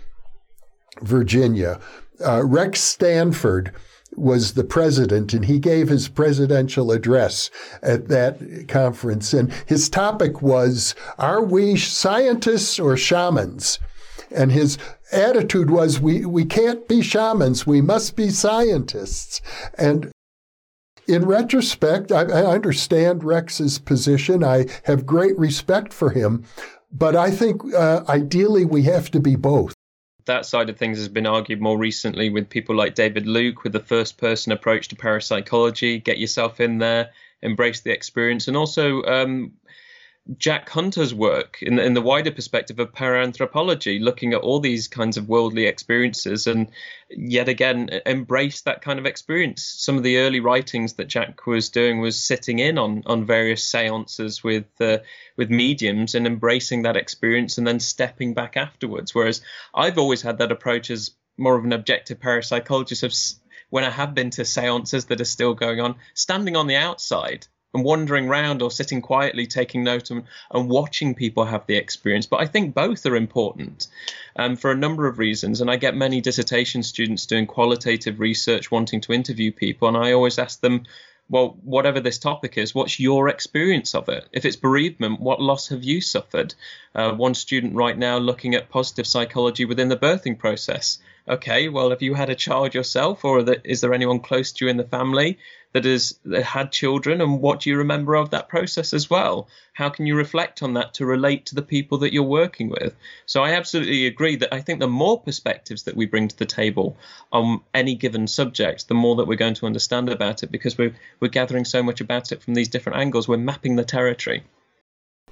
Virginia. 1.02 1.78
Uh, 2.24 2.42
Rex 2.44 2.80
Stanford 2.80 3.72
was 4.14 4.54
the 4.54 4.64
president, 4.64 5.34
and 5.34 5.44
he 5.44 5.58
gave 5.58 5.88
his 5.88 6.08
presidential 6.08 6.90
address 6.90 7.50
at 7.82 8.08
that 8.08 8.66
conference. 8.66 9.34
And 9.34 9.52
his 9.66 9.90
topic 9.90 10.40
was, 10.40 10.94
Are 11.18 11.44
we 11.44 11.76
scientists 11.76 12.78
or 12.78 12.96
shamans? 12.96 13.78
And 14.30 14.52
his 14.52 14.78
attitude 15.12 15.70
was, 15.70 16.00
we, 16.00 16.24
we 16.24 16.44
can't 16.44 16.88
be 16.88 17.02
shamans, 17.02 17.66
we 17.66 17.82
must 17.82 18.16
be 18.16 18.30
scientists. 18.30 19.42
And 19.76 20.10
in 21.08 21.24
retrospect, 21.24 22.12
I, 22.12 22.22
I 22.22 22.54
understand 22.54 23.24
Rex's 23.24 23.78
position. 23.78 24.42
I 24.44 24.66
have 24.84 25.06
great 25.06 25.38
respect 25.38 25.92
for 25.92 26.10
him. 26.10 26.44
But 26.92 27.16
I 27.16 27.30
think 27.30 27.74
uh, 27.74 28.04
ideally 28.08 28.64
we 28.64 28.82
have 28.84 29.10
to 29.10 29.20
be 29.20 29.36
both 29.36 29.74
that 30.26 30.44
side 30.44 30.68
of 30.68 30.76
things 30.76 30.98
has 30.98 31.08
been 31.08 31.26
argued 31.26 31.60
more 31.60 31.78
recently 31.78 32.28
with 32.30 32.50
people 32.50 32.74
like 32.74 32.94
David 32.94 33.26
Luke 33.26 33.64
with 33.64 33.72
the 33.72 33.80
first 33.80 34.18
person 34.18 34.52
approach 34.52 34.88
to 34.88 34.96
parapsychology. 34.96 35.98
Get 35.98 36.18
yourself 36.18 36.60
in 36.60 36.78
there, 36.78 37.10
embrace 37.42 37.80
the 37.80 37.92
experience, 37.92 38.48
and 38.48 38.56
also 38.56 39.02
um, 39.04 39.52
Jack 40.38 40.68
Hunter's 40.68 41.14
work 41.14 41.58
in, 41.62 41.78
in 41.78 41.94
the 41.94 42.02
wider 42.02 42.32
perspective 42.32 42.80
of 42.80 42.92
paranthropology, 42.92 44.00
looking 44.00 44.32
at 44.32 44.40
all 44.40 44.58
these 44.58 44.88
kinds 44.88 45.16
of 45.16 45.28
worldly 45.28 45.66
experiences 45.66 46.48
and 46.48 46.68
yet 47.08 47.48
again 47.48 47.88
embrace 48.04 48.62
that 48.62 48.82
kind 48.82 48.98
of 48.98 49.06
experience. 49.06 49.62
Some 49.62 49.96
of 49.96 50.02
the 50.02 50.18
early 50.18 50.40
writings 50.40 50.94
that 50.94 51.06
Jack 51.06 51.46
was 51.46 51.68
doing 51.68 52.00
was 52.00 52.20
sitting 52.20 52.58
in 52.58 52.76
on 52.76 53.04
on 53.06 53.24
various 53.24 53.62
seances 53.62 54.42
with 54.42 54.66
uh, 54.80 54.98
with 55.36 55.48
mediums 55.48 56.16
and 56.16 56.26
embracing 56.26 56.82
that 56.82 56.96
experience 56.96 57.58
and 57.58 57.66
then 57.66 57.78
stepping 57.78 58.34
back 58.34 58.56
afterwards. 58.56 59.14
Whereas 59.14 59.42
I've 59.72 59.98
always 59.98 60.22
had 60.22 60.38
that 60.38 60.52
approach 60.52 60.90
as 60.90 61.12
more 61.38 61.56
of 61.56 61.64
an 61.64 61.72
objective 61.72 62.18
parapsychologist 62.18 63.04
of 63.04 63.40
when 63.70 63.84
I 63.84 63.90
have 63.90 64.14
been 64.14 64.30
to 64.30 64.44
seances 64.44 65.06
that 65.06 65.20
are 65.20 65.24
still 65.24 65.54
going 65.54 65.80
on, 65.80 65.96
standing 66.14 66.56
on 66.56 66.66
the 66.66 66.76
outside 66.76 67.46
and 67.76 67.84
wandering 67.84 68.28
around 68.28 68.62
or 68.62 68.70
sitting 68.70 69.02
quietly 69.02 69.46
taking 69.46 69.84
note 69.84 70.10
and, 70.10 70.24
and 70.50 70.68
watching 70.68 71.14
people 71.14 71.44
have 71.44 71.66
the 71.66 71.76
experience. 71.76 72.26
But 72.26 72.40
I 72.40 72.46
think 72.46 72.74
both 72.74 73.04
are 73.04 73.16
important 73.16 73.86
um, 74.34 74.56
for 74.56 74.72
a 74.72 74.76
number 74.76 75.06
of 75.06 75.18
reasons. 75.18 75.60
And 75.60 75.70
I 75.70 75.76
get 75.76 75.94
many 75.94 76.22
dissertation 76.22 76.82
students 76.82 77.26
doing 77.26 77.46
qualitative 77.46 78.18
research, 78.18 78.70
wanting 78.70 79.02
to 79.02 79.12
interview 79.12 79.52
people, 79.52 79.88
and 79.88 79.96
I 79.96 80.12
always 80.12 80.38
ask 80.38 80.60
them, 80.60 80.84
well, 81.28 81.58
whatever 81.64 82.00
this 82.00 82.18
topic 82.18 82.56
is, 82.56 82.74
what's 82.74 83.00
your 83.00 83.28
experience 83.28 83.94
of 83.94 84.08
it? 84.08 84.24
If 84.32 84.44
it's 84.44 84.56
bereavement, 84.56 85.20
what 85.20 85.40
loss 85.40 85.68
have 85.68 85.82
you 85.82 86.00
suffered? 86.00 86.54
Uh, 86.94 87.12
one 87.12 87.34
student 87.34 87.74
right 87.74 87.98
now 87.98 88.18
looking 88.18 88.54
at 88.54 88.70
positive 88.70 89.06
psychology 89.06 89.64
within 89.64 89.88
the 89.88 89.96
birthing 89.96 90.38
process. 90.38 90.98
Okay, 91.28 91.68
well, 91.68 91.90
have 91.90 92.02
you 92.02 92.14
had 92.14 92.30
a 92.30 92.36
child 92.36 92.74
yourself, 92.74 93.24
or 93.24 93.44
is 93.64 93.80
there 93.80 93.92
anyone 93.92 94.20
close 94.20 94.52
to 94.52 94.64
you 94.64 94.70
in 94.70 94.76
the 94.76 94.84
family? 94.84 95.38
That 95.76 95.84
has 95.84 96.18
that 96.24 96.42
had 96.42 96.72
children 96.72 97.20
and 97.20 97.42
what 97.42 97.60
do 97.60 97.68
you 97.68 97.76
remember 97.76 98.14
of 98.14 98.30
that 98.30 98.48
process 98.48 98.94
as 98.94 99.10
well? 99.10 99.46
How 99.74 99.90
can 99.90 100.06
you 100.06 100.16
reflect 100.16 100.62
on 100.62 100.72
that 100.72 100.94
to 100.94 101.04
relate 101.04 101.44
to 101.46 101.54
the 101.54 101.60
people 101.60 101.98
that 101.98 102.14
you're 102.14 102.22
working 102.22 102.70
with? 102.70 102.94
So 103.26 103.42
i 103.42 103.50
absolutely 103.52 104.06
agree 104.06 104.36
that 104.36 104.54
i 104.54 104.62
think 104.62 104.80
the 104.80 104.88
more 104.88 105.20
perspectives 105.20 105.82
that 105.82 105.96
we 105.96 106.06
bring 106.06 106.28
to 106.28 106.38
the 106.38 106.46
table 106.46 106.96
on 107.30 107.60
any 107.74 107.94
given 107.94 108.26
subject 108.26 108.88
the 108.88 108.94
more 108.94 109.16
that 109.16 109.26
we're 109.26 109.44
going 109.44 109.58
to 109.60 109.66
understand 109.66 110.08
about 110.08 110.42
it 110.42 110.50
because 110.50 110.78
we're 110.78 110.94
we're 111.20 111.28
gathering 111.28 111.66
so 111.66 111.82
much 111.82 112.00
about 112.00 112.32
it 112.32 112.42
from 112.42 112.54
these 112.54 112.68
different 112.68 112.98
angles. 112.98 113.28
We're 113.28 113.36
mapping 113.36 113.76
the 113.76 113.84
territory. 113.84 114.44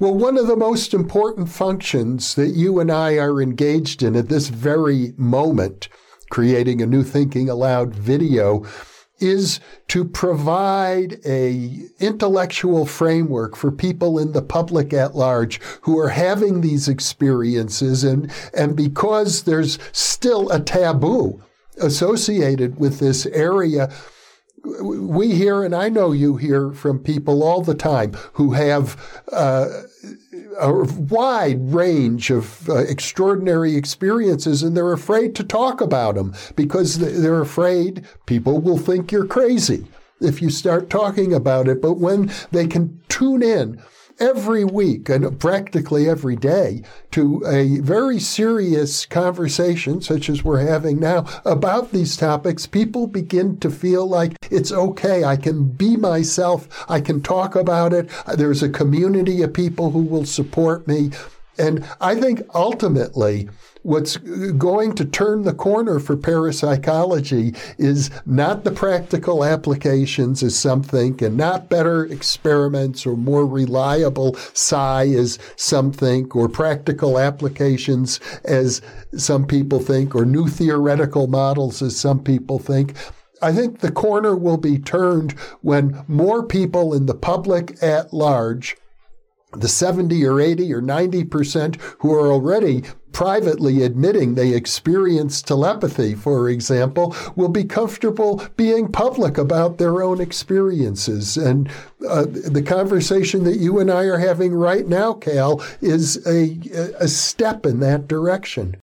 Well, 0.01 0.15
one 0.15 0.37
of 0.37 0.49
the 0.49 0.57
most 0.57 0.93
important 0.93 1.49
functions 1.49 2.35
that 2.35 2.49
you 2.49 2.81
and 2.81 2.91
I 2.91 3.17
are 3.17 3.41
engaged 3.41 4.03
in 4.03 4.17
at 4.17 4.29
this 4.29 4.49
very 4.49 5.13
moment, 5.17 5.89
creating 6.31 6.83
a 6.83 6.87
new 6.87 7.05
Thinking 7.05 7.49
Allowed 7.49 7.95
video, 7.95 8.65
is 9.25 9.61
to 9.89 10.05
provide 10.05 11.19
a 11.25 11.81
intellectual 11.99 12.87
framework 12.87 13.57
for 13.57 13.73
people 13.73 14.19
in 14.19 14.33
the 14.33 14.43
public 14.43 14.93
at 14.93 15.17
large 15.17 15.61
who 15.83 15.99
are 15.99 16.11
having 16.11 16.61
these 16.61 16.89
experiences. 16.89 18.05
And 18.05 18.31
and 18.53 18.77
because 18.77 19.45
there's 19.45 19.79
still 19.93 20.51
a 20.51 20.61
taboo 20.61 21.43
associated 21.81 22.79
with 22.79 23.01
this 23.01 23.27
area 23.27 23.91
we 24.65 25.35
hear, 25.35 25.63
and 25.63 25.75
I 25.75 25.89
know 25.89 26.13
you 26.13 26.37
hear 26.37 26.73
from 26.73 26.99
people 26.99 27.43
all 27.43 27.61
the 27.61 27.75
time 27.75 28.13
who 28.35 28.53
have 28.53 28.97
uh, 29.31 29.83
a 30.59 30.73
wide 30.73 31.73
range 31.73 32.31
of 32.31 32.69
uh, 32.69 32.77
extraordinary 32.77 33.77
experiences, 33.77 34.63
and 34.63 34.77
they're 34.77 34.93
afraid 34.93 35.35
to 35.37 35.45
talk 35.45 35.81
about 35.81 36.15
them 36.15 36.35
because 36.57 36.99
they're 36.99 37.41
afraid 37.41 38.05
people 38.27 38.61
will 38.61 38.79
think 38.79 39.13
you're 39.13 39.27
crazy 39.27 39.87
if 40.21 40.41
you 40.41 40.51
start 40.51 40.91
talking 40.91 41.33
about 41.33 41.69
it. 41.69 41.83
But 41.83 41.95
when 41.95 42.31
they 42.51 42.67
can 42.67 43.01
tune 43.09 43.43
in 43.43 43.83
every 44.19 44.65
week 44.65 45.09
and 45.09 45.39
practically 45.41 46.09
every 46.09 46.37
day 46.37 46.83
to 47.11 47.43
a 47.47 47.81
very 47.81 48.19
serious 48.19 49.07
conversation, 49.07 50.01
such 50.01 50.29
as 50.29 50.45
we're 50.45 50.67
having 50.67 50.99
now, 50.99 51.27
about 51.45 51.93
these 51.93 52.17
topics, 52.17 52.67
people 52.67 53.07
begin 53.07 53.59
to 53.59 53.71
feel 53.71 54.07
like 54.07 54.37
it's 54.51 54.73
okay. 54.73 55.25
I 55.25 55.37
can 55.37 55.65
be 55.65 55.97
myself. 55.97 56.85
I 56.89 57.01
can 57.01 57.23
talk 57.23 57.55
about 57.55 57.93
it. 57.93 58.09
There's 58.37 58.63
a 58.63 58.69
community 58.69 59.43
of 59.43 59.53
people 59.53 59.91
who 59.91 60.03
will 60.03 60.27
support 60.27 60.87
me. 60.87 61.11
And 61.59 61.87
I 62.01 62.15
think 62.17 62.43
ultimately, 62.55 63.49
what's 63.85 64.17
going 64.17 64.95
to 64.95 65.05
turn 65.05 65.43
the 65.43 65.55
corner 65.55 66.01
for 66.01 66.17
parapsychology 66.17 67.55
is 67.79 68.11
not 68.27 68.65
the 68.65 68.71
practical 68.71 69.45
applications 69.45 70.43
as 70.43 70.57
some 70.57 70.83
think, 70.83 71.23
and 71.23 71.37
not 71.37 71.69
better 71.69 72.05
experiments 72.07 73.07
or 73.07 73.17
more 73.17 73.47
reliable 73.47 74.35
psi 74.55 75.07
as 75.09 75.39
some 75.57 75.93
think, 75.93 76.35
or 76.35 76.49
practical 76.49 77.19
applications 77.19 78.19
as 78.45 78.81
some 79.17 79.47
people 79.47 79.79
think, 79.79 80.15
or 80.15 80.25
new 80.25 80.49
theoretical 80.49 81.27
models 81.27 81.83
as 81.83 81.95
some 81.95 82.19
people 82.19 82.59
think. 82.59 82.95
I 83.43 83.53
think 83.53 83.81
the 83.81 83.93
corner 83.93 84.35
will 84.35 84.57
be 84.57 84.79
turned 84.79 85.33
when 85.61 86.03
more 86.09 86.43
people 86.43 86.95
in 86.95 87.05
the 87.05 87.15
public 87.15 87.77
at 87.83 88.15
large 88.15 88.77
the 89.57 89.69
70 89.69 90.25
or 90.25 90.41
80 90.41 90.73
or 90.73 90.83
90% 90.83 91.77
who 92.01 92.13
are 92.13 92.33
already 92.33 92.83
privately 93.15 93.83
admitting 93.83 94.35
they 94.35 94.53
experience 94.53 95.41
telepathy, 95.41 96.15
for 96.15 96.51
example, 96.51 97.15
will 97.37 97.49
be 97.49 97.65
comfortable 97.65 98.45
being 98.57 98.91
public 98.91 99.39
about 99.39 99.79
their 99.79 100.03
own 100.03 100.21
experiences. 100.21 101.37
And 101.37 101.71
uh, 102.07 102.27
the 102.27 102.63
conversation 102.63 103.45
that 103.45 103.59
you 103.59 103.79
and 103.79 103.91
I 103.91 104.05
are 104.05 104.19
having 104.19 104.53
right 104.53 104.87
now, 104.87 105.15
Cal, 105.15 105.65
is 105.81 106.27
a, 106.27 106.59
a 107.01 107.09
step 107.09 107.65
in 107.65 107.81
that 107.81 108.09
direction. 108.09 108.77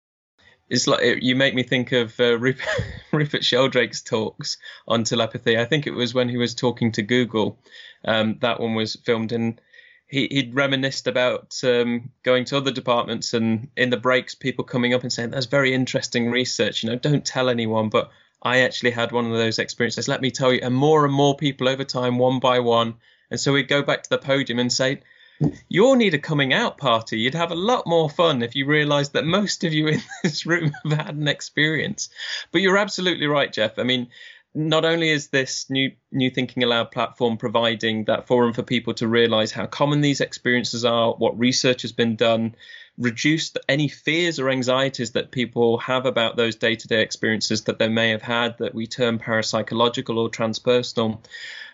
It's 0.69 0.85
like 0.85 1.23
you 1.23 1.35
make 1.35 1.55
me 1.55 1.63
think 1.63 1.91
of 1.91 2.17
uh, 2.19 2.37
Rupert, 2.37 2.67
Rupert 3.11 3.43
Sheldrake's 3.43 4.03
talks 4.03 4.57
on 4.87 5.03
telepathy. 5.03 5.57
I 5.57 5.65
think 5.65 5.87
it 5.87 5.93
was 5.93 6.13
when 6.13 6.29
he 6.29 6.37
was 6.37 6.53
talking 6.53 6.91
to 6.93 7.01
Google. 7.01 7.57
Um, 8.05 8.37
that 8.41 8.59
one 8.59 8.75
was 8.75 8.95
filmed 8.95 9.31
in 9.31 9.59
he, 10.09 10.27
he'd 10.31 10.55
reminisced 10.55 11.05
about 11.07 11.55
um, 11.63 12.09
going 12.23 12.43
to 12.45 12.57
other 12.57 12.71
departments 12.71 13.35
and 13.35 13.69
in 13.77 13.91
the 13.91 13.97
breaks, 13.97 14.33
people 14.33 14.65
coming 14.65 14.93
up 14.93 15.03
and 15.03 15.13
saying, 15.13 15.29
"That's 15.29 15.45
very 15.45 15.73
interesting 15.73 16.31
research." 16.31 16.83
You 16.83 16.89
know, 16.89 16.95
don't 16.95 17.23
tell 17.23 17.47
anyone, 17.47 17.89
but 17.89 18.11
I 18.41 18.61
actually 18.61 18.91
had 18.91 19.11
one 19.11 19.25
of 19.25 19.37
those 19.37 19.59
experiences. 19.59 20.07
Let 20.07 20.21
me 20.21 20.31
tell 20.31 20.51
you, 20.51 20.61
and 20.63 20.75
more 20.75 21.05
and 21.05 21.13
more 21.13 21.37
people 21.37 21.69
over 21.69 21.83
time, 21.83 22.17
one 22.17 22.39
by 22.39 22.59
one, 22.59 22.95
and 23.29 23.39
so 23.39 23.53
we'd 23.53 23.67
go 23.67 23.83
back 23.83 24.01
to 24.03 24.09
the 24.09 24.17
podium 24.17 24.57
and 24.57 24.73
say, 24.73 25.01
"You 25.67 25.85
all 25.85 25.95
need 25.95 26.15
a 26.15 26.19
coming 26.19 26.53
out 26.53 26.79
party. 26.79 27.19
You'd 27.19 27.35
have 27.35 27.51
a 27.51 27.55
lot 27.55 27.85
more 27.85 28.09
fun 28.09 28.41
if 28.41 28.55
you 28.55 28.65
realised 28.65 29.13
that 29.13 29.25
most 29.25 29.63
of 29.63 29.73
you 29.73 29.89
in 29.89 30.01
this 30.23 30.43
room 30.47 30.71
have 30.83 31.05
had 31.05 31.15
an 31.17 31.27
experience." 31.27 32.09
But 32.51 32.61
you're 32.61 32.77
absolutely 32.77 33.27
right, 33.27 33.53
Jeff. 33.53 33.77
I 33.77 33.83
mean, 33.83 34.07
not 34.55 34.83
only 34.83 35.09
is 35.09 35.27
this 35.27 35.69
new 35.69 35.91
new 36.11 36.29
thinking 36.29 36.63
allowed 36.63 36.91
platform 36.91 37.37
providing 37.37 38.05
that 38.05 38.27
forum 38.27 38.53
for 38.53 38.63
people 38.63 38.93
to 38.95 39.07
realize 39.07 39.51
how 39.51 39.65
common 39.65 40.01
these 40.01 40.21
experiences 40.21 40.83
are 40.83 41.13
what 41.13 41.37
research 41.37 41.83
has 41.83 41.91
been 41.91 42.15
done 42.15 42.55
reduce 42.97 43.53
any 43.67 43.87
fears 43.87 44.39
or 44.39 44.49
anxieties 44.49 45.11
that 45.11 45.31
people 45.31 45.77
have 45.77 46.05
about 46.05 46.35
those 46.35 46.55
day-to-day 46.55 47.01
experiences 47.01 47.63
that 47.63 47.79
they 47.79 47.87
may 47.87 48.09
have 48.09 48.21
had 48.21 48.57
that 48.57 48.73
we 48.73 48.87
term 48.87 49.19
parapsychological 49.19 50.17
or 50.17 50.29
transpersonal. 50.29 51.23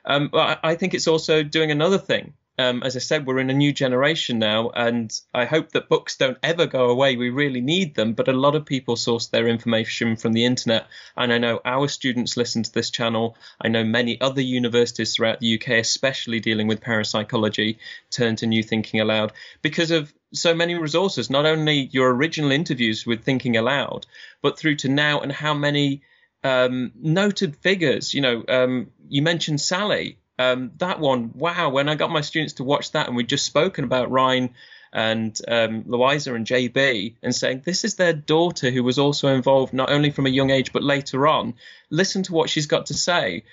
Um, 0.04 0.30
but 0.32 0.60
i 0.64 0.76
think 0.76 0.94
it's 0.94 1.08
also 1.08 1.44
doing 1.44 1.72
another 1.72 1.98
thing 1.98 2.34
um, 2.58 2.84
as 2.84 2.96
I 2.96 3.00
said, 3.00 3.26
we're 3.26 3.40
in 3.40 3.50
a 3.50 3.54
new 3.54 3.74
generation 3.74 4.40
now, 4.40 4.70
and 4.70 5.12
I 5.34 5.46
hope 5.46 5.72
that 5.72 5.90
books 5.90 6.16
don't 6.16 6.38
ever 6.42 6.66
go 6.66 6.90
away. 6.90 7.18
We 7.18 7.30
really 7.30 7.60
need 7.60 7.96
them, 7.96 8.14
but 8.14 8.30
a 8.30 8.34
lot 8.34 8.56
of 8.56 8.66
people 8.66 8.96
source 8.96 9.28
their 9.28 9.48
information 9.48 10.16
from 10.16 10.32
the 10.32 10.46
internet. 10.46 10.88
And 11.18 11.34
I 11.34 11.38
know 11.38 11.60
our 11.66 11.90
students 11.90 12.38
listen 12.38 12.64
to 12.64 12.72
this 12.72 12.90
channel. 12.90 13.38
I 13.60 13.68
know 13.68 13.84
many 13.84 14.22
other 14.22 14.42
universities 14.42 15.16
throughout 15.16 15.42
the 15.42 15.56
UK, 15.56 15.70
especially 15.80 16.40
dealing 16.40 16.68
with 16.68 16.80
parapsychology, 16.80 17.80
turn 18.10 18.38
to 18.38 18.48
New 18.48 18.64
Thinking 18.64 19.02
Allowed 19.02 19.34
because 19.62 19.92
of 19.92 20.14
so 20.34 20.56
many 20.56 20.76
resources, 20.76 21.30
not 21.30 21.46
only 21.46 21.90
your 21.92 22.14
original 22.14 22.52
interviews 22.52 23.06
with 23.06 23.24
Thinking 23.24 23.58
Allowed, 23.58 24.06
but 24.42 24.58
through 24.58 24.76
to 24.78 24.90
now 24.90 25.20
and 25.20 25.32
how 25.32 25.54
many 25.54 26.04
um, 26.44 26.94
noted 26.96 27.58
figures. 27.58 28.14
You 28.14 28.22
know, 28.22 28.44
um, 28.48 28.92
you 29.10 29.22
mentioned 29.22 29.60
Sally. 29.60 30.20
Um, 30.38 30.72
that 30.78 31.00
one, 31.00 31.32
wow! 31.34 31.70
When 31.70 31.90
I 31.90 31.96
got 31.96 32.12
my 32.12 32.22
students 32.22 32.54
to 32.54 32.64
watch 32.64 32.92
that, 32.92 33.08
and 33.08 33.16
we'd 33.16 33.30
just 33.30 33.46
spoken 33.46 33.84
about 33.84 34.12
Rhine 34.12 34.54
and 34.92 35.38
um, 35.48 35.84
Louisa 35.88 36.34
and 36.34 36.46
JB, 36.46 37.16
and 37.22 37.36
saying 37.36 37.64
this 37.66 37.84
is 37.84 37.96
their 37.96 38.14
daughter 38.14 38.72
who 38.72 38.84
was 38.84 39.00
also 39.00 39.30
involved 39.30 39.74
not 39.74 39.90
only 39.92 40.12
from 40.12 40.26
a 40.26 40.30
young 40.30 40.50
age 40.50 40.72
but 40.74 40.84
later 40.84 41.28
on. 41.28 41.56
Listen 41.90 42.24
to 42.24 42.34
what 42.34 42.50
she's 42.50 42.68
got 42.68 42.88
to 42.88 42.94
say 42.94 43.44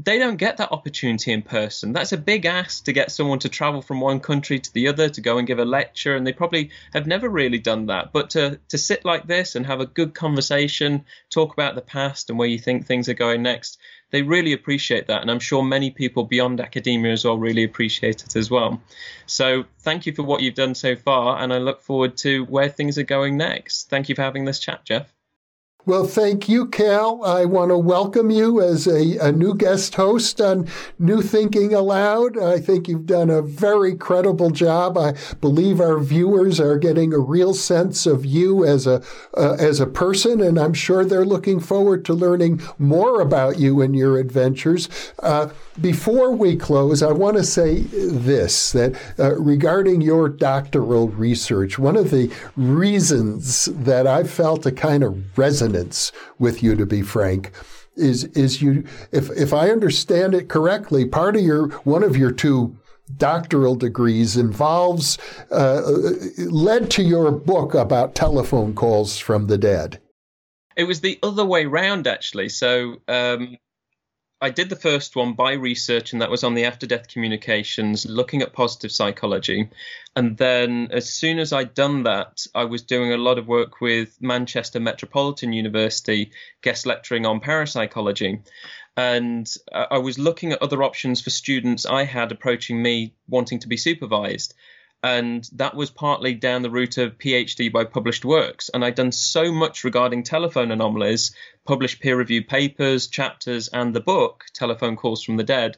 they 0.00 0.20
don't 0.20 0.36
get 0.36 0.58
that 0.58 0.70
opportunity 0.70 1.32
in 1.32 1.42
person. 1.42 1.92
That's 1.92 2.12
a 2.12 2.16
big 2.16 2.46
ask 2.46 2.84
to 2.84 2.92
get 2.92 3.10
someone 3.10 3.40
to 3.40 3.48
travel 3.48 3.82
from 3.82 4.00
one 4.00 4.20
country 4.20 4.60
to 4.60 4.72
the 4.72 4.86
other 4.86 5.08
to 5.08 5.20
go 5.20 5.38
and 5.38 5.46
give 5.46 5.58
a 5.58 5.64
lecture, 5.64 6.14
and 6.14 6.24
they 6.24 6.32
probably 6.32 6.70
have 6.92 7.08
never 7.08 7.28
really 7.28 7.58
done 7.58 7.86
that. 7.86 8.12
But 8.12 8.30
to 8.30 8.60
to 8.68 8.78
sit 8.78 9.04
like 9.04 9.26
this 9.26 9.56
and 9.56 9.66
have 9.66 9.80
a 9.80 9.86
good 9.86 10.14
conversation, 10.14 11.04
talk 11.30 11.52
about 11.52 11.74
the 11.74 11.82
past 11.82 12.30
and 12.30 12.38
where 12.38 12.48
you 12.48 12.60
think 12.60 12.86
things 12.86 13.08
are 13.08 13.14
going 13.14 13.42
next, 13.42 13.78
they 14.10 14.22
really 14.22 14.52
appreciate 14.52 15.06
that, 15.08 15.22
and 15.22 15.30
I'm 15.30 15.40
sure 15.40 15.62
many 15.62 15.90
people 15.90 16.24
beyond 16.24 16.60
academia 16.60 17.12
as 17.12 17.24
well 17.24 17.38
really 17.38 17.64
appreciate 17.64 18.22
it 18.24 18.36
as 18.36 18.50
well. 18.50 18.80
So 19.26 19.64
thank 19.80 20.06
you 20.06 20.12
for 20.14 20.22
what 20.22 20.42
you've 20.42 20.54
done 20.54 20.74
so 20.74 20.96
far, 20.96 21.38
and 21.38 21.52
I 21.52 21.58
look 21.58 21.82
forward 21.82 22.16
to 22.18 22.44
where 22.44 22.68
things 22.68 22.98
are 22.98 23.04
going 23.04 23.36
next. 23.36 23.90
Thank 23.90 24.08
you 24.08 24.14
for 24.14 24.22
having 24.22 24.44
this 24.44 24.58
chat, 24.58 24.84
Jeff. 24.84 25.17
Well, 25.88 26.04
thank 26.04 26.50
you, 26.50 26.66
Cal. 26.66 27.24
I 27.24 27.46
want 27.46 27.70
to 27.70 27.78
welcome 27.78 28.30
you 28.30 28.60
as 28.60 28.86
a, 28.86 29.16
a, 29.26 29.32
new 29.32 29.54
guest 29.54 29.94
host 29.94 30.38
on 30.38 30.68
New 30.98 31.22
Thinking 31.22 31.72
Allowed. 31.72 32.36
I 32.36 32.60
think 32.60 32.88
you've 32.88 33.06
done 33.06 33.30
a 33.30 33.40
very 33.40 33.94
credible 33.94 34.50
job. 34.50 34.98
I 34.98 35.14
believe 35.40 35.80
our 35.80 35.98
viewers 35.98 36.60
are 36.60 36.76
getting 36.76 37.14
a 37.14 37.18
real 37.18 37.54
sense 37.54 38.04
of 38.04 38.26
you 38.26 38.66
as 38.66 38.86
a 38.86 39.02
uh, 39.34 39.56
as 39.58 39.80
a 39.80 39.86
person, 39.86 40.42
and 40.42 40.58
I'm 40.60 40.74
sure 40.74 41.06
they're 41.06 41.24
looking 41.24 41.58
forward 41.58 42.04
to 42.04 42.12
learning 42.12 42.60
more 42.76 43.22
about 43.22 43.58
you 43.58 43.80
and 43.80 43.96
your 43.96 44.18
adventures. 44.18 44.90
Uh, 45.20 45.48
before 45.80 46.34
we 46.34 46.56
close, 46.56 47.02
I 47.02 47.12
want 47.12 47.36
to 47.36 47.44
say 47.44 47.80
this 47.80 48.72
that 48.72 48.96
uh, 49.18 49.34
regarding 49.36 50.00
your 50.00 50.28
doctoral 50.28 51.08
research, 51.08 51.78
one 51.78 51.96
of 51.96 52.10
the 52.10 52.32
reasons 52.56 53.66
that 53.66 54.06
I 54.06 54.24
felt 54.24 54.66
a 54.66 54.72
kind 54.72 55.02
of 55.02 55.38
resonance 55.38 56.12
with 56.38 56.62
you, 56.62 56.74
to 56.76 56.86
be 56.86 57.02
frank, 57.02 57.52
is 57.96 58.24
is 58.24 58.62
you 58.62 58.84
if 59.12 59.30
if 59.30 59.52
I 59.52 59.70
understand 59.70 60.34
it 60.34 60.48
correctly, 60.48 61.04
part 61.04 61.36
of 61.36 61.42
your 61.42 61.68
one 61.80 62.02
of 62.02 62.16
your 62.16 62.32
two 62.32 62.76
doctoral 63.16 63.74
degrees 63.74 64.36
involves 64.36 65.18
uh, 65.50 65.80
led 66.38 66.90
to 66.90 67.02
your 67.02 67.32
book 67.32 67.74
about 67.74 68.14
telephone 68.14 68.74
calls 68.74 69.18
from 69.18 69.46
the 69.46 69.58
dead. 69.58 70.00
It 70.76 70.84
was 70.84 71.00
the 71.00 71.18
other 71.22 71.44
way 71.44 71.64
round, 71.64 72.06
actually. 72.06 72.50
So 72.50 72.96
um, 73.08 73.56
I 74.40 74.50
did 74.50 74.68
the 74.68 74.76
first 74.76 75.16
one 75.16 75.32
by 75.32 75.54
research, 75.54 76.12
and 76.12 76.22
that 76.22 76.30
was 76.30 76.44
on 76.44 76.54
the 76.54 76.64
after 76.64 76.86
death 76.86 77.08
communications, 77.08 78.06
looking 78.06 78.40
at 78.40 78.52
positive 78.52 78.92
psychology. 78.92 79.68
And 80.14 80.36
then, 80.36 80.88
as 80.92 81.12
soon 81.12 81.40
as 81.40 81.52
I'd 81.52 81.74
done 81.74 82.04
that, 82.04 82.46
I 82.54 82.64
was 82.64 82.82
doing 82.82 83.12
a 83.12 83.16
lot 83.16 83.38
of 83.38 83.48
work 83.48 83.80
with 83.80 84.16
Manchester 84.20 84.78
Metropolitan 84.78 85.52
University, 85.52 86.30
guest 86.62 86.86
lecturing 86.86 87.26
on 87.26 87.40
parapsychology. 87.40 88.40
And 88.96 89.52
uh, 89.72 89.86
I 89.90 89.98
was 89.98 90.18
looking 90.18 90.52
at 90.52 90.62
other 90.62 90.84
options 90.84 91.20
for 91.20 91.30
students 91.30 91.84
I 91.84 92.04
had 92.04 92.30
approaching 92.30 92.80
me 92.80 93.14
wanting 93.28 93.58
to 93.60 93.68
be 93.68 93.76
supervised 93.76 94.54
and 95.02 95.48
that 95.52 95.76
was 95.76 95.90
partly 95.90 96.34
down 96.34 96.62
the 96.62 96.70
route 96.70 96.98
of 96.98 97.18
PhD 97.18 97.72
by 97.72 97.84
published 97.84 98.24
works. 98.24 98.68
And 98.72 98.84
I'd 98.84 98.96
done 98.96 99.12
so 99.12 99.52
much 99.52 99.84
regarding 99.84 100.24
telephone 100.24 100.72
anomalies, 100.72 101.34
published 101.64 102.00
peer 102.00 102.16
reviewed 102.16 102.48
papers, 102.48 103.06
chapters, 103.06 103.68
and 103.68 103.94
the 103.94 104.00
book, 104.00 104.46
Telephone 104.52 104.96
Calls 104.96 105.22
from 105.22 105.36
the 105.36 105.44
Dead, 105.44 105.76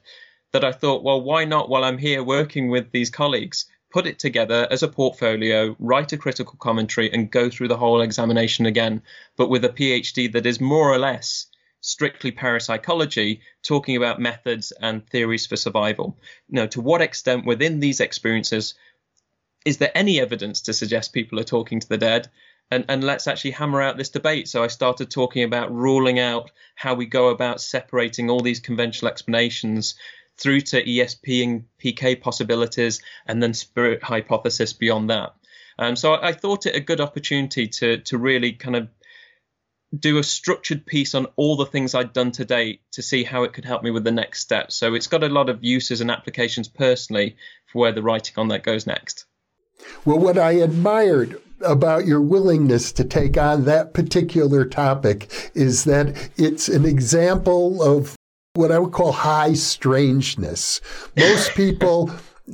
that 0.52 0.64
I 0.64 0.72
thought, 0.72 1.02
well, 1.02 1.20
why 1.20 1.44
not, 1.44 1.68
while 1.68 1.84
I'm 1.84 1.98
here 1.98 2.22
working 2.22 2.70
with 2.70 2.90
these 2.92 3.10
colleagues, 3.10 3.66
put 3.92 4.06
it 4.06 4.18
together 4.18 4.66
as 4.70 4.82
a 4.82 4.88
portfolio, 4.88 5.76
write 5.78 6.12
a 6.12 6.16
critical 6.16 6.56
commentary, 6.58 7.12
and 7.12 7.30
go 7.30 7.50
through 7.50 7.68
the 7.68 7.76
whole 7.76 8.00
examination 8.00 8.64
again, 8.66 9.02
but 9.36 9.50
with 9.50 9.64
a 9.64 9.68
PhD 9.68 10.32
that 10.32 10.46
is 10.46 10.60
more 10.60 10.90
or 10.90 10.98
less 10.98 11.46
strictly 11.82 12.30
parapsychology, 12.30 13.40
talking 13.62 13.96
about 13.96 14.20
methods 14.20 14.72
and 14.80 15.06
theories 15.08 15.46
for 15.46 15.56
survival. 15.56 16.18
Now, 16.48 16.66
to 16.66 16.80
what 16.80 17.00
extent 17.00 17.46
within 17.46 17.80
these 17.80 18.00
experiences 18.00 18.74
is 19.64 19.78
there 19.78 19.92
any 19.94 20.20
evidence 20.20 20.62
to 20.62 20.72
suggest 20.72 21.12
people 21.12 21.38
are 21.38 21.44
talking 21.44 21.80
to 21.80 21.88
the 21.88 21.98
dead? 21.98 22.28
And, 22.70 22.84
and 22.88 23.02
let's 23.02 23.26
actually 23.26 23.50
hammer 23.52 23.82
out 23.82 23.96
this 23.96 24.10
debate. 24.10 24.48
So 24.48 24.62
I 24.62 24.68
started 24.68 25.10
talking 25.10 25.42
about 25.42 25.74
ruling 25.74 26.20
out 26.20 26.50
how 26.76 26.94
we 26.94 27.06
go 27.06 27.28
about 27.28 27.60
separating 27.60 28.30
all 28.30 28.40
these 28.40 28.60
conventional 28.60 29.10
explanations 29.10 29.96
through 30.38 30.60
to 30.60 30.82
ESP 30.82 31.44
and 31.44 31.64
PK 31.82 32.20
possibilities, 32.20 33.02
and 33.26 33.42
then 33.42 33.52
spirit 33.52 34.02
hypothesis 34.02 34.72
beyond 34.72 35.10
that. 35.10 35.34
Um, 35.78 35.96
so 35.96 36.14
I, 36.14 36.28
I, 36.28 36.32
thought 36.32 36.66
it 36.66 36.76
a 36.76 36.80
good 36.80 37.00
opportunity 37.00 37.68
to 37.68 37.98
to 37.98 38.18
really 38.18 38.52
kind 38.52 38.76
of 38.76 38.88
do 39.98 40.18
a 40.18 40.22
structured 40.22 40.86
piece 40.86 41.14
on 41.14 41.26
all 41.36 41.56
the 41.56 41.66
things 41.66 41.94
I'd 41.94 42.12
done 42.12 42.32
to 42.32 42.44
date 42.44 42.80
to 42.92 43.02
see 43.02 43.24
how 43.24 43.42
it 43.42 43.52
could 43.52 43.64
help 43.64 43.82
me 43.82 43.90
with 43.90 44.04
the 44.04 44.12
next 44.12 44.40
step. 44.40 44.72
So 44.72 44.94
it's 44.94 45.08
got 45.08 45.24
a 45.24 45.28
lot 45.28 45.48
of 45.48 45.64
uses 45.64 46.00
and 46.00 46.10
applications 46.10 46.68
personally 46.68 47.36
for 47.66 47.80
where 47.80 47.92
the 47.92 48.02
writing 48.02 48.34
on 48.36 48.48
that 48.48 48.62
goes 48.62 48.86
next. 48.86 49.26
Well, 50.04 50.18
what 50.18 50.38
I 50.38 50.52
admired 50.52 51.40
about 51.62 52.06
your 52.06 52.20
willingness 52.20 52.92
to 52.92 53.04
take 53.04 53.36
on 53.36 53.64
that 53.64 53.92
particular 53.92 54.64
topic 54.64 55.50
is 55.54 55.84
that 55.84 56.30
it's 56.36 56.68
an 56.68 56.84
example 56.84 57.82
of 57.82 58.16
what 58.54 58.72
I 58.72 58.78
would 58.78 58.92
call 58.92 59.12
high 59.12 59.52
strangeness. 59.52 60.80
Most 61.16 61.50
people 61.54 62.10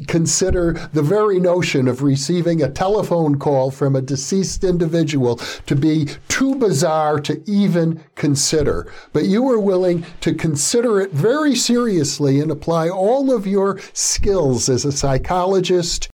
consider 0.08 0.74
the 0.92 1.02
very 1.02 1.40
notion 1.40 1.88
of 1.88 2.02
receiving 2.02 2.62
a 2.62 2.70
telephone 2.70 3.38
call 3.38 3.70
from 3.70 3.96
a 3.96 4.02
deceased 4.02 4.62
individual 4.62 5.36
to 5.66 5.74
be 5.74 6.08
too 6.28 6.54
bizarre 6.56 7.18
to 7.20 7.42
even 7.50 8.02
consider. 8.14 8.92
But 9.14 9.24
you 9.24 9.42
were 9.42 9.60
willing 9.60 10.04
to 10.20 10.34
consider 10.34 11.00
it 11.00 11.12
very 11.12 11.54
seriously 11.54 12.40
and 12.40 12.50
apply 12.50 12.90
all 12.90 13.32
of 13.32 13.46
your 13.46 13.80
skills 13.94 14.68
as 14.68 14.84
a 14.84 14.92
psychologist 14.92 16.10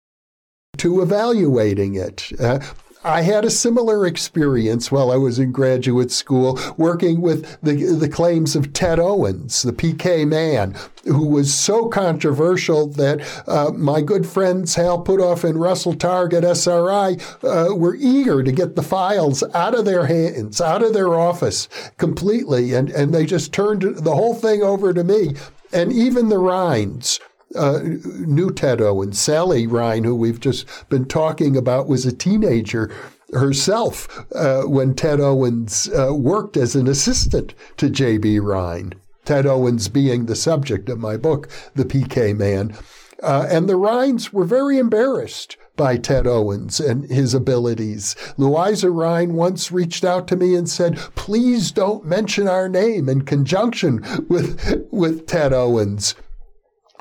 to 0.80 1.02
evaluating 1.02 1.94
it. 1.94 2.32
Uh, 2.40 2.58
I 3.04 3.22
had 3.22 3.44
a 3.46 3.50
similar 3.50 4.06
experience 4.06 4.90
while 4.90 5.10
I 5.10 5.16
was 5.16 5.38
in 5.38 5.52
graduate 5.52 6.10
school 6.10 6.58
working 6.76 7.20
with 7.20 7.58
the, 7.62 7.96
the 7.98 8.08
claims 8.08 8.54
of 8.56 8.74
Ted 8.74 8.98
Owens, 8.98 9.62
the 9.62 9.72
PK 9.72 10.26
man, 10.28 10.74
who 11.04 11.26
was 11.26 11.52
so 11.52 11.88
controversial 11.88 12.86
that 12.88 13.20
uh, 13.46 13.72
my 13.74 14.02
good 14.02 14.26
friends 14.26 14.74
Hal 14.74 15.02
Puthoff 15.02 15.44
and 15.44 15.60
Russell 15.60 15.94
Targ 15.94 16.34
at 16.34 16.44
SRI 16.44 17.16
uh, 17.42 17.74
were 17.74 17.94
eager 17.96 18.42
to 18.42 18.52
get 18.52 18.76
the 18.76 18.82
files 18.82 19.42
out 19.54 19.74
of 19.74 19.86
their 19.86 20.06
hands, 20.06 20.60
out 20.60 20.82
of 20.82 20.92
their 20.92 21.18
office 21.18 21.68
completely. 21.96 22.74
And, 22.74 22.90
and 22.90 23.14
they 23.14 23.24
just 23.24 23.52
turned 23.52 23.82
the 23.82 24.14
whole 24.14 24.34
thing 24.34 24.62
over 24.62 24.92
to 24.92 25.04
me. 25.04 25.36
And 25.72 25.92
even 25.92 26.28
the 26.28 26.38
Rhines, 26.38 27.20
uh, 27.56 27.80
knew 27.82 28.50
Ted 28.50 28.80
Owens. 28.80 29.20
Sally 29.20 29.66
Rhine, 29.66 30.04
who 30.04 30.14
we've 30.14 30.40
just 30.40 30.66
been 30.88 31.04
talking 31.04 31.56
about, 31.56 31.88
was 31.88 32.06
a 32.06 32.12
teenager 32.12 32.92
herself 33.32 34.24
uh, 34.34 34.62
when 34.62 34.94
Ted 34.94 35.20
Owens 35.20 35.88
uh, 35.88 36.14
worked 36.14 36.56
as 36.56 36.74
an 36.74 36.88
assistant 36.88 37.54
to 37.76 37.88
J.B. 37.88 38.40
Rhine. 38.40 38.94
Ted 39.24 39.46
Owens 39.46 39.88
being 39.88 40.26
the 40.26 40.36
subject 40.36 40.88
of 40.88 40.98
my 40.98 41.16
book, 41.16 41.48
The 41.74 41.84
PK 41.84 42.36
Man. 42.36 42.74
Uh, 43.22 43.46
and 43.50 43.68
the 43.68 43.76
Rhines 43.76 44.32
were 44.32 44.46
very 44.46 44.78
embarrassed 44.78 45.56
by 45.76 45.96
Ted 45.96 46.26
Owens 46.26 46.80
and 46.80 47.08
his 47.10 47.34
abilities. 47.34 48.16
Louisa 48.36 48.90
Rhine 48.90 49.34
once 49.34 49.70
reached 49.70 50.04
out 50.04 50.26
to 50.28 50.36
me 50.36 50.54
and 50.54 50.68
said, 50.68 50.96
please 51.14 51.70
don't 51.70 52.04
mention 52.04 52.48
our 52.48 52.68
name 52.68 53.08
in 53.08 53.22
conjunction 53.22 54.04
with, 54.28 54.88
with 54.90 55.26
Ted 55.26 55.52
Owens. 55.52 56.14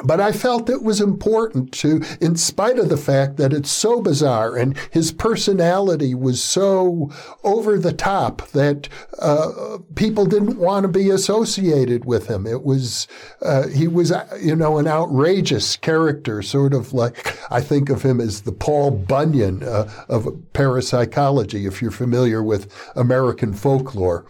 But 0.03 0.21
I 0.21 0.31
felt 0.31 0.69
it 0.69 0.81
was 0.81 1.01
important 1.01 1.73
to, 1.73 2.01
in 2.21 2.37
spite 2.37 2.79
of 2.79 2.89
the 2.89 2.97
fact 2.97 3.37
that 3.37 3.51
it's 3.51 3.69
so 3.69 4.01
bizarre 4.01 4.55
and 4.55 4.77
his 4.91 5.11
personality 5.11 6.15
was 6.15 6.41
so 6.41 7.11
over 7.43 7.77
the 7.77 7.91
top 7.91 8.47
that 8.51 8.87
uh, 9.19 9.79
people 9.95 10.25
didn't 10.25 10.57
want 10.57 10.83
to 10.83 10.87
be 10.87 11.09
associated 11.09 12.05
with 12.05 12.27
him. 12.27 12.47
It 12.47 12.63
was, 12.63 13.07
uh, 13.41 13.67
he 13.67 13.87
was, 13.87 14.13
you 14.41 14.55
know, 14.55 14.77
an 14.77 14.87
outrageous 14.87 15.75
character, 15.75 16.41
sort 16.41 16.73
of 16.73 16.93
like, 16.93 17.37
I 17.51 17.59
think 17.59 17.89
of 17.89 18.03
him 18.03 18.21
as 18.21 18.41
the 18.41 18.53
Paul 18.53 18.91
Bunyan 18.91 19.63
uh, 19.63 19.91
of 20.07 20.27
parapsychology, 20.53 21.65
if 21.65 21.81
you're 21.81 21.91
familiar 21.91 22.41
with 22.41 22.71
American 22.95 23.53
folklore. 23.53 24.25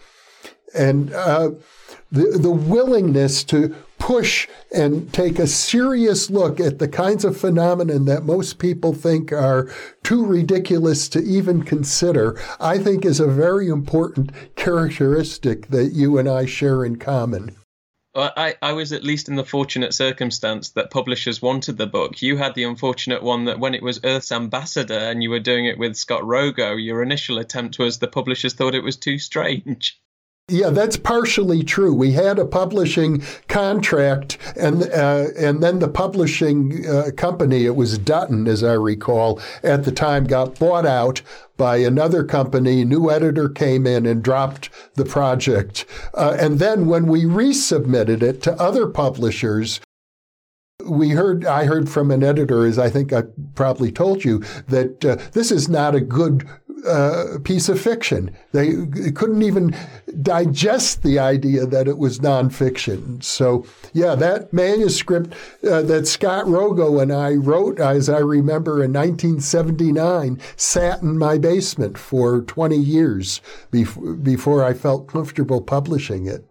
And 0.74 1.12
uh, 1.12 1.52
the, 2.10 2.38
the 2.38 2.50
willingness 2.50 3.44
to 3.44 3.74
push 4.10 4.48
and 4.74 5.12
take 5.12 5.38
a 5.38 5.46
serious 5.46 6.30
look 6.30 6.58
at 6.58 6.80
the 6.80 6.88
kinds 6.88 7.24
of 7.24 7.36
phenomenon 7.36 8.06
that 8.06 8.24
most 8.24 8.58
people 8.58 8.92
think 8.92 9.32
are 9.32 9.72
too 10.02 10.26
ridiculous 10.26 11.08
to 11.08 11.20
even 11.20 11.62
consider, 11.62 12.36
I 12.58 12.78
think 12.78 13.04
is 13.04 13.20
a 13.20 13.28
very 13.28 13.68
important 13.68 14.32
characteristic 14.56 15.68
that 15.68 15.92
you 15.92 16.18
and 16.18 16.28
I 16.28 16.44
share 16.44 16.84
in 16.84 16.96
common. 16.96 17.54
I, 18.12 18.56
I 18.60 18.72
was 18.72 18.92
at 18.92 19.04
least 19.04 19.28
in 19.28 19.36
the 19.36 19.44
fortunate 19.44 19.94
circumstance 19.94 20.70
that 20.70 20.90
publishers 20.90 21.40
wanted 21.40 21.78
the 21.78 21.86
book. 21.86 22.20
You 22.20 22.36
had 22.36 22.56
the 22.56 22.64
unfortunate 22.64 23.22
one 23.22 23.44
that 23.44 23.60
when 23.60 23.76
it 23.76 23.82
was 23.82 24.00
Earth's 24.02 24.32
Ambassador 24.32 24.98
and 24.98 25.22
you 25.22 25.30
were 25.30 25.38
doing 25.38 25.66
it 25.66 25.78
with 25.78 25.94
Scott 25.94 26.22
Rogo, 26.22 26.74
your 26.84 27.04
initial 27.04 27.38
attempt 27.38 27.78
was 27.78 28.00
the 28.00 28.08
publishers 28.08 28.54
thought 28.54 28.74
it 28.74 28.82
was 28.82 28.96
too 28.96 29.20
strange. 29.20 30.00
Yeah, 30.50 30.70
that's 30.70 30.96
partially 30.96 31.62
true. 31.62 31.94
We 31.94 32.12
had 32.12 32.40
a 32.40 32.44
publishing 32.44 33.22
contract, 33.46 34.36
and 34.56 34.82
uh, 34.82 35.28
and 35.38 35.62
then 35.62 35.78
the 35.78 35.88
publishing 35.88 36.84
uh, 36.86 37.10
company, 37.16 37.66
it 37.66 37.76
was 37.76 37.98
Dutton, 37.98 38.48
as 38.48 38.64
I 38.64 38.72
recall, 38.72 39.40
at 39.62 39.84
the 39.84 39.92
time, 39.92 40.24
got 40.24 40.58
bought 40.58 40.86
out 40.86 41.22
by 41.56 41.76
another 41.76 42.24
company. 42.24 42.84
New 42.84 43.10
editor 43.10 43.48
came 43.48 43.86
in 43.86 44.06
and 44.06 44.24
dropped 44.24 44.70
the 44.94 45.04
project, 45.04 45.86
uh, 46.14 46.36
and 46.40 46.58
then 46.58 46.86
when 46.86 47.06
we 47.06 47.22
resubmitted 47.22 48.20
it 48.20 48.42
to 48.42 48.60
other 48.60 48.88
publishers, 48.88 49.80
we 50.84 51.10
heard 51.10 51.44
i 51.44 51.66
heard 51.66 51.90
from 51.90 52.10
an 52.10 52.24
editor 52.24 52.64
as 52.64 52.78
i 52.78 52.88
think 52.88 53.12
i 53.12 53.22
probably 53.54 53.92
told 53.92 54.24
you 54.24 54.38
that 54.66 55.04
uh, 55.04 55.16
this 55.32 55.50
is 55.50 55.68
not 55.68 55.94
a 55.94 56.00
good 56.00 56.48
uh, 56.86 57.38
piece 57.44 57.68
of 57.68 57.80
fiction. 57.80 58.36
They 58.52 58.86
couldn't 59.12 59.42
even 59.42 59.76
digest 60.22 61.02
the 61.02 61.18
idea 61.18 61.66
that 61.66 61.88
it 61.88 61.98
was 61.98 62.20
nonfiction. 62.20 63.22
So, 63.22 63.64
yeah, 63.92 64.14
that 64.16 64.52
manuscript 64.52 65.32
uh, 65.68 65.82
that 65.82 66.06
Scott 66.06 66.46
Rogo 66.46 67.00
and 67.02 67.12
I 67.12 67.34
wrote, 67.34 67.80
as 67.80 68.08
I 68.08 68.18
remember, 68.18 68.82
in 68.82 68.92
1979, 68.92 70.40
sat 70.56 71.02
in 71.02 71.18
my 71.18 71.38
basement 71.38 71.98
for 71.98 72.42
20 72.42 72.76
years 72.76 73.40
before, 73.70 74.14
before 74.14 74.64
I 74.64 74.74
felt 74.74 75.08
comfortable 75.08 75.60
publishing 75.60 76.26
it. 76.26 76.44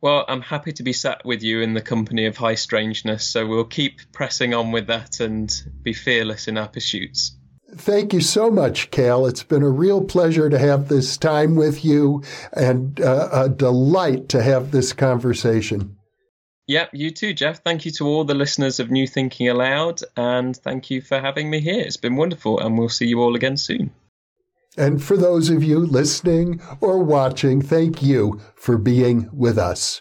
Well, 0.00 0.26
I'm 0.28 0.42
happy 0.42 0.72
to 0.72 0.82
be 0.82 0.92
sat 0.92 1.24
with 1.24 1.42
you 1.42 1.62
in 1.62 1.72
the 1.72 1.80
company 1.80 2.26
of 2.26 2.36
high 2.36 2.56
strangeness, 2.56 3.26
so 3.26 3.46
we'll 3.46 3.64
keep 3.64 4.00
pressing 4.12 4.52
on 4.52 4.70
with 4.70 4.88
that 4.88 5.18
and 5.20 5.50
be 5.82 5.94
fearless 5.94 6.46
in 6.46 6.58
our 6.58 6.68
pursuits. 6.68 7.38
Thank 7.76 8.12
you 8.12 8.20
so 8.20 8.50
much, 8.50 8.90
Cal. 8.90 9.26
It's 9.26 9.42
been 9.42 9.62
a 9.62 9.68
real 9.68 10.04
pleasure 10.04 10.48
to 10.48 10.58
have 10.58 10.88
this 10.88 11.16
time 11.16 11.56
with 11.56 11.84
you 11.84 12.22
and 12.52 13.00
uh, 13.00 13.28
a 13.32 13.48
delight 13.48 14.28
to 14.30 14.42
have 14.42 14.70
this 14.70 14.92
conversation. 14.92 15.96
Yep, 16.66 16.90
you 16.94 17.10
too, 17.10 17.34
Jeff. 17.34 17.62
Thank 17.62 17.84
you 17.84 17.90
to 17.92 18.06
all 18.06 18.24
the 18.24 18.34
listeners 18.34 18.80
of 18.80 18.90
New 18.90 19.06
Thinking 19.06 19.48
Allowed, 19.48 20.00
and 20.16 20.56
thank 20.56 20.90
you 20.90 21.02
for 21.02 21.20
having 21.20 21.50
me 21.50 21.60
here. 21.60 21.80
It's 21.80 21.98
been 21.98 22.16
wonderful, 22.16 22.58
and 22.58 22.78
we'll 22.78 22.88
see 22.88 23.06
you 23.06 23.20
all 23.20 23.34
again 23.34 23.58
soon. 23.58 23.92
And 24.76 25.02
for 25.02 25.16
those 25.16 25.50
of 25.50 25.62
you 25.62 25.78
listening 25.78 26.62
or 26.80 27.02
watching, 27.02 27.60
thank 27.60 28.02
you 28.02 28.40
for 28.54 28.78
being 28.78 29.28
with 29.32 29.58
us. 29.58 30.00